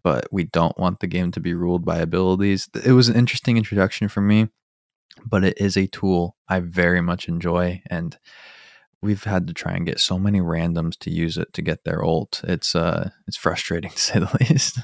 but 0.03 0.27
we 0.33 0.45
don't 0.45 0.79
want 0.79 1.01
the 1.01 1.07
game 1.07 1.31
to 1.33 1.41
be 1.41 1.53
ruled 1.55 1.85
by 1.85 1.99
abilities. 1.99 2.69
It 2.85 2.93
was 2.93 3.09
an 3.09 3.17
interesting 3.17 3.57
introduction 3.59 4.09
for 4.09 4.23
me, 4.23 4.49
but 5.27 5.45
it 5.45 5.59
is 5.61 5.77
a 5.77 5.87
tool 5.87 6.37
I 6.49 6.61
very 6.61 7.03
much 7.03 7.29
enjoy 7.29 7.83
and 7.91 8.17
we've 9.03 9.25
had 9.25 9.47
to 9.49 9.53
try 9.53 9.73
and 9.73 9.85
get 9.87 9.99
so 10.01 10.19
many 10.19 10.41
randoms 10.41 10.97
to 11.01 11.11
use 11.11 11.37
it 11.37 11.53
to 11.55 11.63
get 11.63 11.85
their 11.85 12.05
ult. 12.05 12.41
It's 12.45 12.75
uh 12.75 13.11
it's 13.27 13.37
frustrating 13.37 13.91
to 13.97 13.99
say 13.99 14.19
the 14.21 14.37
least. 14.49 14.79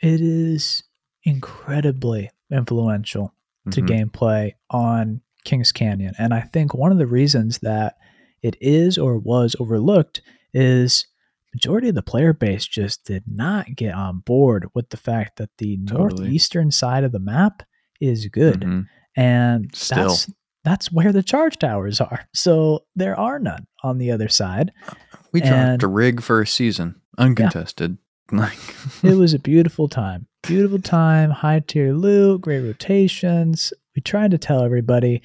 It 0.00 0.20
is 0.20 0.84
incredibly 1.24 2.30
influential 2.52 3.32
to 3.70 3.82
Mhm. 3.82 3.88
gameplay 4.10 4.52
on 4.70 5.20
Kings 5.44 5.72
Canyon. 5.72 6.14
And 6.18 6.32
I 6.34 6.40
think 6.40 6.74
one 6.74 6.92
of 6.92 6.98
the 6.98 7.06
reasons 7.06 7.58
that 7.60 7.96
it 8.42 8.56
is 8.60 8.98
or 8.98 9.18
was 9.18 9.56
overlooked 9.58 10.20
is 10.54 11.06
majority 11.54 11.88
of 11.88 11.94
the 11.94 12.02
player 12.02 12.32
base 12.32 12.66
just 12.66 13.04
did 13.04 13.24
not 13.26 13.74
get 13.74 13.94
on 13.94 14.20
board 14.20 14.66
with 14.74 14.90
the 14.90 14.96
fact 14.96 15.36
that 15.38 15.50
the 15.58 15.78
Totally. 15.86 16.22
northeastern 16.24 16.70
side 16.70 17.04
of 17.04 17.12
the 17.12 17.18
map 17.18 17.62
is 18.00 18.26
good. 18.26 18.60
Mhm. 18.60 18.86
And 19.16 19.74
Still. 19.74 20.08
that's 20.08 20.30
that's 20.64 20.90
where 20.92 21.12
the 21.12 21.22
charge 21.22 21.58
towers 21.58 22.00
are. 22.00 22.26
So 22.34 22.84
there 22.96 23.18
are 23.18 23.38
none 23.38 23.66
on 23.82 23.98
the 23.98 24.10
other 24.10 24.28
side. 24.28 24.72
We 25.32 25.40
dropped 25.40 25.52
And- 25.54 25.82
a 25.82 25.86
rig 25.86 26.20
for 26.22 26.40
a 26.42 26.46
season, 26.46 27.00
uncontested. 27.18 27.98
Like 28.30 28.58
it 29.02 29.14
was 29.14 29.32
a 29.32 29.38
beautiful 29.38 29.88
time. 29.88 30.26
Beautiful 30.42 30.80
time, 30.82 31.30
high 31.30 31.60
tier 31.60 31.94
loot, 31.94 32.42
great 32.42 32.60
rotations. 32.60 33.72
We 33.96 34.02
tried 34.02 34.32
to 34.32 34.38
tell 34.38 34.62
everybody 34.62 35.22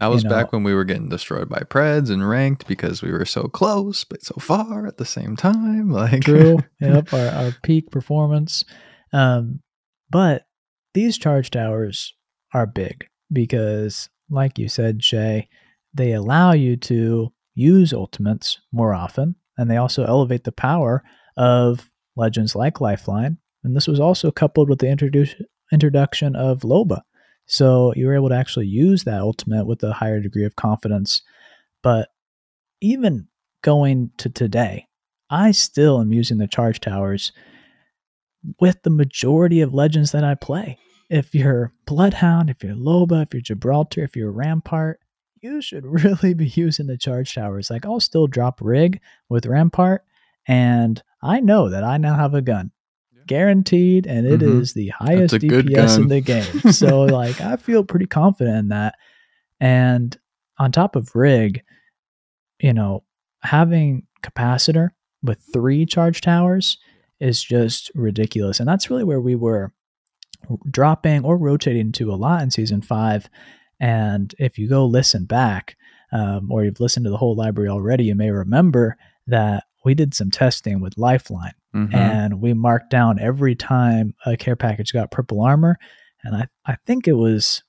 I 0.00 0.06
was 0.06 0.22
you 0.22 0.30
back 0.30 0.52
when 0.52 0.62
we 0.62 0.72
were 0.72 0.84
getting 0.84 1.08
destroyed 1.08 1.48
by 1.48 1.62
Preds 1.68 2.10
and 2.10 2.28
ranked 2.28 2.68
because 2.68 3.02
we 3.02 3.10
were 3.10 3.24
so 3.24 3.48
close 3.48 4.04
but 4.04 4.22
so 4.22 4.36
far 4.38 4.86
at 4.86 4.98
the 4.98 5.04
same 5.04 5.34
time. 5.34 5.90
Like 5.90 6.22
True. 6.22 6.58
yep, 6.80 7.12
our, 7.12 7.26
our 7.28 7.52
peak 7.64 7.90
performance. 7.90 8.64
Um, 9.12 9.58
but 10.10 10.44
these 10.94 11.18
charge 11.18 11.50
towers 11.50 12.14
are 12.52 12.66
big 12.68 13.06
because, 13.32 14.08
like 14.34 14.58
you 14.58 14.68
said, 14.68 15.02
Shay, 15.02 15.48
they 15.94 16.12
allow 16.12 16.52
you 16.52 16.76
to 16.76 17.32
use 17.54 17.92
ultimates 17.92 18.60
more 18.72 18.92
often, 18.92 19.36
and 19.56 19.70
they 19.70 19.76
also 19.76 20.04
elevate 20.04 20.44
the 20.44 20.52
power 20.52 21.02
of 21.36 21.90
legends 22.16 22.54
like 22.54 22.80
Lifeline. 22.80 23.38
And 23.62 23.74
this 23.74 23.88
was 23.88 24.00
also 24.00 24.30
coupled 24.30 24.68
with 24.68 24.80
the 24.80 25.22
introduction 25.72 26.36
of 26.36 26.60
Loba. 26.60 27.00
So 27.46 27.92
you 27.96 28.06
were 28.06 28.14
able 28.14 28.28
to 28.30 28.36
actually 28.36 28.66
use 28.66 29.04
that 29.04 29.20
ultimate 29.20 29.66
with 29.66 29.82
a 29.82 29.92
higher 29.92 30.20
degree 30.20 30.44
of 30.44 30.56
confidence. 30.56 31.22
But 31.82 32.08
even 32.80 33.28
going 33.62 34.10
to 34.18 34.28
today, 34.28 34.88
I 35.30 35.52
still 35.52 36.00
am 36.00 36.12
using 36.12 36.38
the 36.38 36.46
charge 36.46 36.80
towers 36.80 37.32
with 38.60 38.82
the 38.82 38.90
majority 38.90 39.60
of 39.60 39.72
legends 39.72 40.12
that 40.12 40.24
I 40.24 40.34
play. 40.34 40.78
If 41.10 41.34
you're 41.34 41.72
Bloodhound, 41.86 42.50
if 42.50 42.62
you're 42.64 42.74
Loba, 42.74 43.22
if 43.22 43.34
you're 43.34 43.42
Gibraltar, 43.42 44.02
if 44.02 44.16
you're 44.16 44.32
Rampart, 44.32 45.00
you 45.40 45.60
should 45.60 45.84
really 46.04 46.34
be 46.34 46.46
using 46.48 46.86
the 46.86 46.96
charge 46.96 47.34
towers. 47.34 47.70
Like 47.70 47.84
I'll 47.86 48.00
still 48.00 48.26
drop 48.26 48.60
rig 48.62 49.00
with 49.28 49.46
Rampart, 49.46 50.04
and 50.46 51.02
I 51.22 51.40
know 51.40 51.68
that 51.68 51.84
I 51.84 51.96
now 51.98 52.14
have 52.16 52.34
a 52.34 52.42
gun. 52.42 52.70
Guaranteed, 53.26 54.06
and 54.06 54.26
it 54.26 54.42
is 54.42 54.72
Mhm. 54.72 54.74
the 54.74 54.88
highest 54.88 55.34
a 55.34 55.38
DPS 55.38 55.96
in 55.96 56.08
the 56.08 56.20
game. 56.20 56.44
So 56.72 57.02
like 57.02 57.40
I 57.40 57.56
feel 57.56 57.82
pretty 57.84 58.06
confident 58.06 58.56
in 58.58 58.68
that. 58.68 58.96
And 59.60 60.14
on 60.58 60.72
top 60.72 60.94
of 60.94 61.14
rig, 61.14 61.62
you 62.60 62.72
know, 62.74 63.02
having 63.42 64.06
capacitor 64.22 64.90
with 65.22 65.38
three 65.54 65.86
charge 65.86 66.20
towers 66.20 66.76
is 67.18 67.42
just 67.42 67.90
ridiculous. 67.94 68.60
And 68.60 68.68
that's 68.68 68.90
really 68.90 69.04
where 69.04 69.20
we 69.22 69.34
were 69.36 69.72
dropping 70.70 71.24
or 71.24 71.36
rotating 71.36 71.92
to 71.92 72.12
a 72.12 72.16
lot 72.16 72.42
in 72.42 72.50
season 72.50 72.80
five. 72.82 73.28
And 73.80 74.34
if 74.38 74.58
you 74.58 74.68
go 74.68 74.86
listen 74.86 75.24
back, 75.24 75.76
um, 76.12 76.50
or 76.52 76.64
you've 76.64 76.80
listened 76.80 77.04
to 77.04 77.10
the 77.10 77.16
whole 77.16 77.34
library 77.34 77.68
already, 77.68 78.04
you 78.04 78.14
may 78.14 78.30
remember 78.30 78.96
that 79.26 79.64
we 79.84 79.94
did 79.94 80.14
some 80.14 80.30
testing 80.30 80.80
with 80.80 80.96
Lifeline 80.96 81.52
Mhm. 81.74 81.92
and 81.94 82.40
we 82.40 82.52
marked 82.54 82.88
down 82.90 83.18
every 83.18 83.54
time 83.54 84.14
a 84.24 84.36
care 84.36 84.56
package 84.56 84.92
got 84.92 85.10
purple 85.10 85.40
armor. 85.42 85.78
And 86.22 86.36
I, 86.36 86.46
I 86.64 86.76
think 86.86 87.06
it 87.08 87.14
was, 87.14 87.62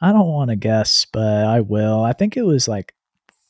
I 0.00 0.12
don't 0.12 0.28
want 0.28 0.50
to 0.50 0.56
guess, 0.56 1.06
but 1.12 1.44
I 1.46 1.60
will. 1.60 2.02
I 2.02 2.12
think 2.12 2.36
it 2.36 2.42
was 2.44 2.66
like 2.68 2.92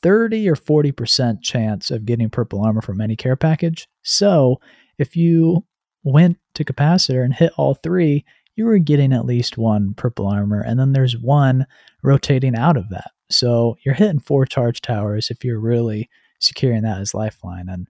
30 0.03 0.47
or 0.47 0.55
40% 0.55 1.41
chance 1.41 1.89
of 1.91 2.05
getting 2.05 2.29
purple 2.29 2.61
armor 2.63 2.81
from 2.81 3.01
any 3.01 3.15
care 3.15 3.35
package. 3.35 3.87
So 4.03 4.61
if 4.97 5.15
you 5.15 5.65
went 6.03 6.37
to 6.55 6.65
capacitor 6.65 7.23
and 7.23 7.33
hit 7.33 7.53
all 7.57 7.75
three, 7.75 8.25
you 8.55 8.65
were 8.65 8.77
getting 8.77 9.13
at 9.13 9.25
least 9.25 9.57
one 9.57 9.93
purple 9.93 10.27
armor. 10.27 10.61
And 10.61 10.79
then 10.79 10.93
there's 10.93 11.17
one 11.17 11.65
rotating 12.03 12.55
out 12.55 12.77
of 12.77 12.89
that. 12.89 13.11
So 13.29 13.77
you're 13.83 13.95
hitting 13.95 14.19
four 14.19 14.45
charge 14.45 14.81
towers 14.81 15.29
if 15.29 15.43
you're 15.43 15.59
really 15.59 16.09
securing 16.39 16.83
that 16.83 16.99
as 16.99 17.13
lifeline. 17.13 17.67
And 17.69 17.87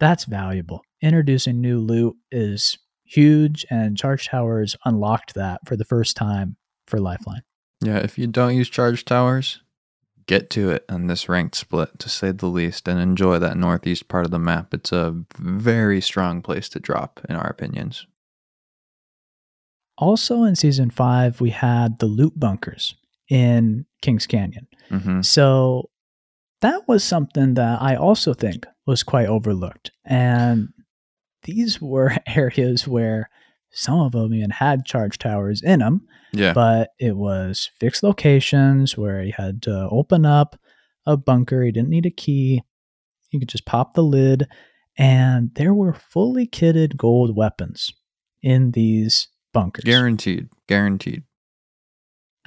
that's 0.00 0.24
valuable. 0.24 0.82
Introducing 1.00 1.60
new 1.60 1.78
loot 1.78 2.16
is 2.30 2.78
huge, 3.04 3.64
and 3.70 3.96
Charge 3.96 4.28
Towers 4.28 4.76
unlocked 4.84 5.34
that 5.34 5.60
for 5.66 5.76
the 5.76 5.84
first 5.84 6.16
time 6.16 6.56
for 6.86 6.98
Lifeline. 6.98 7.42
Yeah, 7.80 7.98
if 7.98 8.18
you 8.18 8.26
don't 8.26 8.56
use 8.56 8.68
charge 8.68 9.04
towers, 9.04 9.60
get 10.28 10.50
to 10.50 10.70
it 10.70 10.84
on 10.88 11.08
this 11.08 11.28
ranked 11.28 11.56
split, 11.56 11.98
to 11.98 12.08
say 12.08 12.30
the 12.30 12.46
least, 12.46 12.86
and 12.86 13.00
enjoy 13.00 13.40
that 13.40 13.56
northeast 13.56 14.06
part 14.06 14.24
of 14.24 14.30
the 14.30 14.38
map. 14.38 14.72
It's 14.72 14.92
a 14.92 15.16
very 15.36 16.00
strong 16.00 16.42
place 16.42 16.68
to 16.68 16.78
drop, 16.78 17.20
in 17.28 17.34
our 17.34 17.48
opinions. 17.48 18.06
Also 19.96 20.44
in 20.44 20.54
season 20.54 20.90
five, 20.90 21.40
we 21.40 21.50
had 21.50 21.98
the 21.98 22.06
loot 22.06 22.38
bunkers 22.38 22.94
in 23.28 23.86
Kings 24.00 24.26
Canyon. 24.26 24.68
hmm 24.90 25.22
So 25.22 25.90
that 26.60 26.86
was 26.86 27.02
something 27.02 27.54
that 27.54 27.82
I 27.82 27.96
also 27.96 28.34
think 28.34 28.66
was 28.86 29.02
quite 29.02 29.26
overlooked. 29.26 29.90
And 30.04 30.68
these 31.42 31.80
were 31.80 32.16
areas 32.26 32.86
where 32.86 33.30
some 33.70 34.00
of 34.00 34.12
them 34.12 34.32
even 34.34 34.50
had 34.50 34.84
charge 34.84 35.18
towers 35.18 35.62
in 35.62 35.80
them, 35.80 36.02
Yeah. 36.32 36.52
but 36.52 36.90
it 36.98 37.16
was 37.16 37.70
fixed 37.78 38.02
locations 38.02 38.96
where 38.96 39.22
you 39.22 39.32
had 39.36 39.62
to 39.62 39.88
open 39.90 40.24
up 40.26 40.58
a 41.06 41.16
bunker. 41.16 41.62
You 41.64 41.72
didn't 41.72 41.90
need 41.90 42.06
a 42.06 42.10
key. 42.10 42.62
You 43.30 43.38
could 43.38 43.48
just 43.48 43.66
pop 43.66 43.94
the 43.94 44.02
lid, 44.02 44.46
and 44.96 45.50
there 45.54 45.74
were 45.74 45.92
fully 45.94 46.46
kitted 46.46 46.96
gold 46.96 47.36
weapons 47.36 47.92
in 48.42 48.70
these 48.72 49.28
bunkers. 49.52 49.84
Guaranteed. 49.84 50.48
Guaranteed. 50.66 51.22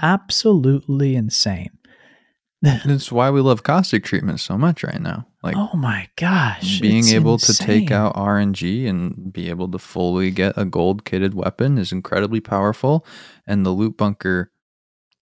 Absolutely 0.02 1.16
insane. 1.16 1.78
That's 2.62 3.12
why 3.12 3.30
we 3.30 3.42
love 3.42 3.64
caustic 3.64 4.04
treatment 4.04 4.40
so 4.40 4.58
much 4.58 4.84
right 4.84 5.02
now. 5.02 5.28
Like 5.44 5.56
oh 5.58 5.76
my 5.76 6.08
gosh. 6.18 6.80
being 6.80 7.08
able 7.10 7.40
to 7.40 7.54
take 7.54 7.90
out 7.90 8.16
RNG 8.16 8.88
and 8.88 9.34
be 9.34 9.50
able 9.50 9.68
to 9.72 9.80
fully 9.80 10.30
get 10.30 10.56
a 10.56 10.66
gold 10.66 11.04
kitted 11.04 11.34
weapon 11.34 11.80
is 11.80 11.92
incredibly 11.92 12.40
powerful. 12.40 13.06
And 13.48 13.66
the 13.66 13.72
loot 13.72 13.98
bunker 13.98 14.52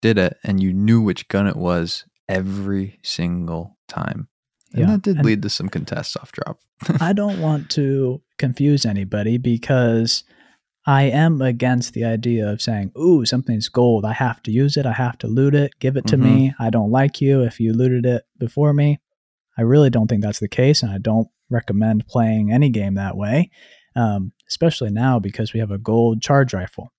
did 0.01 0.17
it, 0.17 0.37
and 0.43 0.61
you 0.61 0.73
knew 0.73 1.01
which 1.01 1.27
gun 1.27 1.47
it 1.47 1.55
was 1.55 2.05
every 2.27 2.99
single 3.03 3.77
time. 3.87 4.27
And 4.71 4.81
Yeah, 4.81 4.91
that 4.91 5.01
did 5.03 5.17
and- 5.17 5.25
lead 5.25 5.41
to 5.43 5.49
some 5.49 5.69
contests 5.69 6.17
off 6.17 6.31
drop. 6.31 6.59
I 6.99 7.13
don't 7.13 7.39
want 7.39 7.69
to 7.71 8.21
confuse 8.37 8.85
anybody 8.85 9.37
because 9.37 10.23
I 10.85 11.03
am 11.03 11.41
against 11.41 11.93
the 11.93 12.05
idea 12.05 12.47
of 12.47 12.61
saying, 12.61 12.91
"Ooh, 12.97 13.25
something's 13.25 13.67
gold. 13.67 14.05
I 14.05 14.13
have 14.13 14.41
to 14.43 14.51
use 14.51 14.77
it. 14.77 14.85
I 14.85 14.93
have 14.93 15.17
to 15.19 15.27
loot 15.27 15.53
it. 15.53 15.73
Give 15.79 15.97
it 15.97 16.07
to 16.07 16.17
mm-hmm. 16.17 16.35
me. 16.35 16.53
I 16.59 16.69
don't 16.69 16.91
like 16.91 17.19
you 17.19 17.41
if 17.41 17.59
you 17.59 17.73
looted 17.73 18.05
it 18.05 18.23
before 18.37 18.73
me." 18.73 18.99
I 19.57 19.63
really 19.63 19.89
don't 19.89 20.07
think 20.07 20.21
that's 20.21 20.39
the 20.39 20.47
case, 20.47 20.83
and 20.83 20.91
I 20.91 20.97
don't 20.97 21.27
recommend 21.49 22.07
playing 22.07 22.51
any 22.51 22.69
game 22.69 22.95
that 22.95 23.17
way, 23.17 23.49
um, 23.95 24.33
especially 24.47 24.91
now 24.91 25.19
because 25.19 25.53
we 25.53 25.59
have 25.59 25.71
a 25.71 25.77
gold 25.77 26.21
charge 26.21 26.53
rifle. 26.53 26.91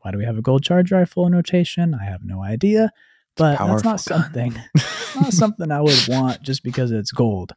Why 0.00 0.10
do 0.10 0.18
we 0.18 0.24
have 0.24 0.38
a 0.38 0.42
gold 0.42 0.62
charge 0.62 0.92
rifle 0.92 1.26
in 1.26 1.34
rotation? 1.34 1.94
I 1.94 2.04
have 2.04 2.20
no 2.22 2.42
idea, 2.42 2.90
but 3.36 3.58
that's 3.58 3.84
not 3.84 4.00
something 4.00 4.54
not 5.16 5.32
something 5.32 5.70
I 5.70 5.80
would 5.80 6.08
want 6.08 6.42
just 6.42 6.62
because 6.62 6.92
it's 6.92 7.12
gold. 7.12 7.52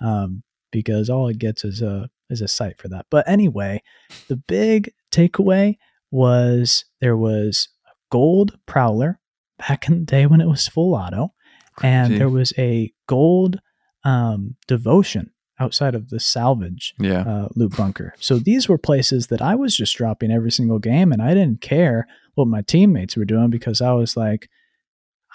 Um, 0.00 0.42
because 0.74 1.08
all 1.08 1.28
it 1.28 1.38
gets 1.38 1.64
is 1.64 1.82
a 1.82 2.10
is 2.28 2.40
a 2.40 2.48
sight 2.48 2.78
for 2.78 2.88
that. 2.88 3.06
But 3.10 3.28
anyway, 3.28 3.82
the 4.28 4.36
big 4.36 4.92
takeaway 5.12 5.76
was 6.10 6.84
there 7.00 7.16
was 7.16 7.68
a 7.86 7.94
gold 8.10 8.58
prowler 8.66 9.20
back 9.58 9.88
in 9.88 10.00
the 10.00 10.04
day 10.04 10.26
when 10.26 10.40
it 10.40 10.48
was 10.48 10.66
full 10.66 10.94
auto, 10.94 11.32
and 11.82 12.16
there 12.16 12.28
was 12.28 12.52
a 12.58 12.92
gold 13.06 13.60
um, 14.04 14.56
devotion 14.66 15.30
outside 15.60 15.94
of 15.94 16.10
the 16.10 16.18
salvage 16.20 16.94
yeah. 16.98 17.22
uh, 17.22 17.48
loot 17.54 17.76
bunker. 17.76 18.12
So 18.18 18.38
these 18.38 18.68
were 18.68 18.78
places 18.78 19.28
that 19.28 19.40
I 19.40 19.54
was 19.54 19.76
just 19.76 19.96
dropping 19.96 20.32
every 20.32 20.50
single 20.50 20.78
game, 20.78 21.12
and 21.12 21.22
I 21.22 21.34
didn't 21.34 21.60
care 21.60 22.06
what 22.34 22.48
my 22.48 22.62
teammates 22.62 23.16
were 23.16 23.24
doing 23.24 23.50
because 23.50 23.80
I 23.80 23.92
was 23.92 24.16
like, 24.16 24.48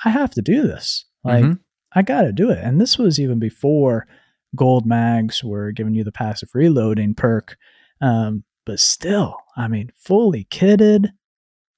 I 0.03 0.09
have 0.09 0.31
to 0.31 0.41
do 0.41 0.63
this. 0.63 1.05
Like, 1.23 1.45
Mhm. 1.45 1.59
I 1.93 2.01
got 2.01 2.21
to 2.21 2.31
do 2.31 2.49
it. 2.49 2.59
And 2.61 2.79
this 2.79 2.97
was 2.97 3.19
even 3.19 3.39
before 3.39 4.07
gold 4.55 4.85
mags 4.85 5.43
were 5.43 5.71
giving 5.71 5.95
you 5.95 6.03
the 6.03 6.11
passive 6.11 6.49
reloading 6.53 7.15
perk. 7.15 7.57
Um, 8.01 8.43
but 8.65 8.79
still, 8.79 9.35
I 9.57 9.67
mean, 9.67 9.91
fully 9.97 10.45
kitted 10.51 11.11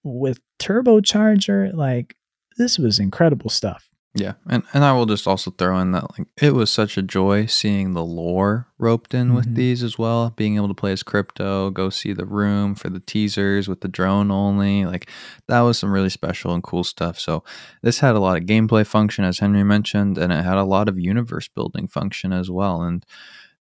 with 0.03 0.39
turbocharger, 0.59 1.73
like 1.73 2.15
this 2.57 2.77
was 2.77 2.99
incredible 2.99 3.49
stuff. 3.49 3.89
Yeah, 4.13 4.33
and 4.49 4.63
and 4.73 4.83
I 4.83 4.91
will 4.91 5.05
just 5.05 5.25
also 5.25 5.51
throw 5.51 5.79
in 5.79 5.93
that 5.93 6.03
like 6.17 6.27
it 6.41 6.53
was 6.53 6.69
such 6.69 6.97
a 6.97 7.01
joy 7.01 7.45
seeing 7.45 7.93
the 7.93 8.03
lore 8.03 8.67
roped 8.77 9.13
in 9.13 9.29
Mhm. 9.29 9.35
with 9.35 9.55
these 9.55 9.83
as 9.83 9.97
well. 9.97 10.31
Being 10.31 10.57
able 10.57 10.67
to 10.67 10.73
play 10.73 10.91
as 10.91 11.01
crypto, 11.01 11.69
go 11.69 11.89
see 11.89 12.11
the 12.11 12.25
room 12.25 12.75
for 12.75 12.89
the 12.89 12.99
teasers 12.99 13.69
with 13.69 13.79
the 13.79 13.87
drone 13.87 14.29
only, 14.29 14.85
like 14.85 15.09
that 15.47 15.61
was 15.61 15.79
some 15.79 15.91
really 15.93 16.09
special 16.09 16.53
and 16.53 16.61
cool 16.61 16.83
stuff. 16.83 17.17
So 17.19 17.45
this 17.83 17.99
had 17.99 18.15
a 18.15 18.19
lot 18.19 18.35
of 18.37 18.43
gameplay 18.43 18.85
function, 18.85 19.23
as 19.23 19.39
Henry 19.39 19.63
mentioned, 19.63 20.17
and 20.17 20.33
it 20.33 20.43
had 20.43 20.57
a 20.57 20.65
lot 20.65 20.89
of 20.89 20.99
universe 20.99 21.47
building 21.47 21.87
function 21.87 22.33
as 22.33 22.51
well. 22.51 22.81
And 22.81 23.05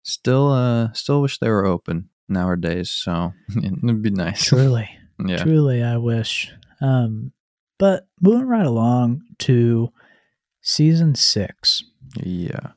still, 0.02 0.50
uh, 0.50 0.92
still 0.94 1.20
wish 1.20 1.38
they 1.38 1.50
were 1.50 1.66
open 1.66 2.08
nowadays. 2.26 2.88
So 2.90 3.34
it'd 3.56 4.02
be 4.02 4.10
nice. 4.10 4.44
Truly. 4.44 4.88
Yeah, 5.26 5.42
Truly, 5.42 5.82
I 5.82 5.96
wish. 5.96 6.52
Um, 6.80 7.32
but 7.76 8.06
moving 8.20 8.46
right 8.46 8.64
along 8.64 9.22
to 9.40 9.92
season 10.68 11.14
six, 11.14 11.82
yeah, 12.22 12.72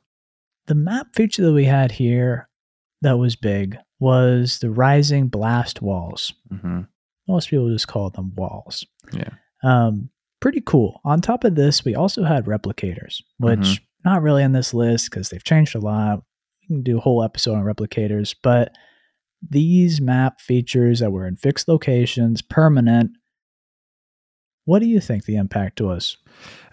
the 0.66 0.74
map 0.74 1.08
feature 1.14 1.42
that 1.42 1.52
we 1.52 1.64
had 1.64 1.92
here 1.92 2.48
that 3.02 3.18
was 3.18 3.36
big 3.36 3.76
was 4.00 4.58
the 4.60 4.70
rising 4.70 5.28
blast 5.28 5.82
walls. 5.82 6.32
hmm 6.50 6.82
Most 7.28 7.50
people 7.50 7.68
just 7.70 7.88
call 7.88 8.10
them 8.10 8.32
walls. 8.34 8.84
yeah, 9.12 9.30
Um, 9.62 10.10
pretty 10.40 10.60
cool. 10.60 11.00
On 11.04 11.20
top 11.20 11.44
of 11.44 11.54
this, 11.54 11.84
we 11.84 11.94
also 11.94 12.24
had 12.24 12.46
replicators, 12.46 13.20
which 13.38 13.58
Mhm. 13.60 13.80
not 14.04 14.22
really 14.22 14.42
in 14.42 14.52
this 14.52 14.74
list 14.74 15.10
because 15.10 15.28
they've 15.30 15.44
changed 15.44 15.74
a 15.76 15.80
lot. 15.80 16.22
We 16.62 16.66
can 16.68 16.82
do 16.82 16.98
a 16.98 17.00
whole 17.00 17.22
episode 17.22 17.54
on 17.56 17.64
replicators, 17.64 18.34
but 18.42 18.74
these 19.48 20.00
map 20.00 20.40
features 20.40 21.00
that 21.00 21.10
were 21.12 21.26
in 21.26 21.36
fixed 21.36 21.68
locations, 21.68 22.42
permanent. 22.42 23.12
What 24.64 24.78
do 24.80 24.86
you 24.86 25.00
think 25.00 25.24
the 25.24 25.36
impact 25.36 25.80
was? 25.80 26.16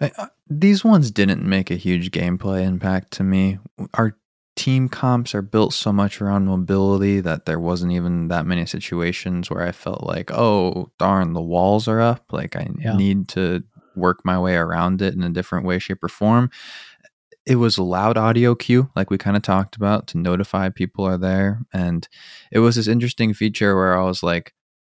I- 0.00 0.28
these 0.50 0.84
ones 0.84 1.10
didn't 1.12 1.44
make 1.44 1.70
a 1.70 1.76
huge 1.76 2.10
gameplay 2.10 2.64
impact 2.64 3.12
to 3.12 3.22
me. 3.22 3.58
Our 3.94 4.16
team 4.56 4.88
comps 4.88 5.34
are 5.34 5.42
built 5.42 5.72
so 5.72 5.92
much 5.92 6.20
around 6.20 6.44
mobility 6.46 7.20
that 7.20 7.46
there 7.46 7.60
wasn't 7.60 7.92
even 7.92 8.28
that 8.28 8.44
many 8.44 8.66
situations 8.66 9.48
where 9.48 9.62
I 9.62 9.70
felt 9.70 10.02
like, 10.02 10.30
oh, 10.32 10.90
darn, 10.98 11.32
the 11.32 11.40
walls 11.40 11.86
are 11.86 12.00
up. 12.00 12.32
Like 12.32 12.56
I 12.56 12.68
Yeah. 12.76 12.96
need 12.96 13.28
to 13.28 13.62
work 13.94 14.24
my 14.24 14.38
way 14.38 14.56
around 14.56 15.00
it 15.02 15.14
in 15.14 15.22
a 15.22 15.30
different 15.30 15.66
way, 15.66 15.78
shape, 15.78 16.02
or 16.02 16.08
form. 16.08 16.50
It 17.46 17.56
was 17.56 17.78
a 17.78 17.82
loud 17.82 18.18
audio 18.18 18.54
cue, 18.54 18.90
like 18.96 19.08
we 19.08 19.18
kind 19.18 19.36
of 19.36 19.42
talked 19.42 19.76
about, 19.76 20.08
to 20.08 20.18
notify 20.18 20.68
people 20.68 21.04
are 21.06 21.16
there. 21.16 21.62
And 21.72 22.06
it 22.52 22.58
was 22.58 22.74
this 22.76 22.88
interesting 22.88 23.32
feature 23.34 23.74
where 23.76 23.98
I 23.98 24.04
was 24.04 24.22
like, 24.22 24.52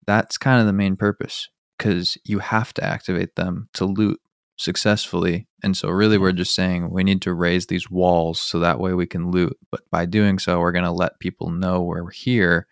that's 0.07 0.39
kind 0.39 0.61
of 0.61 0.67
the 0.67 0.73
main 0.73 0.97
purpose 0.97 1.49
because 1.77 2.17
you 2.25 2.39
have 2.39 2.73
to 2.75 2.85
activate 2.85 3.37
them 3.37 3.69
to 3.75 3.85
loot 3.85 4.21
successfully. 4.61 5.47
And 5.63 5.77
so, 5.77 5.89
really, 5.89 6.19
we're 6.19 6.33
just 6.33 6.55
saying 6.55 6.91
we 6.91 7.05
need 7.05 7.23
to 7.23 7.35
raise 7.35 7.67
these 7.67 7.91
walls 7.91 8.41
so 8.41 8.59
that 8.61 8.79
way 8.81 8.95
we 8.95 9.07
can 9.07 9.31
loot. 9.31 9.57
But 9.71 9.81
by 9.91 10.07
doing 10.07 10.39
so, 10.39 10.61
we're 10.61 10.73
going 10.73 10.85
to 10.85 10.91
let 10.93 11.19
people 11.21 11.51
know 11.51 11.83
we're 11.83 12.11
here. 12.11 12.67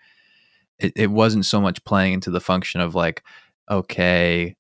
It, 0.79 0.93
it 0.95 1.11
wasn't 1.11 1.47
so 1.47 1.61
much 1.61 1.85
playing 1.85 2.15
into 2.15 2.31
the 2.31 2.41
function 2.41 2.81
of 2.81 2.95
like, 2.95 3.23
okay, 3.71 4.55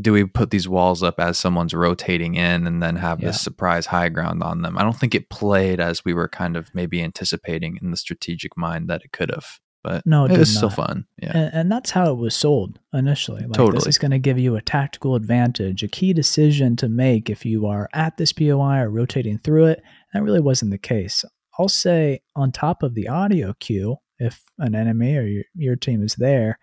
do 0.00 0.12
we 0.12 0.24
put 0.26 0.50
these 0.50 0.68
walls 0.68 1.02
up 1.02 1.18
as 1.18 1.38
someone's 1.38 1.72
rotating 1.72 2.34
in 2.34 2.66
and 2.66 2.82
then 2.82 2.96
have 2.96 3.20
Yeah. 3.20 3.28
this 3.28 3.40
surprise 3.40 3.86
high 3.86 4.10
ground 4.10 4.42
on 4.42 4.60
them? 4.62 4.76
I 4.76 4.82
don't 4.82 4.98
think 4.98 5.14
it 5.14 5.30
played 5.30 5.80
as 5.80 6.04
we 6.04 6.12
were 6.12 6.28
kind 6.28 6.56
of 6.56 6.68
maybe 6.74 7.02
anticipating 7.02 7.78
in 7.80 7.90
the 7.90 7.96
strategic 7.96 8.56
mind 8.56 8.88
that 8.90 9.02
it 9.04 9.12
could 9.12 9.30
have. 9.30 9.58
But 9.88 10.06
No, 10.06 10.24
it 10.26 10.32
it, 10.32 10.38
was 10.38 10.48
did 10.50 10.56
still 10.56 10.70
fun. 10.70 11.06
Yeah. 11.22 11.32
And, 11.34 11.54
and 11.54 11.72
that's 11.72 11.90
how 11.90 12.10
it 12.10 12.16
was 12.16 12.34
sold 12.34 12.78
initially. 12.92 13.40
Like 13.40 13.48
this 13.50 13.56
Totally. 13.56 13.88
is 13.88 13.98
going 13.98 14.10
to 14.10 14.18
give 14.18 14.38
you 14.38 14.56
a 14.56 14.62
tactical 14.62 15.14
advantage, 15.14 15.82
a 15.82 15.88
key 15.88 16.12
decision 16.12 16.76
to 16.76 16.88
make 16.88 17.30
if 17.30 17.44
you 17.46 17.66
are 17.66 17.88
at 17.94 18.16
this 18.16 18.32
POI 18.32 18.80
or 18.80 18.90
rotating 18.90 19.38
through 19.38 19.66
it. 19.66 19.82
That 20.12 20.22
really 20.22 20.40
wasn't 20.40 20.70
the 20.72 20.78
case. 20.78 21.24
I'll 21.58 21.68
say 21.68 22.20
on 22.36 22.52
top 22.52 22.82
of 22.82 22.94
the 22.94 23.08
audio 23.08 23.54
cue, 23.60 23.96
if 24.18 24.42
an 24.58 24.74
enemy 24.74 25.16
or 25.16 25.22
your, 25.26 25.44
your 25.54 25.76
team 25.76 26.02
is 26.02 26.14
there 26.16 26.58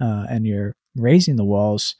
uh, 0.00 0.26
and 0.28 0.46
you're 0.46 0.74
raising 0.96 1.36
the 1.36 1.44
walls, 1.44 1.96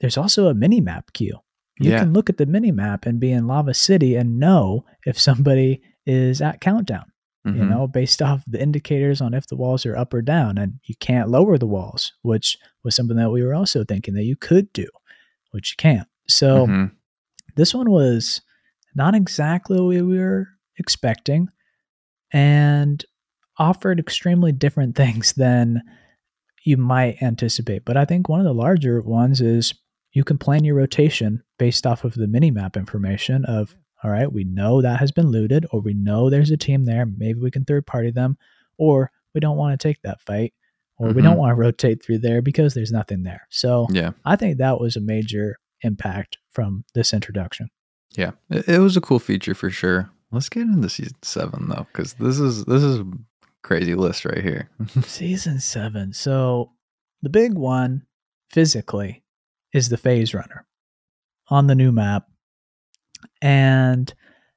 there's 0.00 0.16
also 0.16 0.48
a 0.48 0.54
mini 0.54 0.80
map 0.80 1.12
cue. 1.12 1.38
You 1.78 1.90
Yeah. 1.90 2.00
can 2.00 2.12
look 2.12 2.28
at 2.30 2.36
the 2.38 2.46
mini 2.46 2.72
map 2.72 3.06
and 3.06 3.18
be 3.20 3.32
in 3.32 3.46
Lava 3.46 3.74
City 3.74 4.14
and 4.16 4.38
know 4.38 4.84
if 5.06 5.18
somebody 5.18 5.82
is 6.06 6.40
at 6.40 6.60
countdown 6.60 7.09
you 7.44 7.52
Mhm. 7.52 7.68
know, 7.68 7.86
based 7.86 8.20
off 8.20 8.44
the 8.46 8.60
indicators 8.60 9.20
on 9.20 9.32
if 9.34 9.46
the 9.46 9.56
walls 9.56 9.86
are 9.86 9.96
up 9.96 10.12
or 10.12 10.20
down. 10.22 10.58
And 10.58 10.78
you 10.84 10.94
can't 11.00 11.30
lower 11.30 11.56
the 11.56 11.66
walls, 11.66 12.12
which 12.22 12.58
was 12.84 12.94
something 12.94 13.16
that 13.16 13.30
we 13.30 13.42
were 13.42 13.54
also 13.54 13.82
thinking 13.82 14.14
that 14.14 14.24
you 14.24 14.36
could 14.36 14.72
do, 14.72 14.86
which 15.52 15.72
you 15.72 15.76
can't. 15.76 16.06
So 16.28 16.66
Mhm. 16.66 16.92
this 17.56 17.74
one 17.74 17.90
was 17.90 18.42
not 18.94 19.14
exactly 19.14 19.80
what 19.80 19.88
we 19.88 20.18
were 20.18 20.48
expecting 20.76 21.48
and 22.32 23.04
offered 23.58 23.98
extremely 23.98 24.52
different 24.52 24.94
things 25.22 25.32
than 25.34 25.82
you 26.64 26.76
might 26.76 27.22
anticipate. 27.22 27.84
But 27.84 27.96
I 27.96 28.04
think 28.04 28.28
one 28.28 28.40
of 28.40 28.44
the 28.46 28.54
larger 28.54 29.00
ones 29.00 29.40
is 29.40 29.72
you 30.12 30.24
can 30.24 30.38
plan 30.38 30.64
your 30.64 30.74
rotation 30.74 31.42
based 31.58 31.86
off 31.86 32.04
of 32.04 32.14
the 32.14 32.26
mini 32.26 32.50
map 32.50 32.76
information 32.76 33.44
of 33.44 33.74
all 34.02 34.10
right, 34.10 34.32
we 34.32 34.44
know 34.44 34.80
that 34.82 34.98
has 35.00 35.12
been 35.12 35.28
looted, 35.28 35.66
or 35.72 35.80
we 35.80 35.94
know 35.94 36.30
there's 36.30 36.50
a 36.50 36.56
team 36.56 36.84
there. 36.84 37.06
Maybe 37.06 37.38
we 37.40 37.50
can 37.50 37.64
third 37.64 37.86
party 37.86 38.10
them, 38.10 38.38
or 38.78 39.10
we 39.34 39.40
don't 39.40 39.56
want 39.56 39.78
to 39.78 39.88
take 39.88 40.00
that 40.02 40.20
fight, 40.20 40.54
or 40.98 41.08
we 41.12 41.20
Mhm. 41.20 41.24
don't 41.24 41.36
want 41.38 41.50
to 41.50 41.54
rotate 41.54 42.02
through 42.04 42.18
there 42.18 42.40
because 42.42 42.74
there's 42.74 42.92
nothing 42.92 43.22
there. 43.22 43.46
So 43.50 43.86
Yeah. 43.90 44.12
I 44.24 44.36
think 44.36 44.58
that 44.58 44.80
was 44.80 44.96
a 44.96 45.00
major 45.00 45.56
impact 45.82 46.38
from 46.50 46.84
this 46.94 47.12
introduction. 47.12 47.68
Yeah, 48.16 48.32
it, 48.50 48.68
it 48.68 48.78
was 48.80 48.96
a 48.96 49.00
cool 49.00 49.18
feature 49.18 49.54
for 49.54 49.70
sure. 49.70 50.10
Let's 50.32 50.48
get 50.48 50.62
into 50.62 50.88
season 50.88 51.16
seven 51.22 51.68
though, 51.68 51.86
because 51.92 52.14
this 52.14 52.38
is 52.38 52.64
this 52.64 52.82
is 52.82 53.00
a 53.00 53.06
crazy 53.62 53.94
list 53.94 54.24
right 54.24 54.42
here. 54.42 54.68
Season 55.02 55.60
seven. 55.60 56.12
So 56.12 56.72
the 57.22 57.28
big 57.28 57.54
one 57.54 58.02
physically 58.50 59.22
is 59.72 59.88
the 59.90 59.96
phase 59.96 60.32
runner 60.34 60.66
on 61.48 61.66
the 61.66 61.74
new 61.74 61.92
map. 61.92 62.26
And 63.42 64.12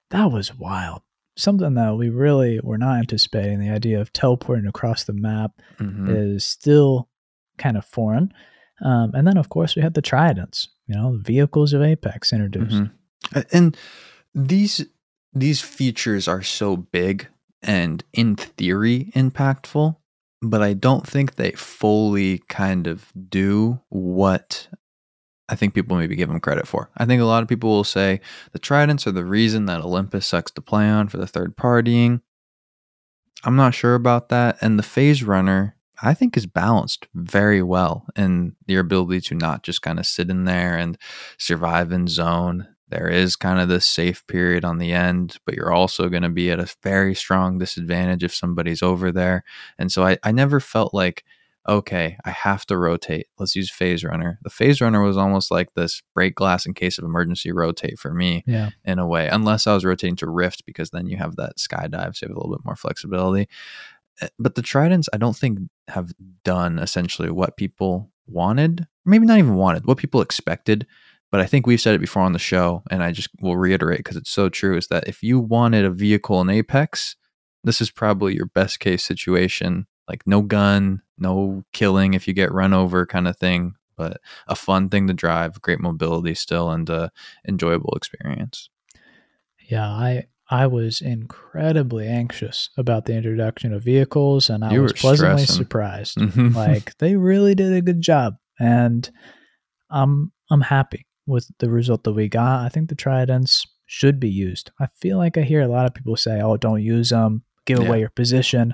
that 0.10 0.32
was 0.32 0.56
wild. 0.58 1.02
Something 1.36 1.74
that 1.76 1.96
we 1.98 2.10
really 2.10 2.60
were 2.64 2.78
not 2.78 3.00
anticipating. 3.00 3.60
The 3.60 3.70
idea 3.72 4.00
of 4.00 4.14
teleporting 4.14 4.68
across 4.68 5.04
the 5.04 5.14
map 5.14 5.52
Mhm. 5.80 6.10
is 6.10 6.44
still 6.46 7.10
kind 7.58 7.78
of 7.78 7.86
foreign. 7.86 8.32
Um, 8.82 9.12
and 9.16 9.26
then, 9.28 9.38
of 9.38 9.50
course, 9.50 9.76
we 9.76 9.82
had 9.82 9.94
the 9.94 10.02
Tridents, 10.02 10.68
you 10.88 10.96
know, 10.96 11.18
the 11.18 11.24
vehicles 11.24 11.74
of 11.74 11.82
Apex 11.82 12.34
introduced. 12.34 12.76
Mhm. 12.76 13.46
And 13.52 13.78
these 14.36 14.86
these 15.36 15.62
features 15.62 16.28
are 16.28 16.44
so 16.44 16.78
big 16.78 17.28
and 17.64 18.04
in 18.14 18.36
theory 18.36 19.12
impactful, 19.16 19.96
but 20.44 20.62
I 20.62 20.74
don't 20.74 21.08
think 21.08 21.36
they 21.36 21.52
fully 21.54 22.38
kind 22.50 22.86
of 22.86 23.12
do 23.30 23.80
what 23.90 24.68
I 25.54 25.56
think 25.56 25.76
people 25.76 25.96
maybe 25.96 26.16
give 26.16 26.32
him 26.32 26.40
credit 26.40 26.68
for. 26.68 26.90
I 26.98 27.06
think 27.06 27.22
a 27.22 27.26
lot 27.26 27.44
of 27.44 27.48
people 27.48 27.70
will 27.70 27.84
say 27.84 28.22
the 28.54 28.60
Tridents 28.60 29.06
are 29.06 29.12
the 29.12 29.24
reason 29.24 29.68
that 29.68 29.82
Olympus 29.82 30.26
sucks 30.26 30.50
to 30.54 30.62
play 30.62 30.90
on 30.90 31.10
for 31.10 31.18
the 31.18 31.28
third 31.28 31.56
partying. 31.56 32.22
I'm 33.44 33.56
not 33.56 33.76
sure 33.76 33.94
about 33.94 34.30
that. 34.30 34.58
And 34.62 34.80
the 34.80 34.84
Phase 34.84 35.24
Runner, 35.24 35.76
I 36.02 36.16
think, 36.16 36.36
is 36.36 36.48
balanced 36.48 37.06
very 37.14 37.62
well 37.62 38.08
in 38.16 38.56
your 38.66 38.82
ability 38.82 39.22
to 39.28 39.36
not 39.36 39.62
just 39.62 39.84
kind 39.84 40.00
of 40.00 40.08
sit 40.08 40.32
in 40.32 40.46
there 40.46 40.76
and 40.76 40.98
survive 41.38 41.92
in 41.92 42.08
zone. 42.08 42.68
There 42.90 43.08
is 43.08 43.36
kind 43.36 43.60
of 43.60 43.70
this 43.70 43.86
safe 43.86 44.26
period 44.26 44.66
on 44.66 44.80
the 44.80 44.92
end, 44.92 45.38
but 45.46 45.54
you're 45.54 45.72
also 45.72 46.10
going 46.10 46.24
to 46.24 46.30
be 46.30 46.50
at 46.50 46.60
a 46.60 46.76
very 46.82 47.14
strong 47.14 47.60
disadvantage 47.60 48.24
if 48.24 48.34
somebody's 48.34 48.82
over 48.82 49.12
there. 49.12 49.44
And 49.78 49.92
so 49.92 50.04
I, 50.04 50.18
I 50.24 50.32
never 50.32 50.60
felt 50.60 50.96
like, 50.96 51.24
okay, 51.68 52.18
I 52.26 52.30
have 52.32 52.66
to 52.68 52.78
rotate. 52.78 53.28
Let's 53.40 53.56
use 53.56 53.72
Phase 53.72 54.04
Runner. 54.04 54.40
The 54.44 54.50
Phase 54.50 54.82
Runner 54.82 55.02
was 55.02 55.18
almost 55.18 55.50
like 55.52 55.74
this 55.74 56.02
break 56.14 56.36
glass 56.36 56.66
in 56.66 56.74
case 56.74 56.98
of 56.98 57.04
emergency 57.06 57.52
rotate 57.52 57.98
for 58.00 58.14
me 58.14 58.44
Yeah. 58.46 58.72
in 58.84 59.00
a 59.00 59.08
way, 59.08 59.28
unless 59.30 59.66
I 59.68 59.74
was 59.74 59.86
rotating 59.86 60.16
to 60.18 60.30
Rift 60.30 60.66
because 60.66 60.90
then 60.90 61.08
you 61.08 61.18
have 61.18 61.36
that 61.38 61.58
skydive, 61.58 62.16
so 62.16 62.26
you 62.26 62.30
have 62.30 62.36
a 62.38 62.40
little 62.40 62.56
bit 62.56 62.66
more 62.66 62.76
flexibility. 62.76 63.48
Uh, 64.22 64.28
But 64.38 64.56
the 64.56 64.62
Tridents, 64.62 65.08
I 65.14 65.18
don't 65.18 65.36
think 65.38 65.60
have 65.88 66.12
done 66.44 66.80
essentially 66.80 67.30
what 67.32 67.58
people 67.58 68.12
wanted, 68.28 68.88
maybe 69.06 69.26
not 69.26 69.40
even 69.40 69.56
wanted, 69.56 69.86
what 69.86 69.98
people 69.98 70.22
expected. 70.22 70.86
But 71.32 71.40
I 71.42 71.46
think 71.48 71.66
we've 71.66 71.82
said 71.82 71.96
it 71.96 72.00
before 72.02 72.22
on 72.22 72.34
the 72.34 72.40
show, 72.40 72.84
and 72.92 73.02
I 73.04 73.12
just 73.12 73.30
will 73.42 73.58
reiterate 73.58 73.98
because 74.00 74.18
it's 74.18 74.30
so 74.30 74.50
true 74.50 74.78
is 74.78 74.88
that 74.90 75.08
if 75.08 75.24
you 75.24 75.40
wanted 75.40 75.84
a 75.84 75.90
vehicle 75.90 76.40
in 76.42 76.50
Apex, 76.50 77.16
this 77.64 77.82
is 77.82 77.90
probably 77.90 78.36
your 78.36 78.46
best 78.46 78.80
case 78.80 79.04
situation. 79.04 79.88
Like 80.08 80.26
no 80.28 80.42
gun, 80.42 81.02
no 81.18 81.64
killing 81.74 82.14
if 82.14 82.28
you 82.28 82.34
get 82.34 82.52
run 82.52 82.74
over 82.74 83.06
kind 83.06 83.28
of 83.28 83.38
thing, 83.38 83.76
but 83.96 84.20
a 84.48 84.56
fun 84.56 84.90
thing 84.90 85.08
to 85.08 85.14
drive, 85.14 85.62
great 85.62 85.80
mobility 85.80 86.34
still, 86.36 86.70
and 86.72 86.90
a 86.90 87.12
enjoyable 87.48 87.94
experience. 87.96 88.70
Yeah, 89.70 89.88
I 89.88 90.26
I 90.50 90.68
was 90.68 91.02
incredibly 91.02 92.08
anxious 92.08 92.70
about 92.78 93.06
the 93.06 93.16
introduction 93.16 93.74
of 93.74 93.84
vehicles, 93.84 94.50
and 94.50 94.64
I 94.66 94.74
You 94.74 94.82
was 94.82 94.94
pleasantly 94.94 95.44
stressing. 95.46 95.64
surprised. 95.64 96.18
Like 96.54 96.98
they 96.98 97.16
really 97.16 97.56
did 97.56 97.74
a 97.74 97.82
good 97.82 98.02
job, 98.02 98.36
and 98.60 99.10
I'm 99.90 100.32
I'm 100.52 100.62
happy 100.62 101.08
with 101.26 101.50
the 101.60 101.70
result 101.70 102.04
that 102.04 102.14
we 102.14 102.28
got. 102.28 102.66
I 102.66 102.70
think 102.70 102.90
the 102.90 102.96
Tridents 102.96 103.66
should 103.86 104.20
be 104.20 104.30
used. 104.30 104.72
I 104.80 104.88
feel 104.98 105.18
like 105.18 105.38
I 105.38 105.42
hear 105.44 105.62
a 105.62 105.68
lot 105.68 105.86
of 105.86 105.94
people 105.94 106.18
say, 106.18 106.42
"Oh, 106.42 106.58
don't 106.58 106.84
use 106.84 107.10
them. 107.10 107.44
Give 107.66 107.80
Yeah. 107.80 107.88
away 107.88 108.00
your 108.02 108.10
position." 108.10 108.74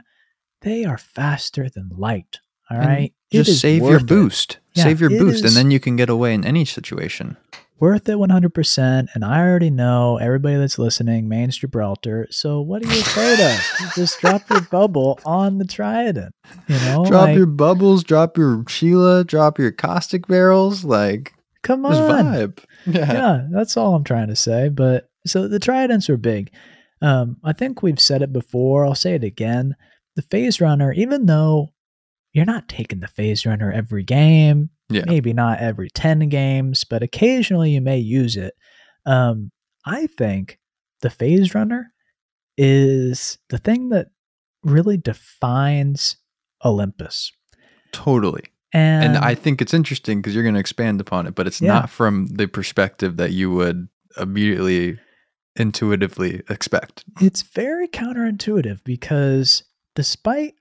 They 0.62 0.86
are 0.86 0.98
faster 0.98 1.70
than 1.70 1.90
light. 1.96 2.40
All 2.70 2.78
And 2.78 2.88
right, 2.88 3.14
just 3.32 3.60
save 3.62 3.82
your 3.84 4.00
boost. 4.00 4.60
Yeah, 4.74 4.84
save 4.84 5.02
your 5.02 5.10
boost, 5.10 5.44
and 5.44 5.54
then 5.56 5.72
you 5.72 5.80
can 5.80 5.96
get 5.96 6.10
away 6.10 6.34
in 6.34 6.46
any 6.46 6.66
situation. 6.66 7.38
worth 7.80 8.10
it 8.10 8.18
100% 8.18 9.08
and 9.14 9.24
i 9.24 9.40
already 9.40 9.70
know 9.70 10.18
everybody 10.18 10.58
that's 10.58 10.78
listening 10.78 11.30
mains 11.30 11.58
gibraltar 11.58 12.28
so 12.30 12.60
what 12.60 12.84
are 12.84 12.94
you 12.94 13.00
afraid 13.00 13.40
of 13.40 13.94
just 13.96 14.20
drop 14.20 14.42
your 14.50 14.60
bubble 14.70 15.18
on 15.26 15.58
the 15.60 15.66
trident 15.66 16.34
you 16.68 16.76
know 16.80 17.06
drop 17.08 17.28
like, 17.28 17.38
your 17.38 17.46
bubbles, 17.46 18.04
drop 18.04 18.38
your 18.38 18.66
Sheila, 18.68 19.24
drop 19.24 19.58
your 19.58 19.72
caustic 19.72 20.28
barrels, 20.28 20.84
like 20.84 21.34
come 21.64 21.86
on 21.86 21.94
vibe. 21.94 22.60
Yeah. 22.86 23.14
yeah 23.14 23.48
that's 23.52 23.78
all 23.78 23.96
i'm 23.96 24.04
trying 24.04 24.28
to 24.28 24.36
say 24.36 24.68
but 24.70 25.10
so 25.26 25.48
the 25.48 25.60
tridents 25.60 26.10
are 26.10 26.18
big 26.18 26.52
um, 27.02 27.38
i 27.46 27.54
think 27.54 27.82
we've 27.82 28.00
said 28.02 28.22
it 28.22 28.34
before 28.34 28.86
i'll 28.86 28.94
say 28.96 29.16
it 29.16 29.24
again 29.24 29.76
the 30.20 30.28
phase 30.28 30.60
runner 30.60 30.92
even 30.92 31.26
though 31.28 31.70
you're 32.34 32.44
not 32.46 32.68
taking 32.68 33.00
the 33.00 33.08
phase 33.08 33.46
runner 33.46 33.72
every 33.72 34.04
game 34.04 34.70
Yeah. 34.90 35.04
maybe 35.06 35.32
not 35.32 35.60
every 35.60 35.90
10 35.90 36.28
games 36.28 36.84
but 36.84 37.02
occasionally 37.04 37.72
you 37.72 37.80
may 37.80 37.98
use 38.00 38.36
it 38.36 38.54
um, 39.06 39.52
i 39.86 40.08
think 40.08 40.60
the 41.02 41.10
phase 41.10 41.56
runner 41.56 41.94
is 42.58 43.38
the 43.50 43.58
thing 43.58 43.90
that 43.90 44.08
really 44.64 44.98
defines 44.98 46.18
olympus 46.66 47.32
Totally. 47.92 48.44
and, 48.74 49.16
And 49.16 49.18
I 49.18 49.34
think 49.34 49.62
it's 49.64 49.74
interesting 49.74 50.20
because 50.22 50.36
you're 50.36 50.44
going 50.44 50.54
to 50.54 50.60
expand 50.60 51.02
upon 51.02 51.26
it, 51.26 51.34
but 51.34 51.48
it's 51.48 51.60
Yeah. 51.60 51.70
not 51.74 51.90
from 51.90 52.28
the 52.28 52.46
perspective 52.48 53.18
that 53.18 53.32
you 53.32 53.50
would 53.52 53.88
immediately 54.20 55.00
intuitively 55.56 56.44
expect. 56.50 57.04
it's 57.20 57.42
very 57.42 57.88
counterintuitive 57.88 58.84
because 58.84 59.64
despite 60.00 60.54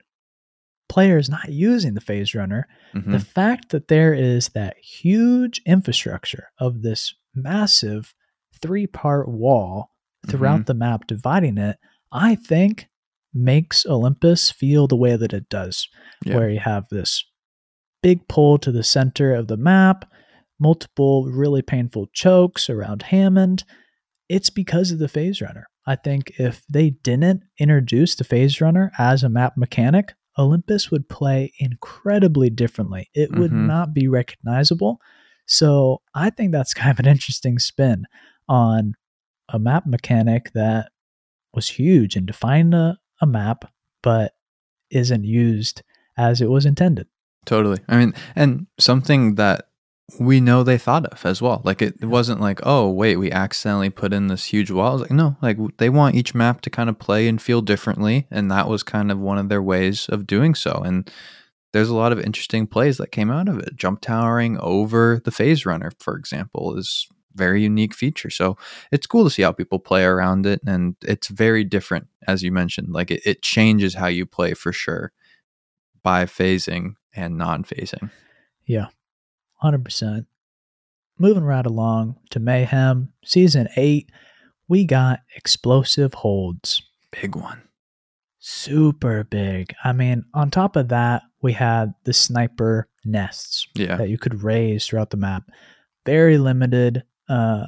players 0.89 1.29
not 1.29 1.47
using 1.49 1.93
the 1.93 2.01
phase 2.01 2.35
runner 2.35 2.67
Mhm. 2.93 3.11
the 3.13 3.19
fact 3.19 3.69
that 3.69 3.87
there 3.87 4.13
is 4.13 4.49
that 4.49 4.75
huge 4.83 5.61
infrastructure 5.65 6.49
of 6.59 6.81
this 6.81 7.13
massive 7.33 8.13
three 8.61 8.85
part 8.85 9.29
wall 9.29 9.91
throughout 10.27 10.65
the 10.65 10.73
map 10.73 11.07
dividing 11.07 11.57
it, 11.57 11.77
I 12.11 12.35
think 12.35 12.89
makes 13.33 13.85
Olympus 13.85 14.51
feel 14.51 14.87
the 14.87 14.97
way 14.97 15.15
that 15.15 15.31
it 15.31 15.47
does, 15.47 15.87
Yeah. 16.25 16.35
where 16.35 16.49
you 16.49 16.59
have 16.59 16.89
this 16.89 17.23
big 18.03 18.27
pull 18.27 18.57
to 18.57 18.71
the 18.71 18.83
center 18.83 19.33
of 19.33 19.47
the 19.47 19.55
map, 19.57 20.11
multiple 20.59 21.25
really 21.27 21.61
painful 21.61 22.07
chokes 22.11 22.69
around 22.69 23.03
Hammond. 23.03 23.63
It's 24.27 24.49
because 24.49 24.91
of 24.91 24.99
the 24.99 25.07
phase 25.07 25.39
runner. 25.41 25.67
I 25.89 25.95
think 25.95 26.33
if 26.37 26.61
they 26.69 26.91
didn't 26.91 27.41
introduce 27.57 28.13
the 28.13 28.23
phase 28.23 28.61
runner 28.61 28.91
as 28.99 29.23
a 29.23 29.29
map 29.29 29.57
mechanic, 29.57 30.13
Olympus 30.37 30.91
would 30.91 31.09
play 31.09 31.51
incredibly 31.57 32.51
differently. 32.51 33.09
It 33.15 33.33
would 33.33 33.49
Mhm. 33.49 33.65
not 33.65 33.91
be 33.91 34.07
recognizable. 34.07 35.01
So 35.47 36.03
I 36.13 36.29
think 36.29 36.51
that's 36.51 36.73
kind 36.75 36.91
of 36.91 36.99
an 36.99 37.07
interesting 37.07 37.57
spin 37.57 38.05
on 38.47 38.93
a 39.51 39.57
map 39.57 39.87
mechanic 39.87 40.51
that 40.53 40.91
was 41.55 41.67
huge 41.69 42.15
and 42.15 42.27
defined 42.27 42.75
a, 42.75 42.99
a 43.19 43.25
map, 43.25 43.65
but 44.03 44.33
isn't 44.91 45.23
used 45.23 45.81
as 46.17 46.39
it 46.39 46.51
was 46.51 46.67
intended. 46.67 47.07
Totally. 47.47 47.79
I 47.87 47.97
mean, 47.97 48.13
and 48.35 48.67
something 48.77 49.35
that 49.35 49.68
we 50.19 50.39
know 50.39 50.63
they 50.63 50.77
thought 50.77 51.05
of 51.05 51.25
as 51.25 51.41
well. 51.41 51.61
Like 51.63 51.81
it, 51.81 51.95
it 52.01 52.05
wasn't 52.05 52.41
like, 52.41 52.59
oh 52.63 52.89
wait, 52.89 53.17
we 53.17 53.31
accidentally 53.31 53.89
put 53.89 54.13
in 54.13 54.27
this 54.27 54.45
huge 54.45 54.71
wall. 54.71 54.99
Like, 54.99 55.11
no, 55.11 55.35
like 55.41 55.57
they 55.77 55.89
want 55.89 56.15
each 56.15 56.33
map 56.33 56.61
to 56.61 56.69
kind 56.69 56.89
of 56.89 56.99
play 56.99 57.27
and 57.27 57.41
feel 57.41 57.61
differently, 57.61 58.27
and 58.31 58.49
that 58.51 58.67
was 58.69 58.83
kind 58.83 59.11
of 59.11 59.19
one 59.19 59.37
of 59.37 59.49
their 59.49 59.61
ways 59.61 60.07
of 60.09 60.27
doing 60.27 60.55
so. 60.55 60.81
And 60.85 61.11
there's 61.73 61.89
a 61.89 61.95
lot 61.95 62.11
of 62.11 62.19
interesting 62.19 62.65
plays 62.65 62.97
that 62.97 63.11
came 63.11 63.29
out 63.29 63.47
of 63.47 63.59
it. 63.59 63.75
Jump 63.75 64.01
towering 64.01 64.57
over 64.59 65.21
the 65.23 65.31
phase 65.31 65.65
runner, 65.65 65.91
for 65.99 66.15
example, 66.15 66.77
is 66.77 67.07
very 67.35 67.61
unique 67.61 67.93
feature. 67.93 68.29
So 68.29 68.57
it's 68.91 69.07
cool 69.07 69.23
to 69.23 69.29
see 69.29 69.43
how 69.43 69.51
people 69.51 69.79
play 69.79 70.03
around 70.03 70.45
it, 70.45 70.61
and 70.65 70.95
it's 71.03 71.27
very 71.27 71.63
different, 71.63 72.07
as 72.27 72.43
you 72.43 72.51
mentioned. 72.51 72.91
Like 72.91 73.11
it, 73.11 73.21
it 73.25 73.41
changes 73.41 73.93
how 73.93 74.07
you 74.07 74.25
play 74.25 74.53
for 74.53 74.73
sure 74.73 75.11
by 76.01 76.25
phasing 76.25 76.95
and 77.13 77.37
non-phasing. 77.37 78.09
Yeah, 78.65 78.87
100%. 79.63 80.25
Moving 81.17 81.43
right 81.43 81.65
along 81.65 82.15
to 82.29 82.39
Mayhem, 82.39 83.11
Season 83.25 83.67
8, 83.75 84.09
we 84.67 84.85
got 84.85 85.19
explosive 85.35 86.13
holds. 86.13 86.81
Big 87.11 87.35
one. 87.35 87.61
Super 88.39 89.25
big. 89.25 89.73
I 89.83 89.91
mean, 89.91 90.23
on 90.33 90.49
top 90.49 90.75
of 90.77 90.87
that, 90.89 91.23
we 91.41 91.51
had 91.53 91.93
the 92.05 92.13
sniper 92.13 92.87
nests 93.03 93.67
Yeah. 93.75 93.97
that 93.97 94.09
you 94.09 94.17
could 94.17 94.43
raise 94.43 94.87
throughout 94.87 95.09
the 95.09 95.17
map. 95.17 95.43
Very 96.05 96.37
limited 96.37 97.03
uh, 97.27 97.67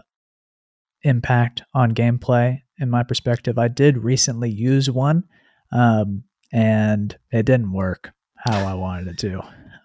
impact 1.03 1.63
on 1.73 1.91
gameplay, 1.93 2.61
in 2.79 2.89
my 2.89 3.03
perspective. 3.03 3.57
I 3.59 3.67
did 3.67 3.97
recently 3.97 4.49
use 4.49 4.89
one, 4.89 5.23
um, 5.71 6.23
and 6.53 7.15
it 7.31 7.45
didn't 7.45 7.73
work 7.73 8.11
how 8.37 8.65
I 8.65 8.73
wanted 8.75 9.07
it 9.09 9.17
to. 9.19 9.41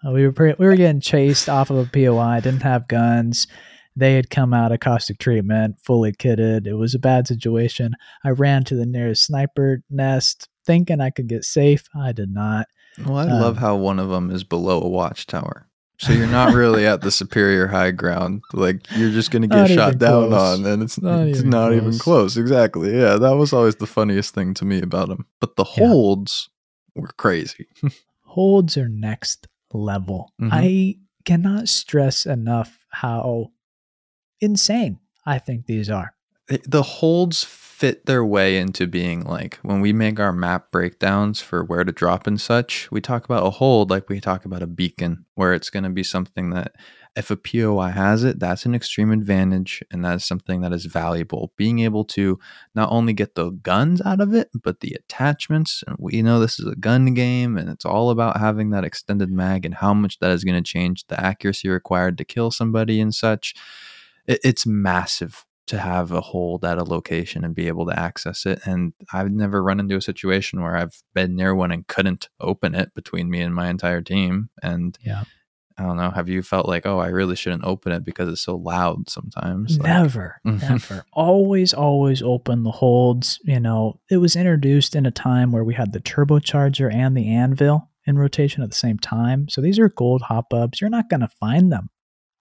Uh, 0.07 0.11
we 0.11 0.23
were 0.25 0.31
pre- 0.31 0.55
we 0.57 0.65
were 0.65 0.75
getting 0.75 1.01
chased 1.01 1.49
off 1.49 1.69
of 1.69 1.77
a 1.77 1.85
POI. 1.85 2.39
Didn't 2.41 2.61
have 2.63 2.87
guns. 2.87 3.47
They 3.95 4.13
had 4.13 4.29
come 4.29 4.53
out 4.53 4.71
of 4.71 4.79
caustic 4.79 5.17
treatment, 5.17 5.79
fully 5.83 6.11
kitted. 6.13 6.67
It 6.67 6.75
was 6.75 6.93
a 6.93 6.99
bad 6.99 7.27
situation. 7.27 7.93
I 8.23 8.29
ran 8.29 8.63
to 8.65 8.75
the 8.75 8.85
nearest 8.85 9.25
sniper 9.25 9.81
nest, 9.89 10.47
thinking 10.65 11.01
I 11.01 11.09
could 11.09 11.27
get 11.27 11.43
safe. 11.43 11.83
I 11.99 12.11
did 12.11 12.31
not. 12.31 12.67
Well, 13.03 13.17
I 13.17 13.23
Um, 13.23 13.29
love 13.41 13.57
how 13.57 13.75
one 13.75 13.97
of 13.99 14.09
them 14.09 14.29
is 14.29 14.43
below 14.43 14.81
a 14.81 14.87
watchtower. 14.87 15.67
So 15.99 16.13
you're 16.13 16.27
not 16.27 16.53
really 16.53 16.85
at 16.85 17.01
the 17.01 17.09
superior 17.09 17.65
high 17.65 17.89
ground. 17.89 18.43
Like 18.53 18.81
you're 18.95 19.09
just 19.09 19.31
going 19.31 19.41
to 19.41 19.47
get 19.47 19.67
shot 19.71 19.97
down 19.97 20.27
close. 20.29 20.59
on 20.59 20.65
and 20.67 20.83
it's, 20.83 21.01
Not 21.01 21.21
it's 21.27 21.39
even 21.39 21.49
not 21.49 21.73
even 21.73 21.89
close. 21.89 22.01
close. 22.01 22.37
Exactly. 22.37 22.95
Yeah, 22.95 23.15
that 23.15 23.35
was 23.35 23.51
always 23.51 23.77
the 23.77 23.87
funniest 23.87 24.35
thing 24.35 24.53
to 24.55 24.65
me 24.65 24.79
about 24.79 25.09
them. 25.09 25.25
But 25.41 25.55
the 25.55 25.65
Yeah. 25.75 25.87
holds 25.87 26.49
were 26.95 27.09
crazy. 27.17 27.65
holds 28.21 28.77
are 28.77 28.87
next 28.89 29.47
level. 29.73 30.31
Mhm. 30.41 30.49
I 30.51 30.95
cannot 31.25 31.67
stress 31.67 32.25
enough 32.25 32.85
how 32.89 33.51
insane 34.41 34.99
I 35.25 35.39
think 35.39 35.65
these 35.65 35.89
are. 35.89 36.13
the 36.63 36.83
holds 36.83 37.43
fit 37.43 38.05
their 38.05 38.23
way 38.23 38.57
into 38.57 38.87
being 38.87 39.23
like 39.25 39.59
when 39.63 39.81
we 39.81 39.91
make 39.91 40.17
our 40.19 40.31
map 40.31 40.71
breakdowns 40.71 41.41
for 41.41 41.61
where 41.63 41.83
to 41.83 41.91
drop 41.91 42.25
and 42.25 42.39
such, 42.39 42.89
we 42.89 43.01
talk 43.01 43.25
about 43.25 43.45
a 43.45 43.49
hold 43.49 43.89
like 43.91 44.07
we 44.09 44.21
talk 44.21 44.45
about 44.45 44.63
a 44.63 44.67
beacon, 44.67 45.25
where 45.35 45.53
it's 45.53 45.69
going 45.69 45.83
to 45.83 45.89
be 45.89 46.03
something 46.03 46.49
that 46.51 46.73
if 47.17 47.31
a 47.31 47.35
POI 47.35 47.89
has 47.89 48.23
it, 48.23 48.39
that's 48.39 48.65
an 48.67 48.75
extreme 48.75 49.11
advantage 49.11 49.83
and 49.89 50.05
that 50.05 50.17
is 50.17 50.25
something 50.25 50.61
that 50.61 50.71
is 50.71 50.85
valuable. 50.85 51.51
Being 51.57 51.79
able 51.79 52.05
to 52.05 52.39
not 52.75 52.91
only 52.91 53.11
get 53.11 53.33
the 53.33 53.49
guns 53.49 54.01
out 54.05 54.21
of 54.21 54.35
it, 54.35 54.49
but 54.53 54.81
the 54.81 54.93
attachments. 54.93 55.83
And 55.87 55.95
we 55.99 56.21
know 56.21 56.39
this 56.39 56.59
is 56.59 56.67
a 56.67 56.75
gun 56.75 57.15
game 57.15 57.57
and 57.57 57.69
it's 57.69 57.85
all 57.85 58.11
about 58.11 58.39
having 58.39 58.69
that 58.69 58.83
extended 58.83 59.31
mag 59.31 59.65
and 59.65 59.73
how 59.73 59.95
much 59.95 60.19
that 60.19 60.29
is 60.29 60.43
going 60.43 60.61
to 60.61 60.71
change 60.71 61.07
the 61.07 61.19
accuracy 61.19 61.69
required 61.69 62.19
to 62.19 62.25
kill 62.25 62.51
somebody 62.51 63.01
and 63.01 63.15
such. 63.15 63.55
It, 64.27 64.39
it's 64.43 64.67
massive 64.67 65.43
to 65.65 65.79
have 65.79 66.11
a 66.11 66.21
hold 66.21 66.63
at 66.63 66.77
a 66.77 66.83
location 66.83 67.43
and 67.43 67.55
be 67.55 67.67
able 67.67 67.87
to 67.87 67.99
access 67.99 68.45
it. 68.45 68.61
And 68.65 68.93
I've 69.11 69.31
never 69.31 69.61
run 69.61 69.79
into 69.79 69.97
a 69.97 70.01
situation 70.01 70.61
where 70.61 70.77
I've 70.77 71.01
been 71.15 71.35
near 71.35 71.55
one 71.55 71.71
and 71.71 71.85
couldn't 71.87 72.29
open 72.39 72.75
it 72.75 72.93
between 72.93 73.29
me 73.29 73.41
and 73.41 73.55
my 73.55 73.69
entire 73.69 74.01
team. 74.01 74.49
And 74.61 74.97
Yeah. 75.01 75.23
I 75.79 75.83
don't 75.83 75.97
know. 75.97 76.09
Have 76.09 76.27
you 76.27 76.41
felt 76.41 76.67
like, 76.67 76.85
oh, 76.87 76.97
I 76.97 77.07
really 77.09 77.35
shouldn't 77.35 77.63
open 77.63 77.91
it 77.91 78.03
because 78.03 78.27
it's 78.29 78.41
so 78.41 78.55
loud 78.55 79.09
sometimes? 79.09 79.77
Like, 79.77 79.87
Never, 79.87 80.41
Mhm. 80.45 80.61
never. 80.61 81.05
Always, 81.13 81.73
always 81.73 82.21
open 82.23 82.63
the 82.63 82.71
holds. 82.71 83.39
You 83.43 83.59
know, 83.59 83.99
it 84.09 84.17
was 84.17 84.35
introduced 84.35 84.95
in 84.95 85.05
a 85.05 85.11
time 85.11 85.51
where 85.51 85.63
we 85.63 85.75
had 85.75 85.93
the 85.93 85.99
turbocharger 85.99 86.91
and 86.91 87.15
the 87.15 87.29
anvil 87.29 87.89
in 88.05 88.17
rotation 88.17 88.63
at 88.63 88.69
the 88.69 88.75
same 88.75 88.97
time. 88.97 89.47
So 89.49 89.61
these 89.61 89.77
are 89.77 89.89
gold 89.89 90.23
hop 90.23 90.51
ups. 90.53 90.81
You're 90.81 90.89
not 90.89 91.09
going 91.09 91.19
to 91.21 91.27
find 91.27 91.71
them 91.71 91.89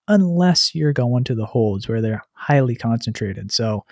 unless 0.09 0.75
you're 0.75 0.93
going 0.95 1.25
to 1.25 1.35
the 1.35 1.47
holds 1.47 1.89
where 1.89 2.01
they're 2.01 2.23
highly 2.33 2.75
concentrated. 2.77 3.53
So 3.53 3.85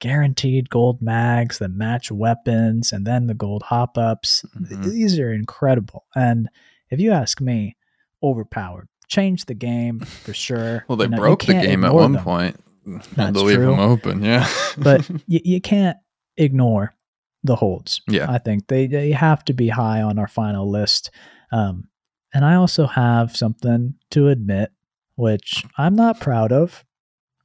guaranteed 0.00 0.70
gold 0.70 1.02
mags 1.02 1.58
that 1.58 1.70
match 1.70 2.10
weapons 2.10 2.90
and 2.92 3.06
then 3.06 3.26
the 3.26 3.34
gold 3.34 3.62
hop 3.62 3.98
ups. 3.98 4.44
Mhm. 4.58 4.84
These 4.84 5.18
are 5.18 5.32
incredible. 5.32 6.04
And 6.14 6.48
if 6.90 6.98
you 7.00 7.12
ask 7.12 7.40
me, 7.40 7.76
overpowered. 8.22 8.88
Changed 9.08 9.48
the 9.48 9.54
game 9.54 10.00
for 10.00 10.32
sure. 10.32 10.84
Well, 10.88 10.96
they 10.96 11.04
You 11.04 11.10
know, 11.10 11.16
broke 11.16 11.44
the 11.44 11.54
game 11.54 11.84
at 11.84 11.94
one 11.94 12.12
them 12.12 12.22
point. 12.22 12.56
That's 12.86 13.36
to 13.36 13.44
leave 13.44 13.56
true. 13.56 13.66
them 13.66 13.80
open, 13.80 14.22
yeah. 14.22 14.48
but 14.78 15.08
you, 15.26 15.40
you 15.44 15.60
can't 15.60 15.96
ignore 16.36 16.94
the 17.42 17.56
holds. 17.56 18.02
Yeah. 18.08 18.30
I 18.30 18.38
think 18.38 18.68
they, 18.68 18.86
they 18.86 19.10
have 19.12 19.44
to 19.46 19.52
be 19.52 19.68
high 19.68 20.02
on 20.02 20.18
our 20.18 20.28
final 20.28 20.70
list. 20.70 21.10
Um, 21.52 21.88
and 22.32 22.44
I 22.44 22.54
also 22.54 22.86
have 22.86 23.36
something 23.36 23.94
to 24.12 24.28
admit, 24.28 24.70
which 25.16 25.64
I'm 25.76 25.96
not 25.96 26.20
proud 26.20 26.52
of. 26.52 26.84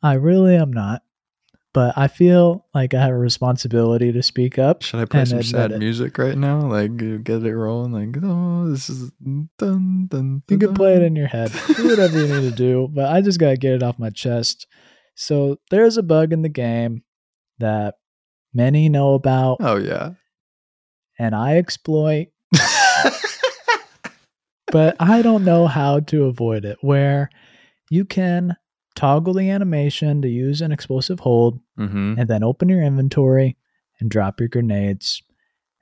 I 0.04 0.14
really 0.14 0.56
am 0.56 0.72
not. 0.72 1.02
But 1.76 1.98
I 1.98 2.08
feel 2.08 2.66
like 2.74 2.94
I 2.94 3.02
have 3.02 3.12
a 3.12 3.18
responsibility 3.18 4.14
to 4.14 4.24
speak 4.24 4.58
up. 4.58 4.82
Should 4.82 5.02
I 5.02 5.04
play 5.04 5.26
some 5.26 5.44
sad 5.44 5.74
it. 5.74 5.80
music 5.80 6.18
right 6.18 6.38
now? 6.38 6.62
Like 6.62 6.92
uh, 6.92 7.18
get 7.22 7.44
it 7.44 7.54
rolling, 7.54 7.92
like 7.92 8.16
oh, 8.24 8.70
this 8.70 8.90
is 8.90 9.12
dun 9.22 9.50
dun. 9.58 10.08
dun 10.08 10.44
You 10.48 10.58
can 10.58 10.74
play 10.74 10.96
it 10.96 11.02
in 11.04 11.18
your 11.18 11.28
head. 11.28 11.52
Do 11.76 11.90
whatever 11.90 12.18
you 12.18 12.34
need 12.34 12.50
to 12.50 12.56
do, 12.56 12.88
but 12.94 13.12
I 13.12 13.20
just 13.20 13.42
gotta 13.42 13.58
get 13.58 13.74
it 13.74 13.84
off 13.84 14.00
my 14.00 14.10
chest. 14.10 14.68
So 15.16 15.60
there's 15.70 15.98
a 15.98 16.04
bug 16.04 16.32
in 16.32 16.44
the 16.44 16.50
game 16.50 17.04
that 17.60 17.96
many 18.54 18.88
know 18.88 19.14
about, 19.14 19.58
Oh 19.60 19.76
yeah. 19.76 20.12
and 21.20 21.36
I 21.36 21.58
exploit, 21.58 22.28
but 24.72 24.96
I 24.98 25.22
don't 25.22 25.44
know 25.44 25.68
how 25.68 26.00
to 26.00 26.24
avoid 26.24 26.64
it. 26.64 26.78
Where 26.80 27.30
you 27.90 28.06
can 28.06 28.56
toggle 28.96 29.34
the 29.34 29.50
animation 29.50 30.22
to 30.22 30.28
use 30.30 30.62
an 30.62 30.72
explosive 30.72 31.20
hold, 31.20 31.60
mm-hmm. 31.78 32.16
and 32.18 32.30
then 32.30 32.44
open 32.44 32.70
your 32.70 32.82
inventory 32.82 33.58
and 34.00 34.10
drop 34.10 34.40
your 34.40 34.50
grenades, 34.50 35.22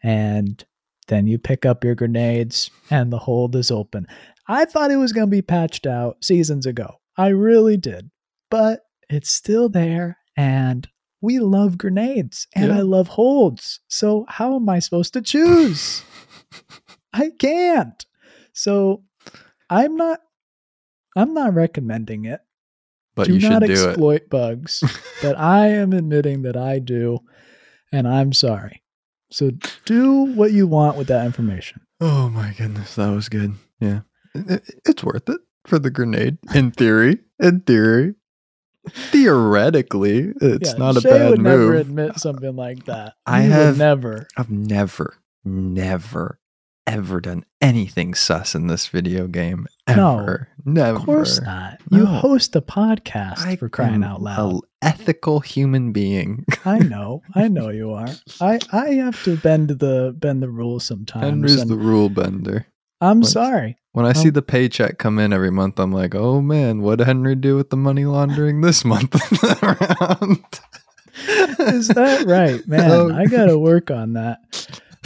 and 0.01 0.63
then 1.07 1.27
you 1.27 1.37
pick 1.37 1.65
up 1.65 1.83
your 1.83 1.95
grenades, 1.95 2.69
and 2.89 3.11
the 3.11 3.19
hold 3.19 3.55
is 3.55 3.71
open. 3.71 4.07
I 4.47 4.65
thought 4.65 4.91
it 4.91 4.97
was 4.97 5.13
going 5.13 5.27
to 5.27 5.31
be 5.31 5.41
patched 5.41 5.87
out 5.87 6.23
seasons 6.23 6.65
ago. 6.65 6.99
I 7.17 7.27
really 7.29 7.77
did. 7.77 8.09
But 8.49 8.81
it's 9.09 9.31
still 9.31 9.69
there 9.69 10.17
and 10.35 10.87
we 11.21 11.39
love 11.39 11.77
grenades 11.77 12.47
and 12.55 12.67
Yeah. 12.67 12.79
I 12.79 12.81
love 12.81 13.07
holds. 13.07 13.79
So 13.87 14.25
how 14.27 14.55
am 14.55 14.67
I 14.69 14.79
supposed 14.79 15.13
to 15.13 15.21
choose? 15.21 16.03
I 17.13 17.31
can't. 17.39 18.05
So 18.53 19.03
I'm 19.69 19.95
not 19.95 20.19
I'm 21.15 21.33
not 21.33 21.53
recommending 21.53 22.25
it. 22.25 22.41
But 23.15 23.27
do 23.27 23.33
you 23.35 23.39
should 23.39 23.49
not 23.51 23.61
do 23.63 23.71
it. 23.73 23.89
exploit 23.89 24.29
bugs. 24.29 24.83
but 25.21 25.37
I 25.37 25.67
am 25.69 25.93
admitting 25.93 26.41
that 26.43 26.57
I 26.57 26.79
do 26.79 27.19
and 27.91 28.07
I'm 28.07 28.33
sorry. 28.33 28.81
So 29.31 29.51
do 29.85 30.13
what 30.35 30.51
you 30.51 30.67
want 30.67 30.97
with 30.97 31.07
that 31.07 31.25
information. 31.25 31.81
Oh 32.01 32.29
my 32.29 32.53
goodness, 32.57 32.95
that 32.95 33.09
was 33.09 33.29
good. 33.29 33.53
Yeah, 33.79 34.01
It- 34.35 34.49
it- 34.51 34.81
it's 34.85 35.03
worth 35.03 35.29
it 35.29 35.41
for 35.65 35.79
the 35.79 35.89
grenade. 35.91 36.37
In 36.55 36.71
theory, 36.71 37.19
in 37.39 37.61
theory, 37.61 38.15
theoretically, 38.89 40.33
it's 40.41 40.71
Yeah, 40.73 40.77
not 40.77 40.97
a 40.97 41.01
bad 41.01 41.29
would 41.31 41.41
never 41.41 41.75
admit 41.75 42.19
something 42.19 42.55
like 42.55 42.85
that. 42.85 43.13
I 43.25 43.41
have- 43.41 43.77
never. 43.77 44.27
I've 44.37 44.49
never, 44.51 45.15
never, 45.45 46.39
ever 46.87 47.21
done 47.21 47.45
anything 47.61 48.13
sus 48.13 48.55
in 48.55 48.67
this 48.67 48.87
video 48.87 49.27
game. 49.27 49.67
No, 49.87 50.19
Ever, 50.19 50.47
never. 50.65 50.97
Of 50.99 51.05
course 51.05 51.41
not. 51.41 51.79
You 51.91 52.05
host 52.05 52.55
a 52.55 52.61
podcast 52.61 53.39
I 53.45 53.55
for 53.55 53.69
crying 53.69 54.03
out 54.03 54.21
loud. 54.21 54.61
a 54.81 54.85
ethical 54.85 55.39
human 55.39 55.91
being. 55.91 56.45
I 56.65 56.79
know, 56.93 57.21
I 57.35 57.47
know 57.47 57.69
you 57.69 57.91
are. 57.93 58.07
I 58.41 58.59
I 58.71 58.89
have 58.95 59.21
to 59.23 59.37
bend 59.37 59.69
the 59.69 60.13
bend 60.17 60.43
the 60.43 60.49
rules 60.49 60.85
sometimes. 60.85 61.25
Henry's 61.25 61.65
the 61.65 61.75
rule 61.77 62.09
bender. 62.09 62.67
I'm 63.01 63.19
what? 63.21 63.29
sorry. 63.29 63.77
When 63.91 64.05
I 64.05 64.13
see 64.13 64.29
Um, 64.29 64.33
the 64.33 64.41
paycheck 64.41 64.97
come 64.97 65.19
in 65.19 65.33
every 65.33 65.51
month, 65.51 65.79
I'm 65.79 65.91
like, 65.91 66.15
oh 66.15 66.41
man, 66.41 66.81
what 66.81 66.97
did 66.99 67.05
Henry 67.07 67.35
do 67.35 67.55
with 67.55 67.69
the 67.69 67.77
money 67.77 68.05
laundering 68.05 68.61
this 68.61 68.83
month 68.93 69.13
around? 69.61 70.43
Is 71.59 71.89
that 71.89 72.25
right, 72.25 72.65
man? 72.67 72.89
Oh. 72.91 73.13
I 73.15 73.25
gotta 73.27 73.57
work 73.59 73.91
on 73.91 74.13
that. 74.13 74.39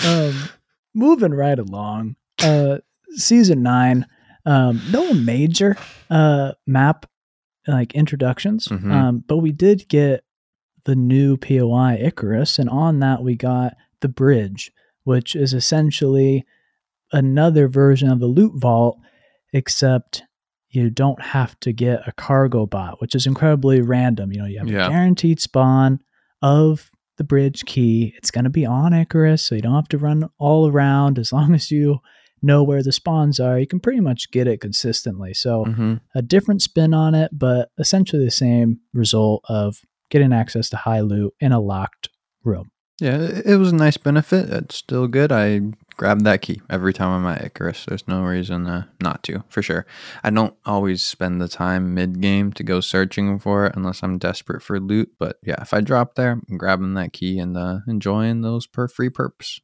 Um, 0.06 0.50
moving 0.98 1.34
right 1.34 1.58
along. 1.60 2.16
Uh, 2.44 2.80
season 3.12 3.64
nine. 3.64 4.06
Um, 4.46 4.82
no 4.92 5.14
major 5.14 5.76
uh 6.10 6.54
map 6.66 7.06
like 7.68 7.94
introductions. 7.96 8.68
Mhm. 8.70 8.92
Um, 8.92 9.24
but 9.28 9.38
we 9.38 9.52
did 9.52 9.88
get 9.90 10.24
the 10.86 10.96
new 10.96 11.36
POI 11.38 11.98
Icarus, 12.02 12.58
and 12.60 12.70
on 12.70 13.00
that 13.00 13.22
we 13.24 13.36
got 13.36 13.76
the 14.00 14.08
bridge, 14.08 14.72
which 15.04 15.36
is 15.36 15.54
essentially 15.54 16.46
another 17.12 17.68
version 17.68 18.10
of 18.10 18.20
the 18.20 18.28
loot 18.28 18.54
vault, 18.56 18.98
except 19.54 20.24
you 20.70 20.90
don't 20.90 21.22
have 21.22 21.60
to 21.62 21.72
get 21.74 22.08
a 22.08 22.12
cargo 22.14 22.66
bot, 22.66 23.02
which 23.02 23.16
is 23.16 23.26
incredibly 23.26 23.82
random. 23.82 24.32
You 24.32 24.40
know, 24.40 24.46
you 24.46 24.60
have 24.60 24.70
Yeah. 24.70 24.88
a 24.88 24.90
guaranteed 24.90 25.40
spawn 25.42 26.00
of 26.42 26.90
the 27.18 27.24
bridge 27.24 27.66
key. 27.66 28.14
It's 28.18 28.32
going 28.32 28.44
to 28.46 28.50
be 28.50 28.66
on 28.66 28.94
Icarus, 28.94 29.42
so 29.44 29.56
you 29.56 29.62
don't 29.62 29.76
have 29.76 29.88
to 29.90 29.98
run 29.98 30.30
all 30.38 30.70
around. 30.70 31.20
As 31.20 31.34
long 31.34 31.54
as 31.54 31.70
you 31.72 32.00
know 32.42 32.64
where 32.64 32.84
the 32.84 32.92
spawns 32.92 33.40
are, 33.40 33.60
you 33.60 33.66
can 33.68 33.80
pretty 33.80 34.00
much 34.00 34.32
get 34.32 34.48
it 34.48 34.62
consistently. 34.62 35.34
So 35.34 35.66
Mhm. 35.66 36.02
a 36.14 36.22
different 36.22 36.62
spin 36.62 36.94
on 36.94 37.16
it, 37.16 37.32
but 37.34 37.70
essentially 37.80 38.24
the 38.24 38.32
same 38.32 38.80
result 38.94 39.44
of 39.50 39.82
getting 40.10 40.32
access 40.32 40.70
to 40.70 40.78
high 40.78 41.02
loot 41.02 41.34
in 41.40 41.52
a 41.52 41.60
locked 41.60 42.10
room. 42.44 42.70
Yeah, 43.02 43.18
it 43.18 43.46
it 43.46 43.56
was 43.58 43.72
a 43.72 43.76
nice 43.76 43.98
benefit. 43.98 44.50
It's 44.50 44.76
still 44.76 45.08
good. 45.08 45.32
I 45.32 45.62
grab 45.98 46.22
that 46.24 46.42
key 46.42 46.62
every 46.70 46.94
time 46.94 47.10
I'm 47.26 47.32
at 47.36 47.44
Icarus. 47.44 47.86
There's 47.88 48.08
no 48.08 48.22
reason 48.22 48.68
uh, 48.68 48.86
not 49.02 49.24
to, 49.24 49.44
for 49.50 49.62
sure. 49.62 49.86
I 50.24 50.30
don't 50.30 50.56
always 50.66 51.04
spend 51.04 51.42
the 51.42 51.48
time 51.48 51.94
mid 51.94 52.22
game 52.22 52.54
to 52.54 52.64
go 52.64 52.80
searching 52.80 53.40
for 53.40 53.66
it 53.66 53.76
unless 53.76 54.04
I'm 54.04 54.18
desperate 54.18 54.62
for 54.62 54.80
loot. 54.80 55.12
But 55.20 55.38
yeah, 55.44 55.62
if 55.62 55.74
I 55.74 55.82
drop 55.82 56.16
there, 56.16 56.40
I'm 56.50 56.58
grabbing 56.58 56.94
that 56.94 57.14
key 57.14 57.40
and 57.40 57.58
uh, 57.58 57.80
enjoying 57.88 58.42
those 58.42 58.68
per 58.68 58.88
free 58.88 59.10
perps. 59.10 59.60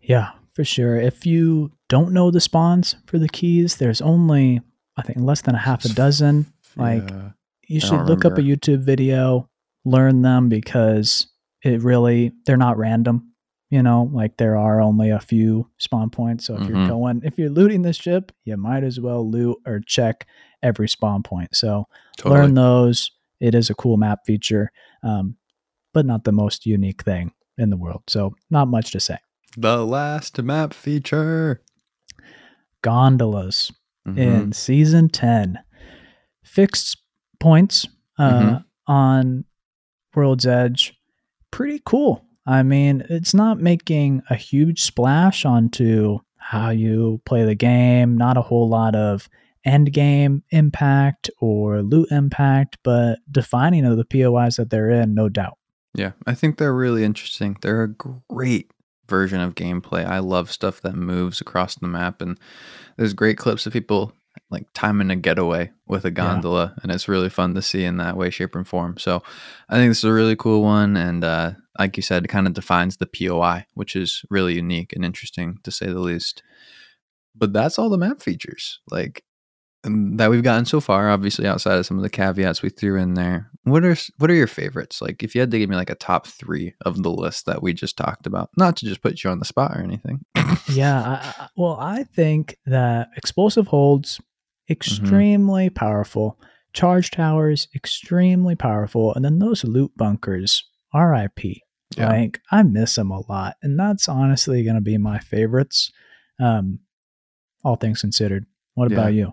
Yeah, 0.00 0.30
for 0.54 0.64
sure. 0.64 0.96
If 0.96 1.26
you 1.26 1.70
don't 1.88 2.12
know 2.12 2.30
the 2.30 2.40
spawns 2.40 2.96
for 3.06 3.18
the 3.18 3.28
keys, 3.28 3.76
there's 3.76 4.00
only 4.00 4.60
I 4.96 5.02
think 5.02 5.18
less 5.20 5.42
than 5.42 5.54
a 5.54 5.58
half 5.58 5.84
a 5.84 5.88
dozen. 5.90 6.46
Like 6.76 7.08
Yeah. 7.10 7.30
you 7.66 7.80
should 7.80 8.04
look 8.06 8.24
up 8.24 8.38
a. 8.38 8.40
YouTube 8.40 8.84
video, 8.84 9.48
learn 9.84 10.22
them 10.22 10.48
because 10.48 11.26
it 11.64 11.82
really 11.82 12.32
they're 12.46 12.56
not 12.56 12.78
random. 12.78 13.27
You 13.70 13.82
know, 13.82 14.08
like 14.12 14.38
there 14.38 14.56
are 14.56 14.80
only 14.80 15.10
a 15.10 15.20
few 15.20 15.68
spawn 15.76 16.08
points. 16.10 16.46
So 16.46 16.56
if 16.56 16.66
you're 16.68 16.78
Mhm. 16.78 16.88
going 16.88 17.20
if 17.24 17.38
you're 17.38 17.50
looting 17.50 17.82
this 17.82 17.96
ship, 17.96 18.32
you 18.44 18.56
might 18.56 18.82
as 18.82 18.98
well 18.98 19.28
loot 19.30 19.58
or 19.66 19.80
check 19.80 20.26
every 20.62 20.88
spawn 20.88 21.22
point. 21.22 21.54
So 21.54 21.86
totally. 22.16 22.40
learn 22.40 22.54
those. 22.54 23.10
It 23.40 23.54
is 23.54 23.68
a 23.70 23.74
cool 23.74 23.96
map 23.98 24.20
feature, 24.24 24.72
um, 25.02 25.36
but 25.92 26.06
not 26.06 26.24
the 26.24 26.32
most 26.32 26.64
unique 26.66 27.02
thing 27.02 27.32
in 27.58 27.68
the 27.70 27.76
world. 27.76 28.02
So 28.08 28.34
not 28.50 28.68
much 28.68 28.90
to 28.92 29.00
say. 29.00 29.18
the 29.56 29.84
last 29.84 30.40
map 30.42 30.72
feature. 30.72 31.62
Gondolas 32.82 33.72
Mhm. 34.06 34.16
in 34.18 34.52
season 34.52 35.08
10 35.08 35.58
fixed 36.44 36.96
points 37.40 37.86
uh, 38.18 38.32
Mhm. 38.58 38.64
on 38.86 39.44
World's 40.14 40.46
Edge, 40.46 40.94
pretty 41.50 41.80
cool. 41.84 42.24
I 42.48 42.62
mean, 42.62 43.04
it's 43.10 43.34
not 43.34 43.60
making 43.60 44.22
a 44.30 44.34
huge 44.34 44.82
splash 44.82 45.44
onto 45.44 46.20
how 46.38 46.70
you 46.70 47.20
play 47.26 47.44
the 47.44 47.54
game, 47.54 48.16
not 48.16 48.38
a 48.38 48.42
whole 48.42 48.70
lot 48.70 48.94
of 48.94 49.28
end 49.66 49.92
game 49.92 50.42
impact 50.48 51.28
or 51.40 51.82
loot 51.82 52.10
impact, 52.10 52.78
but 52.82 53.18
defining 53.30 53.84
of 53.84 53.98
the 53.98 54.04
POIs 54.06 54.56
that 54.56 54.70
they're 54.70 54.88
in, 54.88 55.12
no 55.12 55.28
doubt. 55.28 55.58
Yeah, 55.92 56.12
I 56.26 56.32
think 56.32 56.56
they're 56.56 56.74
really 56.74 57.04
interesting. 57.04 57.58
They're 57.60 57.82
a 57.82 57.94
great 58.30 58.70
version 59.08 59.40
of 59.40 59.54
gameplay. 59.54 60.06
I 60.06 60.20
love 60.20 60.50
stuff 60.50 60.80
that 60.80 60.94
moves 60.94 61.42
across 61.42 61.74
the 61.74 61.86
map, 61.86 62.22
and 62.22 62.38
there's 62.96 63.12
great 63.12 63.36
clips 63.36 63.66
of 63.66 63.74
people 63.74 64.14
like 64.50 64.66
timing 64.74 65.10
a 65.10 65.16
getaway 65.16 65.70
with 65.86 66.04
a 66.04 66.10
gondola, 66.10 66.72
yeah. 66.76 66.80
and 66.82 66.92
it's 66.92 67.08
really 67.08 67.28
fun 67.28 67.54
to 67.54 67.62
see 67.62 67.84
in 67.84 67.98
that 67.98 68.16
way, 68.16 68.30
shape, 68.30 68.54
and 68.54 68.66
form. 68.66 68.96
So, 68.98 69.22
I 69.68 69.76
think 69.76 69.90
this 69.90 69.98
is 69.98 70.04
a 70.04 70.12
really 70.12 70.36
cool 70.36 70.62
one, 70.62 70.96
and 70.96 71.22
uh, 71.22 71.52
like 71.78 71.96
you 71.96 72.02
said, 72.02 72.24
it 72.24 72.28
kind 72.28 72.46
of 72.46 72.54
defines 72.54 72.96
the 72.96 73.06
POI, 73.06 73.66
which 73.74 73.94
is 73.94 74.22
really 74.30 74.54
unique 74.54 74.92
and 74.94 75.04
interesting 75.04 75.58
to 75.64 75.70
say 75.70 75.86
the 75.86 76.00
least. 76.00 76.42
But 77.34 77.52
that's 77.52 77.78
all 77.78 77.88
the 77.88 77.98
map 77.98 78.20
features. 78.20 78.80
Like 78.90 79.24
that 79.84 80.30
we've 80.30 80.42
gotten 80.42 80.64
so 80.64 80.80
far, 80.80 81.10
obviously 81.10 81.46
outside 81.46 81.78
of 81.78 81.86
some 81.86 81.96
of 81.96 82.02
the 82.02 82.10
caveats 82.10 82.62
we 82.62 82.68
threw 82.68 83.00
in 83.00 83.14
there. 83.14 83.50
What 83.64 83.84
are 83.84 83.96
what 84.18 84.30
are 84.30 84.34
your 84.34 84.46
favorites? 84.46 85.00
Like 85.00 85.22
if 85.22 85.34
you 85.34 85.40
had 85.40 85.50
to 85.50 85.58
give 85.58 85.70
me 85.70 85.76
like 85.76 85.90
a 85.90 85.94
top 85.94 86.26
three 86.26 86.74
of 86.84 87.02
the 87.02 87.10
list 87.10 87.46
that 87.46 87.62
we 87.62 87.72
just 87.72 87.96
talked 87.96 88.26
about, 88.26 88.50
not 88.56 88.76
to 88.78 88.86
just 88.86 89.02
put 89.02 89.22
you 89.22 89.30
on 89.30 89.38
the 89.38 89.44
spot 89.44 89.76
or 89.76 89.82
anything. 89.82 90.24
yeah, 90.68 91.32
I, 91.38 91.48
well, 91.56 91.76
I 91.78 92.04
think 92.04 92.56
that 92.66 93.08
explosive 93.16 93.68
holds. 93.68 94.20
Extremely 94.70 95.66
mm-hmm. 95.66 95.74
powerful, 95.74 96.38
charge 96.72 97.10
towers 97.10 97.68
extremely 97.74 98.54
powerful, 98.54 99.14
and 99.14 99.24
then 99.24 99.38
those 99.38 99.64
loot 99.64 99.92
bunkers, 99.96 100.64
RIP. 100.94 101.44
Yeah. 101.96 102.08
Like 102.08 102.40
I 102.50 102.62
miss 102.62 102.96
them 102.96 103.10
a 103.10 103.20
lot, 103.30 103.56
and 103.62 103.78
that's 103.78 104.08
honestly 104.08 104.62
going 104.62 104.76
to 104.76 104.80
be 104.80 104.98
my 104.98 105.18
favorites. 105.18 105.90
Um, 106.38 106.80
all 107.64 107.76
things 107.76 108.00
considered. 108.00 108.46
What 108.74 108.90
yeah. 108.90 108.98
about 108.98 109.14
you? 109.14 109.32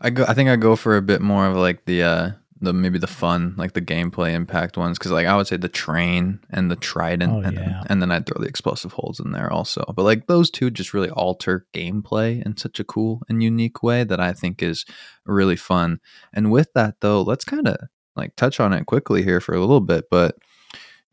I 0.00 0.10
go. 0.10 0.24
I 0.26 0.34
think 0.34 0.48
I 0.48 0.56
go 0.56 0.76
for 0.76 0.96
a 0.96 1.02
bit 1.02 1.20
more 1.20 1.46
of 1.46 1.56
like 1.56 1.84
the 1.84 2.02
uh 2.02 2.30
the 2.62 2.72
maybe 2.72 2.98
the 2.98 3.06
fun 3.06 3.54
like 3.58 3.72
the 3.72 3.82
gameplay 3.82 4.32
impact 4.32 4.76
ones 4.76 4.98
because 4.98 5.10
like 5.10 5.26
I 5.26 5.36
would 5.36 5.46
say 5.46 5.56
the 5.56 5.68
train 5.68 6.40
and 6.50 6.70
the 6.70 6.76
trident 6.76 7.32
oh, 7.32 7.40
and, 7.40 7.56
yeah. 7.56 7.62
then, 7.62 7.82
and 7.88 8.02
then 8.02 8.12
I'd 8.12 8.24
throw 8.24 8.40
the 8.40 8.48
explosive 8.48 8.92
holds 8.92 9.20
in 9.20 9.32
there 9.32 9.52
also. 9.52 9.84
But 9.94 10.04
like 10.04 10.26
those 10.26 10.50
two 10.50 10.70
just 10.70 10.94
really 10.94 11.10
alter 11.10 11.66
gameplay 11.74 12.44
in 12.44 12.56
such 12.56 12.80
a 12.80 12.84
cool 12.84 13.22
and 13.28 13.42
unique 13.42 13.82
way 13.82 14.04
that 14.04 14.20
I 14.20 14.32
think 14.32 14.62
is 14.62 14.86
really 15.26 15.56
fun. 15.56 16.00
And 16.32 16.50
with 16.50 16.72
that 16.74 16.96
though, 17.00 17.20
let's 17.22 17.44
kind 17.44 17.66
of 17.66 17.76
like 18.16 18.36
touch 18.36 18.60
on 18.60 18.72
it 18.72 18.86
quickly 18.86 19.22
here 19.22 19.40
for 19.40 19.54
a 19.54 19.60
little 19.60 19.80
bit, 19.80 20.04
but 20.10 20.36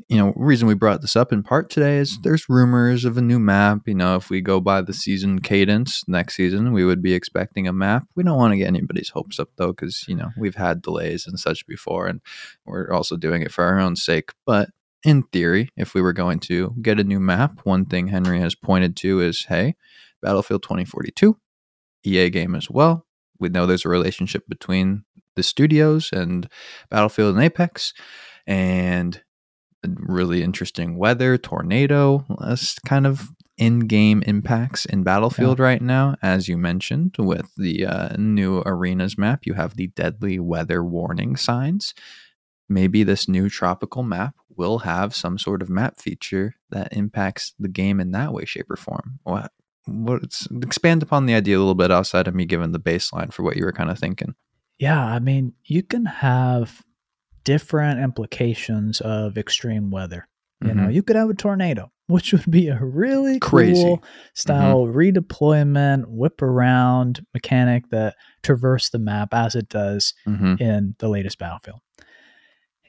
you 0.10 0.18
know, 0.18 0.34
reason 0.36 0.68
we 0.68 0.74
brought 0.74 1.02
this 1.02 1.16
up 1.16 1.32
in 1.32 1.44
part 1.44 1.70
today 1.70 1.98
is 1.98 2.14
mm-hmm. 2.14 2.24
there's 2.24 2.50
rumors 2.50 3.06
of 3.06 3.18
a 3.18 3.22
new 3.22 3.38
map. 3.38 3.82
You 3.86 3.94
know, 3.94 4.16
if 4.16 4.32
we 4.32 4.42
go 4.42 4.60
by 4.60 4.82
the 4.82 4.94
season 4.94 5.40
cadence 5.40 6.04
next 6.08 6.36
season, 6.36 6.74
we 6.74 6.84
would 6.84 7.04
be 7.04 7.14
expecting 7.14 7.68
a 7.68 7.74
map. 7.74 8.08
We 8.16 8.24
don't 8.24 8.38
want 8.38 8.52
to 8.52 8.58
get 8.58 8.68
anybody's 8.68 9.10
hopes 9.10 9.40
up 9.40 9.50
though, 9.58 9.72
because 9.72 10.04
you 10.08 10.16
know 10.16 10.30
we've 10.36 10.56
had 10.56 10.82
delays 10.82 11.28
and 11.28 11.40
such 11.40 11.66
before, 11.68 12.08
and 12.08 12.22
we're 12.66 12.92
also 12.92 13.18
doing 13.18 13.44
it 13.44 13.52
for 13.52 13.64
our 13.64 13.80
own 13.80 13.96
sake. 13.96 14.32
But 14.48 14.70
in 15.06 15.24
theory, 15.32 15.70
if 15.78 15.94
we 15.94 16.02
were 16.02 16.14
going 16.14 16.40
to 16.40 16.76
get 16.82 17.00
a 17.00 17.04
new 17.04 17.20
map, 17.20 17.60
one 17.64 17.86
thing 17.86 18.08
Henry 18.08 18.40
has 18.40 18.56
pointed 18.56 18.98
to 18.98 19.22
is, 19.22 19.46
hey, 19.48 19.76
Battlefield 20.24 20.64
2042, 20.64 21.38
EA 22.04 22.32
game 22.32 22.56
as 22.56 22.70
well. 22.70 23.06
We 23.40 23.50
know 23.50 23.66
there's 23.68 23.86
a 23.86 23.90
relationship 23.90 24.44
between 24.50 25.04
the 25.36 25.44
studios 25.44 26.10
and 26.12 26.50
Battlefield 26.90 27.36
and 27.36 27.44
Apex, 27.44 27.94
and 28.48 29.22
really 29.84 30.44
interesting 30.44 30.98
weather, 30.98 31.38
tornado, 31.38 32.26
kind 32.86 33.08
of 33.08 33.30
in-game 33.58 34.24
impacts 34.26 34.86
in 34.86 35.04
Battlefield 35.04 35.60
yeah. 35.60 35.66
right 35.66 35.82
now. 35.82 36.16
As 36.22 36.48
you 36.48 36.58
mentioned, 36.58 37.16
with 37.20 37.54
the 37.56 37.86
uh, 37.86 38.16
new 38.18 38.64
arenas 38.66 39.18
map, 39.18 39.42
you 39.46 39.54
have 39.54 39.76
the 39.76 39.88
deadly 39.88 40.40
weather 40.40 40.84
warning 40.84 41.36
signs. 41.36 41.94
Maybe 42.70 43.04
this 43.04 43.28
new 43.28 43.50
tropical 43.50 44.04
map 44.04 44.36
will 44.56 44.80
have 44.80 45.16
some 45.16 45.38
sort 45.38 45.62
of 45.62 45.70
map 45.70 46.00
feature 46.00 46.56
that 46.70 46.94
impacts 46.94 47.54
the 47.60 47.68
game 47.68 48.00
in 48.00 48.12
that 48.12 48.34
way, 48.34 48.46
shape, 48.46 48.70
or 48.70 48.78
form. 48.78 49.20
What? 49.24 49.52
What? 49.86 50.22
Expand 50.62 51.02
upon 51.02 51.26
the 51.26 51.34
idea 51.34 51.58
a 51.58 51.60
little 51.60 51.76
bit 51.76 51.92
outside 51.92 52.28
of 52.28 52.36
me 52.36 52.46
giving 52.46 52.72
the 52.72 52.80
baseline 52.80 53.34
for 53.34 53.44
what 53.44 53.58
you 53.58 53.66
were 53.66 53.72
kind 53.72 53.90
of 53.90 53.98
thinking. 53.98 54.36
Yeah, 54.78 55.04
I 55.04 55.20
mean, 55.20 55.54
you 55.66 55.84
can 55.84 56.06
have 56.06 56.84
different 57.44 58.00
implications 58.00 59.02
of 59.02 59.38
extreme 59.38 59.92
weather. 59.92 60.28
You 60.62 60.70
mm-hmm. 60.70 60.84
know, 60.84 60.90
you 60.90 61.04
could 61.04 61.16
have 61.16 61.30
a 61.30 61.34
tornado, 61.34 61.92
which 62.08 62.34
would 62.34 62.50
be 62.50 62.68
a 62.68 62.80
really 62.80 63.40
Crazy. 63.40 63.82
cool 63.82 64.04
style 64.34 64.86
mm-hmm. 64.86 64.98
redeployment, 64.98 66.04
whip 66.08 66.42
around 66.42 67.26
mechanic 67.34 67.90
that 67.92 68.16
traverse 68.44 68.90
the 68.90 69.00
map 69.00 69.34
as 69.34 69.56
it 69.56 69.70
does 69.70 70.14
mm-hmm. 70.28 70.56
in 70.62 70.96
the 71.00 71.08
latest 71.08 71.40
Battlefield. 71.40 71.80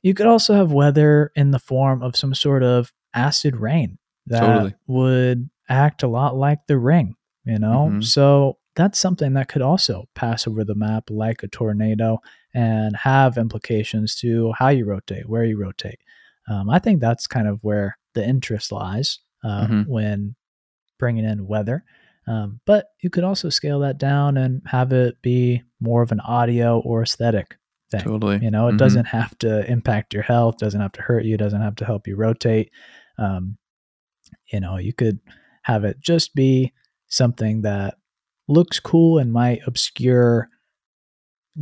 You 0.02 0.14
could 0.14 0.26
also 0.26 0.54
have 0.54 0.72
weather 0.72 1.30
in 1.36 1.50
the 1.50 1.58
form 1.58 2.02
of 2.02 2.16
some 2.16 2.34
sort 2.34 2.62
of 2.62 2.92
acid 3.14 3.56
rain 3.56 3.98
that 4.26 4.40
totally. 4.40 4.74
would 4.86 5.50
act 5.68 6.02
a 6.02 6.08
lot 6.08 6.36
like 6.36 6.60
the 6.66 6.78
ring, 6.78 7.14
you 7.44 7.58
know? 7.58 7.88
Mm-hmm. 7.90 8.00
So 8.00 8.58
that's 8.74 8.98
something 8.98 9.34
that 9.34 9.48
could 9.48 9.62
also 9.62 10.06
pass 10.14 10.46
over 10.46 10.64
the 10.64 10.74
map 10.74 11.10
like 11.10 11.42
a 11.42 11.48
tornado 11.48 12.18
and 12.54 12.96
have 12.96 13.38
implications 13.38 14.16
to 14.16 14.52
how 14.58 14.68
you 14.68 14.84
rotate, 14.84 15.28
where 15.28 15.44
you 15.44 15.58
rotate. 15.58 16.00
Um, 16.48 16.68
I 16.68 16.78
think 16.78 17.00
that's 17.00 17.26
kind 17.26 17.46
of 17.46 17.62
where 17.62 17.96
the 18.14 18.26
interest 18.26 18.72
lies 18.72 19.20
uh, 19.44 19.66
mm-hmm. 19.66 19.82
when 19.90 20.34
bringing 20.98 21.24
in 21.24 21.46
weather. 21.46 21.84
Um, 22.26 22.60
but 22.66 22.86
you 23.00 23.10
could 23.10 23.24
also 23.24 23.48
scale 23.48 23.80
that 23.80 23.98
down 23.98 24.36
and 24.36 24.62
have 24.66 24.92
it 24.92 25.20
be 25.22 25.62
more 25.80 26.02
of 26.02 26.12
an 26.12 26.20
audio 26.20 26.80
or 26.80 27.02
aesthetic 27.02 27.56
thing. 27.90 28.02
Totally. 28.02 28.38
You 28.42 28.50
know, 28.50 28.66
it 28.66 28.70
mm-hmm. 28.70 28.78
doesn't 28.78 29.06
have 29.06 29.36
to 29.38 29.68
impact 29.70 30.14
your 30.14 30.22
health, 30.22 30.58
doesn't 30.58 30.80
have 30.80 30.92
to 30.92 31.02
hurt 31.02 31.24
you, 31.24 31.36
doesn't 31.36 31.62
have 31.62 31.76
to 31.76 31.84
help 31.84 32.06
you 32.06 32.16
rotate. 32.16 32.70
Um, 33.18 33.56
you 34.52 34.60
know, 34.60 34.76
you 34.76 34.92
could 34.92 35.18
have 35.62 35.84
it 35.84 35.98
just 36.00 36.34
be 36.34 36.72
something 37.08 37.62
that 37.62 37.94
looks 38.48 38.80
cool 38.80 39.18
and 39.18 39.32
might 39.32 39.60
obscure 39.66 40.48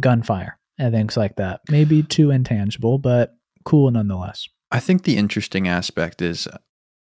gunfire 0.00 0.57
and 0.78 0.94
things 0.94 1.16
like 1.16 1.36
that. 1.36 1.60
Maybe 1.70 2.02
too 2.02 2.30
intangible, 2.30 2.98
but 2.98 3.34
cool 3.64 3.90
nonetheless. 3.90 4.48
I 4.70 4.80
think 4.80 5.02
the 5.02 5.16
interesting 5.16 5.66
aspect 5.68 6.22
is 6.22 6.46
uh, 6.46 6.58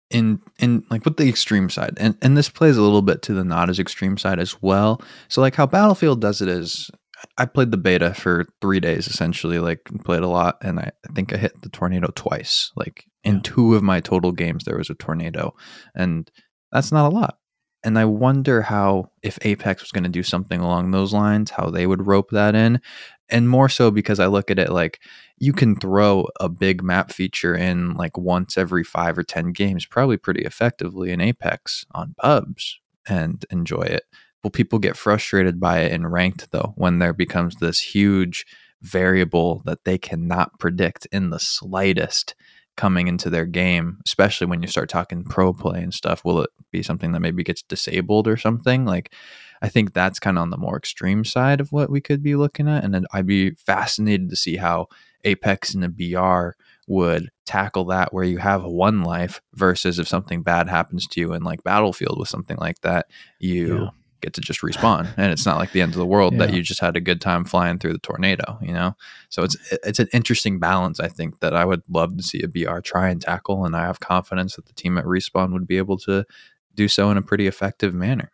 in 0.09 0.39
in 0.59 0.83
like 0.89 1.05
with 1.05 1.17
the 1.17 1.27
extreme 1.27 1.69
side, 1.69 1.97
and 1.97 2.17
and 2.21 2.37
this 2.37 2.49
plays 2.49 2.77
a 2.77 2.81
little 2.81 3.01
bit 3.01 3.21
to 3.23 3.33
the 3.33 3.43
not 3.43 3.69
as 3.69 3.79
extreme 3.79 4.17
side 4.17 4.39
as 4.39 4.61
well. 4.61 5.01
So 5.27 5.41
like 5.41 5.55
how 5.55 5.65
Battlefield 5.65 6.21
does 6.21 6.41
it 6.41 6.49
is. 6.49 6.89
I 7.37 7.45
played 7.45 7.71
the 7.71 7.77
beta 7.77 8.13
for 8.13 8.45
three 8.61 8.79
days 8.79 9.07
essentially, 9.07 9.57
like 9.57 9.81
played 10.03 10.21
a 10.21 10.27
lot, 10.27 10.57
and 10.61 10.79
I, 10.79 10.91
I 11.09 11.13
think 11.13 11.33
I 11.33 11.37
hit 11.37 11.59
the 11.61 11.69
tornado 11.69 12.11
twice. 12.15 12.71
Like 12.75 13.05
in 13.23 13.35
yeah. 13.35 13.41
two 13.43 13.75
of 13.75 13.83
my 13.83 13.99
total 13.99 14.31
games, 14.31 14.63
there 14.63 14.77
was 14.77 14.89
a 14.89 14.95
tornado, 14.95 15.55
and 15.95 16.29
that's 16.71 16.91
not 16.91 17.11
a 17.11 17.15
lot. 17.15 17.37
And 17.85 17.99
I 17.99 18.05
wonder 18.05 18.63
how, 18.63 19.11
if 19.21 19.37
Apex 19.43 19.83
was 19.83 19.91
going 19.91 20.05
to 20.05 20.09
do 20.09 20.23
something 20.23 20.59
along 20.59 20.89
those 20.89 21.13
lines, 21.13 21.51
how 21.51 21.69
they 21.69 21.85
would 21.85 22.07
rope 22.07 22.31
that 22.31 22.55
in. 22.55 22.81
And 23.29 23.49
more 23.49 23.69
so 23.69 23.89
because 23.91 24.19
I 24.19 24.27
look 24.27 24.51
at 24.51 24.59
it 24.59 24.71
like 24.71 24.99
you 25.37 25.51
can 25.51 25.75
throw 25.75 26.27
a 26.39 26.47
big 26.47 26.83
map 26.83 27.11
feature 27.11 27.55
in 27.55 27.95
like 27.95 28.17
once 28.17 28.57
every 28.57 28.83
five 28.83 29.17
or 29.17 29.23
10 29.23 29.51
games, 29.51 29.85
probably 29.85 30.17
pretty 30.17 30.43
effectively 30.43 31.11
in 31.11 31.21
Apex 31.21 31.85
on 31.91 32.15
pubs 32.17 32.79
and 33.07 33.45
enjoy 33.49 33.81
it. 33.81 34.03
Will 34.43 34.51
people 34.51 34.77
get 34.77 34.95
frustrated 34.95 35.59
by 35.59 35.79
it 35.79 35.91
in 35.91 36.05
ranked 36.05 36.51
though 36.51 36.73
when 36.75 36.99
there 36.99 37.13
becomes 37.13 37.55
this 37.55 37.79
huge 37.79 38.45
variable 38.81 39.63
that 39.65 39.83
they 39.85 39.97
cannot 39.97 40.59
predict 40.59 41.07
in 41.11 41.31
the 41.31 41.39
slightest 41.39 42.35
coming 42.77 43.07
into 43.07 43.29
their 43.29 43.45
game, 43.45 43.99
especially 44.05 44.47
when 44.47 44.61
you 44.61 44.67
start 44.67 44.89
talking 44.89 45.23
pro 45.23 45.53
play 45.53 45.81
and 45.81 45.93
stuff? 45.93 46.23
Will 46.25 46.41
it 46.41 46.49
be 46.71 46.83
something 46.83 47.11
that 47.11 47.21
maybe 47.21 47.43
gets 47.43 47.61
disabled 47.61 48.27
or 48.27 48.37
something? 48.37 48.85
Like, 48.85 49.13
I 49.61 49.69
think 49.69 49.93
that's 49.93 50.19
kind 50.19 50.37
of 50.37 50.43
on 50.43 50.49
the 50.49 50.57
more 50.57 50.77
extreme 50.77 51.23
side 51.23 51.61
of 51.61 51.71
what 51.71 51.89
we 51.89 52.01
could 52.01 52.21
be 52.21 52.35
looking 52.35 52.67
at. 52.67 52.83
And 52.83 52.93
then 52.93 53.05
I'd 53.13 53.25
be 53.25 53.51
fascinated 53.51 54.29
to 54.29 54.35
see 54.35 54.57
how 54.57 54.87
Apex 55.23 55.73
and 55.73 55.83
the 55.83 55.89
BR 55.89 56.49
would 56.87 57.29
tackle 57.45 57.85
that 57.85 58.13
where 58.13 58.23
you 58.23 58.37
have 58.37 58.63
one 58.63 59.03
life 59.03 59.41
versus 59.53 59.97
if 59.97 60.07
something 60.07 60.43
bad 60.43 60.69
happens 60.69 61.07
to 61.07 61.19
you 61.19 61.33
in 61.33 61.43
like 61.43 61.63
Battlefield 61.63 62.19
with 62.19 62.29
something 62.29 62.57
like 62.57 62.81
that, 62.81 63.07
you. 63.39 63.83
Yeah 63.83 63.89
get 64.25 64.33
to 64.33 64.41
just 64.41 64.61
respawn. 64.61 65.07
And 65.17 65.31
it's 65.31 65.45
not 65.45 65.57
like 65.57 65.71
the 65.71 65.81
end 65.81 65.93
of 65.93 65.99
the 65.99 66.05
world 66.05 66.33
yeah. 66.33 66.39
that 66.39 66.53
you 66.53 66.61
just 66.61 66.79
had 66.79 66.97
a 66.97 67.01
good 67.01 67.21
time 67.21 67.45
flying 67.45 67.79
through 67.79 67.93
the 67.93 67.99
tornado 67.99 68.57
you 68.61 68.73
know? 68.73 68.95
So 69.29 69.43
it's 69.43 69.55
it's 69.71 69.99
an 69.99 70.07
interesting 70.13 70.59
balance 70.59 70.99
i 70.99 71.07
think 71.07 71.39
that 71.39 71.55
i 71.55 71.63
would 71.63 71.83
love 71.89 72.17
to 72.17 72.23
see 72.23 72.41
a 72.41 72.47
br 72.47 72.79
try 72.79 73.09
and 73.09 73.21
tackle. 73.21 73.65
And 73.65 73.75
i 73.75 73.81
have 73.81 73.99
confidence 73.99 74.55
that 74.55 74.65
the 74.65 74.73
team 74.73 74.97
at 74.97 75.05
respawn 75.05 75.53
would 75.53 75.67
be 75.67 75.77
able 75.77 75.97
to 75.99 76.25
do 76.73 76.87
so 76.87 77.09
in 77.09 77.17
a 77.17 77.21
pretty 77.21 77.47
effective 77.47 77.93
manner. 77.93 78.31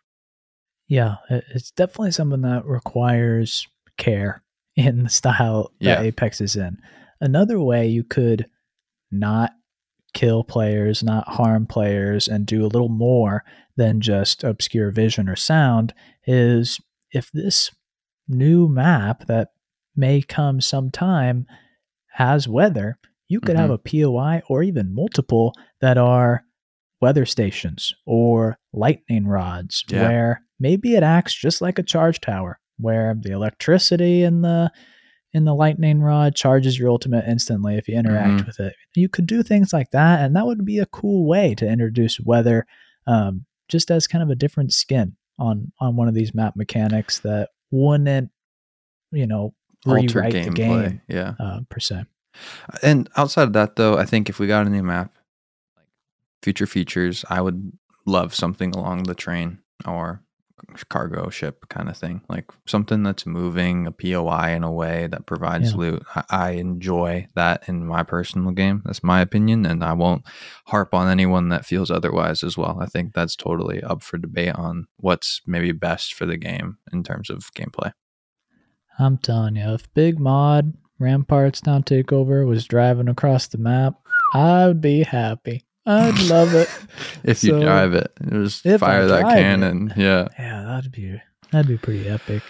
Yeah 0.88 1.16
it's 1.28 1.70
definitely 1.70 2.12
something 2.12 2.42
that 2.42 2.64
requires 2.64 3.68
care 3.98 4.42
in 4.76 5.04
the 5.04 5.10
style 5.10 5.70
that 5.80 6.00
yeah. 6.00 6.00
apex 6.00 6.40
is 6.40 6.56
in. 6.56 6.78
Another 7.20 7.60
way 7.60 7.86
you 7.86 8.02
could 8.02 8.46
not 9.10 9.52
kill 10.14 10.44
players, 10.44 11.02
not 11.02 11.28
harm 11.28 11.66
players, 11.66 12.28
and 12.28 12.46
do 12.46 12.64
a 12.64 12.68
little 12.68 12.88
more 12.88 13.44
than 13.76 14.00
just 14.00 14.44
obscure 14.44 14.90
vision 14.90 15.28
or 15.28 15.36
sound 15.36 15.94
is 16.26 16.78
if 17.10 17.30
this 17.32 17.70
new 18.28 18.68
map 18.68 19.26
that 19.26 19.48
may 19.96 20.22
come 20.22 20.60
sometime 20.60 21.46
has 22.14 22.46
weather, 22.48 22.98
you 23.28 23.40
could 23.40 23.56
have 23.56 23.70
mm-hmm. 23.70 24.06
a 24.06 24.08
POI 24.10 24.42
or 24.48 24.62
even 24.62 24.94
multiple 24.94 25.54
that 25.80 25.96
are 25.96 26.44
weather 27.00 27.26
stations 27.26 27.92
or 28.06 28.58
lightning 28.72 29.26
rods 29.26 29.84
Yeah. 29.88 30.08
where 30.08 30.42
maybe 30.60 30.94
it 30.94 31.02
acts 31.02 31.34
just 31.34 31.60
like 31.60 31.78
a 31.78 31.82
charge 31.82 32.20
tower 32.20 32.60
where 32.78 33.14
the 33.18 33.32
electricity 33.32 34.22
and 34.22 34.44
the 34.44 34.70
in 35.34 35.44
the 35.44 35.54
lightning 35.54 36.00
rod 36.02 36.34
charges 36.34 36.78
your 36.78 36.90
ultimate 36.90 37.24
instantly 37.26 37.76
if 37.76 37.88
you 37.88 37.96
interact 37.98 38.42
Mhm. 38.42 38.46
with 38.46 38.60
it. 38.60 38.74
You 38.94 39.08
could 39.08 39.26
do 39.26 39.42
things 39.42 39.72
like 39.72 39.90
that 39.92 40.20
and 40.20 40.36
that 40.36 40.46
would 40.46 40.64
be 40.64 40.78
a 40.78 40.86
cool 40.86 41.26
way 41.26 41.54
to 41.54 41.66
introduce 41.66 42.20
weather 42.20 42.66
um, 43.06 43.44
just 43.68 43.90
as 43.90 44.06
kind 44.06 44.22
of 44.22 44.28
a 44.30 44.34
different 44.34 44.72
skin 44.72 45.16
on 45.38 45.72
on 45.80 45.96
one 45.96 46.08
of 46.08 46.14
these 46.14 46.34
map 46.34 46.54
mechanics 46.56 47.20
that 47.20 47.48
wouldn't 47.70 48.30
you 49.10 49.26
know 49.26 49.54
Alter 49.86 50.20
rewrite 50.20 50.32
the 50.32 50.40
gameplay. 50.50 50.54
game 50.54 51.00
Yeah. 51.08 51.34
uh, 51.40 51.60
per 51.68 51.80
se. 51.80 52.04
And 52.82 53.08
outside 53.16 53.44
of 53.44 53.52
that, 53.54 53.76
though, 53.76 53.98
I 53.98 54.04
think 54.04 54.28
if 54.30 54.38
we 54.38 54.46
got 54.46 54.66
a 54.66 54.70
new 54.70 54.82
map, 54.82 55.14
like 55.76 55.86
future 56.42 56.66
features, 56.66 57.24
I 57.28 57.40
would 57.40 57.72
love 58.06 58.34
something 58.34 58.74
along 58.74 59.02
the 59.04 59.14
train 59.14 59.58
or 59.86 60.22
cargo 60.88 61.28
ship 61.28 61.68
kind 61.68 61.88
of 61.88 61.96
thing, 61.96 62.22
like 62.28 62.50
something 62.66 63.02
that's 63.02 63.26
moving 63.26 63.86
a 63.86 63.92
POI 63.92 64.50
in 64.52 64.62
a 64.64 64.72
way 64.72 65.06
that 65.08 65.26
provides 65.26 65.72
Yeah. 65.72 65.76
loot. 65.78 66.02
I, 66.14 66.24
I 66.30 66.50
enjoy 66.52 67.28
that 67.34 67.68
in 67.68 67.86
my 67.86 68.02
personal 68.02 68.52
game. 68.52 68.82
That's 68.84 69.02
my 69.04 69.20
opinion, 69.20 69.66
and 69.66 69.82
I 69.84 69.92
won't 69.92 70.22
harp 70.66 70.94
on 70.94 71.08
anyone 71.08 71.48
that 71.50 71.66
feels 71.66 71.90
otherwise 71.90 72.42
as 72.42 72.56
well. 72.56 72.78
I 72.80 72.86
think 72.86 73.12
that's 73.12 73.36
totally 73.36 73.82
up 73.82 74.02
for 74.02 74.18
debate 74.18 74.54
on 74.54 74.86
what's 74.96 75.40
maybe 75.46 75.72
best 75.72 76.14
for 76.14 76.26
the 76.26 76.36
game 76.36 76.78
in 76.92 77.02
terms 77.02 77.28
of 77.30 77.52
gameplay. 77.54 77.92
I'm 78.98 79.18
telling 79.18 79.56
you, 79.56 79.72
if 79.74 79.92
Big 79.94 80.18
Maude 80.18 80.74
Ramparts 80.98 81.64
Now 81.66 81.80
Takeover 81.80 82.46
was 82.46 82.64
driving 82.64 83.08
across 83.08 83.48
the 83.48 83.58
map, 83.58 83.94
I'd 84.34 84.80
be 84.80 85.02
happy. 85.02 85.64
I'd 85.84 86.18
love 86.24 86.54
it. 86.54 86.68
if 87.24 87.42
you 87.42 87.60
drive 87.60 87.94
it, 87.94 88.12
just 88.30 88.64
if 88.64 88.82
I 88.82 88.86
fire 88.86 89.06
that 89.06 89.20
drive 89.20 89.32
it. 89.36 89.40
cannon. 89.40 89.94
Yeah. 89.96 90.28
Yeah, 90.38 90.62
that'd 90.62 90.92
be 90.92 91.20
that'd 91.50 91.68
be 91.68 91.78
pretty 91.78 92.08
epic. 92.08 92.42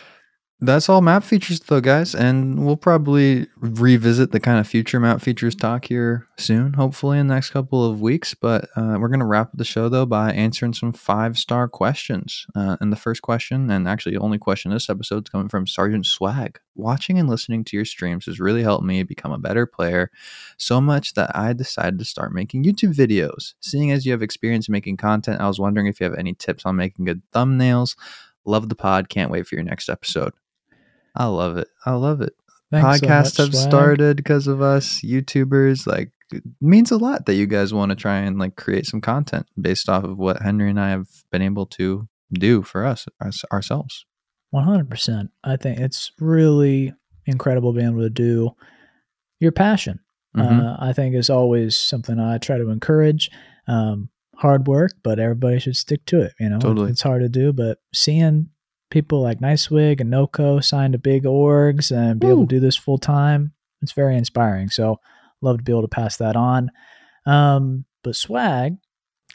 That's 0.64 0.88
all 0.88 1.00
map 1.00 1.24
features, 1.24 1.58
though, 1.58 1.80
guys. 1.80 2.14
And 2.14 2.64
we'll 2.64 2.76
probably 2.76 3.48
revisit 3.56 4.30
the 4.30 4.38
kind 4.38 4.60
of 4.60 4.68
future 4.68 5.00
map 5.00 5.20
features 5.20 5.56
talk 5.56 5.86
here 5.86 6.28
soon, 6.38 6.74
hopefully 6.74 7.18
in 7.18 7.26
the 7.26 7.34
next 7.34 7.50
couple 7.50 7.84
of 7.84 8.00
weeks. 8.00 8.32
But 8.32 8.68
uh, 8.76 8.96
we're 9.00 9.08
going 9.08 9.18
to 9.18 9.26
wrap 9.26 9.48
up 9.48 9.56
the 9.56 9.64
show, 9.64 9.88
though, 9.88 10.06
by 10.06 10.30
answering 10.30 10.72
some 10.72 10.92
five 10.92 11.36
star 11.36 11.66
questions. 11.66 12.46
Uh, 12.54 12.76
and 12.80 12.92
the 12.92 12.96
first 12.96 13.22
question, 13.22 13.72
and 13.72 13.88
actually 13.88 14.14
the 14.14 14.22
only 14.22 14.38
question 14.38 14.70
this 14.70 14.88
episode, 14.88 15.26
is 15.26 15.30
coming 15.30 15.48
from 15.48 15.66
Sergeant 15.66 16.06
Swag. 16.06 16.60
Watching 16.76 17.18
and 17.18 17.28
listening 17.28 17.64
to 17.64 17.76
your 17.76 17.84
streams 17.84 18.26
has 18.26 18.38
really 18.38 18.62
helped 18.62 18.84
me 18.84 19.02
become 19.02 19.32
a 19.32 19.38
better 19.38 19.66
player, 19.66 20.12
so 20.58 20.80
much 20.80 21.14
that 21.14 21.36
I 21.36 21.54
decided 21.54 21.98
to 21.98 22.04
start 22.04 22.32
making 22.32 22.62
YouTube 22.62 22.94
videos. 22.94 23.54
Seeing 23.58 23.90
as 23.90 24.06
you 24.06 24.12
have 24.12 24.22
experience 24.22 24.68
making 24.68 24.98
content, 24.98 25.40
I 25.40 25.48
was 25.48 25.58
wondering 25.58 25.88
if 25.88 25.98
you 25.98 26.04
have 26.04 26.14
any 26.16 26.34
tips 26.34 26.64
on 26.64 26.76
making 26.76 27.06
good 27.06 27.22
thumbnails. 27.32 27.96
Love 28.44 28.68
the 28.68 28.76
pod. 28.76 29.08
Can't 29.08 29.30
wait 29.30 29.48
for 29.48 29.56
your 29.56 29.64
next 29.64 29.88
episode. 29.88 30.32
I 31.14 31.26
love 31.26 31.56
it. 31.56 31.68
I 31.84 31.92
love 31.92 32.20
it. 32.20 32.32
Thanks 32.70 33.00
so 33.00 33.06
Podcasts 33.06 33.24
much, 33.24 33.36
have 33.38 33.54
Swag. 33.54 33.68
started 33.68 34.16
because 34.16 34.46
of 34.46 34.62
us 34.62 35.00
YouTubers. 35.02 35.86
Like, 35.86 36.10
it 36.32 36.42
means 36.60 36.90
a 36.90 36.96
lot 36.96 37.26
that 37.26 37.34
you 37.34 37.46
guys 37.46 37.74
want 37.74 37.90
to 37.90 37.96
try 37.96 38.16
and 38.18 38.38
like 38.38 38.56
create 38.56 38.86
some 38.86 39.02
content 39.02 39.46
based 39.60 39.88
off 39.90 40.04
of 40.04 40.16
what 40.18 40.40
Henry 40.40 40.70
and 40.70 40.80
I 40.80 40.88
have 40.90 41.08
been 41.30 41.42
able 41.42 41.66
to 41.66 42.08
do 42.32 42.62
for 42.62 42.86
us, 42.86 43.06
us 43.20 43.44
ourselves. 43.52 44.06
One 44.50 44.64
hundred 44.64 44.88
percent. 44.88 45.30
I 45.44 45.56
think 45.56 45.78
it's 45.78 46.12
really 46.18 46.94
incredible 47.26 47.72
being 47.74 47.88
able 47.88 48.00
to 48.00 48.10
do 48.10 48.52
your 49.40 49.52
passion. 49.52 50.00
Mhm. 50.34 50.62
Uh, 50.62 50.76
I 50.80 50.94
think 50.94 51.14
is 51.14 51.28
always 51.28 51.76
something 51.76 52.18
I 52.18 52.38
try 52.38 52.56
to 52.56 52.70
encourage. 52.70 53.30
Um, 53.68 54.08
hard 54.36 54.66
work, 54.66 54.92
but 55.02 55.18
everybody 55.18 55.58
should 55.58 55.76
stick 55.76 56.06
to 56.06 56.20
it. 56.22 56.32
You 56.40 56.48
know, 56.48 56.58
Totally. 56.58 56.90
it's 56.90 57.02
hard 57.02 57.20
to 57.22 57.28
do, 57.28 57.52
but 57.52 57.78
seeing 57.92 58.48
people 58.93 59.20
like 59.22 59.40
NiceWigg 59.40 60.01
and 60.01 60.12
Noco 60.12 60.62
sign 60.62 60.93
to 60.93 60.99
big 60.99 61.24
orgs 61.24 61.90
and 61.90 62.20
be 62.20 62.28
able 62.28 62.47
to 62.47 62.55
do 62.55 62.61
this 62.61 62.76
full 62.76 62.99
time, 62.99 63.53
it's 63.80 63.93
very 63.93 64.16
inspiring. 64.16 64.68
So, 64.68 65.01
love 65.40 65.57
to 65.57 65.64
be 65.64 65.72
able 65.72 65.82
to 65.82 65.88
pass 65.88 66.18
that 66.18 66.36
on. 66.36 66.70
Um, 67.26 67.84
but 68.05 68.14
swag, 68.14 68.76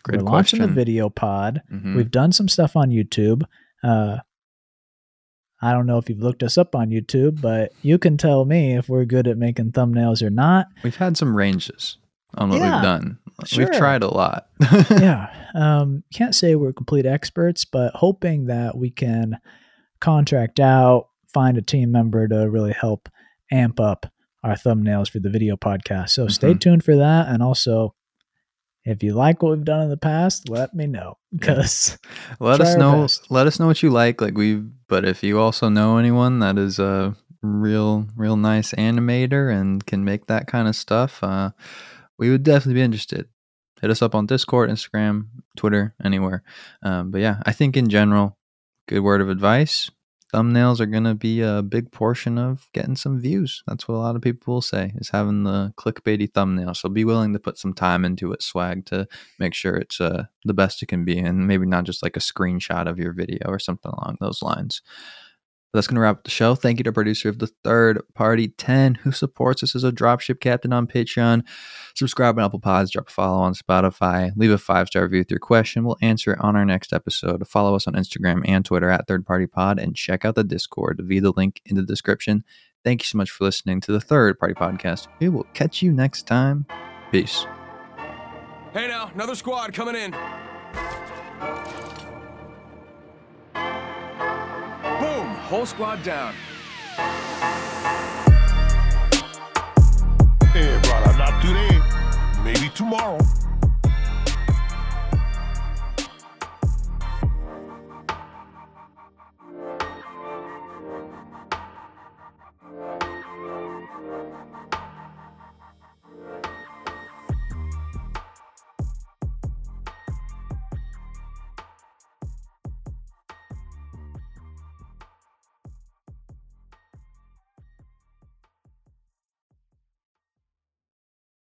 Great 0.04 0.22
we're 0.22 0.30
launching 0.30 0.62
the 0.62 0.68
video 0.68 1.10
pod. 1.10 1.62
Mhm. 1.72 1.96
We've 1.96 2.12
done 2.12 2.32
some 2.32 2.48
stuff 2.48 2.76
on 2.78 2.92
YouTube. 2.92 3.44
Uh, 3.84 4.18
I 5.62 5.74
don't 5.74 5.88
know 5.88 5.98
if 5.98 6.08
you've 6.08 6.22
looked 6.22 6.44
us 6.44 6.58
up 6.58 6.76
on 6.76 6.90
YouTube, 6.92 7.42
but 7.42 7.74
you 7.82 7.98
can 7.98 8.16
tell 8.16 8.46
me 8.46 8.78
if 8.78 8.88
we're 8.88 9.06
good 9.06 9.28
at 9.28 9.38
making 9.38 9.72
thumbnails 9.72 10.22
or 10.22 10.30
not. 10.30 10.68
We've 10.84 10.96
had 10.96 11.18
some 11.18 11.36
ranges 11.36 11.98
on 12.36 12.50
what 12.50 12.60
Yeah, 12.60 12.74
we've 12.76 12.84
done. 12.84 13.18
sure. 13.46 13.66
We've 13.66 13.78
tried 13.78 14.04
a 14.04 14.08
lot. 14.14 14.48
yeah. 14.92 15.30
Um, 15.56 16.04
can't 16.14 16.36
say 16.36 16.56
we're 16.56 16.74
complete 16.74 17.06
experts, 17.06 17.66
but 17.66 17.94
hoping 17.96 18.46
that 18.48 18.78
we 18.78 18.90
can 18.90 19.38
contract 20.00 20.60
out, 20.60 21.08
find 21.34 21.58
a 21.58 21.62
team 21.62 21.92
member 21.92 22.28
to 22.28 22.50
really 22.50 22.74
help 22.74 23.10
amp 23.52 23.80
up 23.80 24.06
our 24.44 24.54
thumbnails 24.54 25.10
for 25.10 25.20
the 25.20 25.30
video 25.30 25.56
podcast. 25.56 26.10
So 26.12 26.28
stay 26.28 26.54
Mhm. 26.54 26.60
tuned 26.60 26.84
for 26.84 26.96
that. 26.98 27.28
And 27.28 27.42
also, 27.42 27.96
if 28.86 29.04
you 29.04 29.14
like 29.14 29.42
what 29.42 29.56
we've 29.58 29.66
done 29.66 29.82
in 29.82 29.90
the 29.90 29.98
past, 29.98 30.48
let 30.50 30.74
me 30.74 30.88
know 30.88 31.18
because 31.34 31.98
let 32.40 32.62
us 32.62 32.76
know 32.78 33.02
best. 33.02 33.30
let 33.32 33.48
us 33.48 33.60
know 33.60 33.68
what 33.68 33.82
you 33.84 33.90
like 33.90 34.22
like 34.22 34.38
we 34.38 34.64
but 34.88 35.04
if 35.04 35.24
you 35.24 35.40
also 35.40 35.68
know 35.68 35.98
anyone 35.98 36.40
that 36.40 36.58
is 36.58 36.80
a 36.80 37.14
real 37.42 38.08
real 38.16 38.38
nice 38.38 38.72
animator 38.76 39.52
and 39.54 39.86
can 39.86 40.06
make 40.06 40.28
that 40.28 40.48
kind 40.48 40.70
of 40.70 40.76
stuff 40.76 41.22
uh 41.22 41.52
we 42.18 42.30
would 42.30 42.44
definitely 42.44 42.76
be 42.76 42.86
interested. 42.86 43.28
Hit 43.82 43.92
us 43.92 44.02
up 44.02 44.16
on 44.16 44.26
discord 44.26 44.70
instagram 44.70 45.28
twitter 45.56 45.94
anywhere. 46.04 46.44
Um, 46.82 47.12
but 47.12 47.22
yeah 47.22 47.42
i 47.46 47.52
think 47.52 47.78
in 47.78 47.90
general 47.90 48.38
good 48.88 49.02
word 49.02 49.22
of 49.22 49.30
advice 49.30 49.92
thumbnails 50.34 50.80
are 50.80 50.86
going 50.86 51.04
to 51.04 51.16
be 51.16 51.42
a 51.42 51.62
big 51.62 51.92
portion 51.92 52.38
of 52.38 52.68
getting 52.74 52.96
some 52.96 53.20
views. 53.20 53.64
That's 53.66 53.88
what 53.88 53.96
a 53.96 54.00
lot 54.00 54.16
of 54.16 54.22
people 54.22 54.56
will 54.56 54.62
say 54.62 54.92
is 54.96 55.10
having 55.10 55.44
the 55.44 55.74
clickbaity 55.78 56.32
thumbnail. 56.34 56.74
So 56.74 56.90
be 56.90 57.06
willing 57.06 57.34
to 57.34 57.40
put 57.40 57.58
some 57.58 57.74
time 57.74 58.04
into 58.04 58.32
it 58.34 58.44
swag 58.44 58.86
to 58.88 59.08
make 59.40 59.54
sure 59.54 59.76
it's 59.76 60.02
uh, 60.02 60.26
the 60.44 60.54
best 60.54 60.84
it 60.84 60.88
can 60.88 61.06
be 61.06 61.18
and 61.18 61.48
maybe 61.48 61.66
not 61.66 61.86
just 61.86 62.04
like 62.04 62.18
a 62.18 62.22
screenshot 62.22 62.88
of 62.88 63.00
your 63.00 63.14
video 63.14 63.48
or 63.48 63.60
something 63.60 63.92
along 63.92 64.18
those 64.20 64.42
lines. 64.42 64.82
That's 65.78 65.86
going 65.86 65.96
to 65.96 66.02
wrap 66.02 66.18
up 66.18 66.24
the 66.24 66.32
show. 66.32 66.56
Thank 66.56 66.80
you 66.80 66.84
to 66.86 66.90
the 66.90 66.94
producer 66.94 67.30
of 67.30 67.38
the 67.38 67.46
third 67.64 68.02
party 68.16 68.48
10 68.48 68.96
who 68.96 69.12
supports 69.12 69.62
us 69.62 69.76
as 69.76 69.84
a 69.84 69.92
dropship 69.92 70.40
captain 70.40 70.74
on 70.74 70.88
Patreon. 70.88 71.44
Subscribe 71.96 72.40
on 72.40 72.46
Apple 72.46 72.60
Pods, 72.60 72.90
drop 72.90 73.10
a 73.10 73.12
follow 73.12 73.38
on 73.38 73.54
Spotify, 73.54 74.32
leave 74.36 74.50
a 74.50 74.58
five 74.58 74.88
star 74.88 75.04
review 75.04 75.20
with 75.20 75.30
your 75.30 75.40
question. 75.40 75.84
We'll 75.84 75.98
answer 76.02 76.34
it 76.34 76.40
on 76.42 76.56
our 76.56 76.66
next 76.66 76.94
episode. 76.94 77.48
Follow 77.48 77.76
us 77.76 77.86
on 77.86 77.94
Instagram 77.94 78.42
and 78.48 78.66
Twitter 78.66 78.90
at 78.90 79.08
third 79.08 79.24
party 79.24 79.46
pod 79.46 79.78
and 79.78 79.96
check 79.96 80.26
out 80.26 80.34
the 80.34 80.44
Discord 80.44 81.00
via 81.04 81.22
the 81.22 81.34
link 81.38 81.62
in 81.68 81.76
the 81.76 81.84
description. 81.84 82.44
Thank 82.84 83.04
you 83.04 83.06
so 83.06 83.20
much 83.20 83.30
for 83.30 83.44
listening 83.44 83.80
to 83.82 83.92
the 83.92 84.02
third 84.02 84.40
party 84.40 84.56
podcast. 84.56 85.08
We 85.20 85.30
will 85.30 85.46
catch 85.54 85.84
you 85.84 85.92
next 85.92 86.26
time. 86.26 86.66
Peace. 87.12 87.46
Hey 88.74 88.88
now, 88.88 89.12
another 89.14 89.36
squad 89.36 89.74
coming 89.74 89.96
in. 89.96 90.16
Whole 95.48 95.66
squad 95.66 96.04
down. 96.04 96.34
Hey, 100.52 100.78
brother, 100.84 101.18
not 101.18 101.42
today. 101.42 101.80
Maybe 102.44 102.68
tomorrow. 102.76 103.18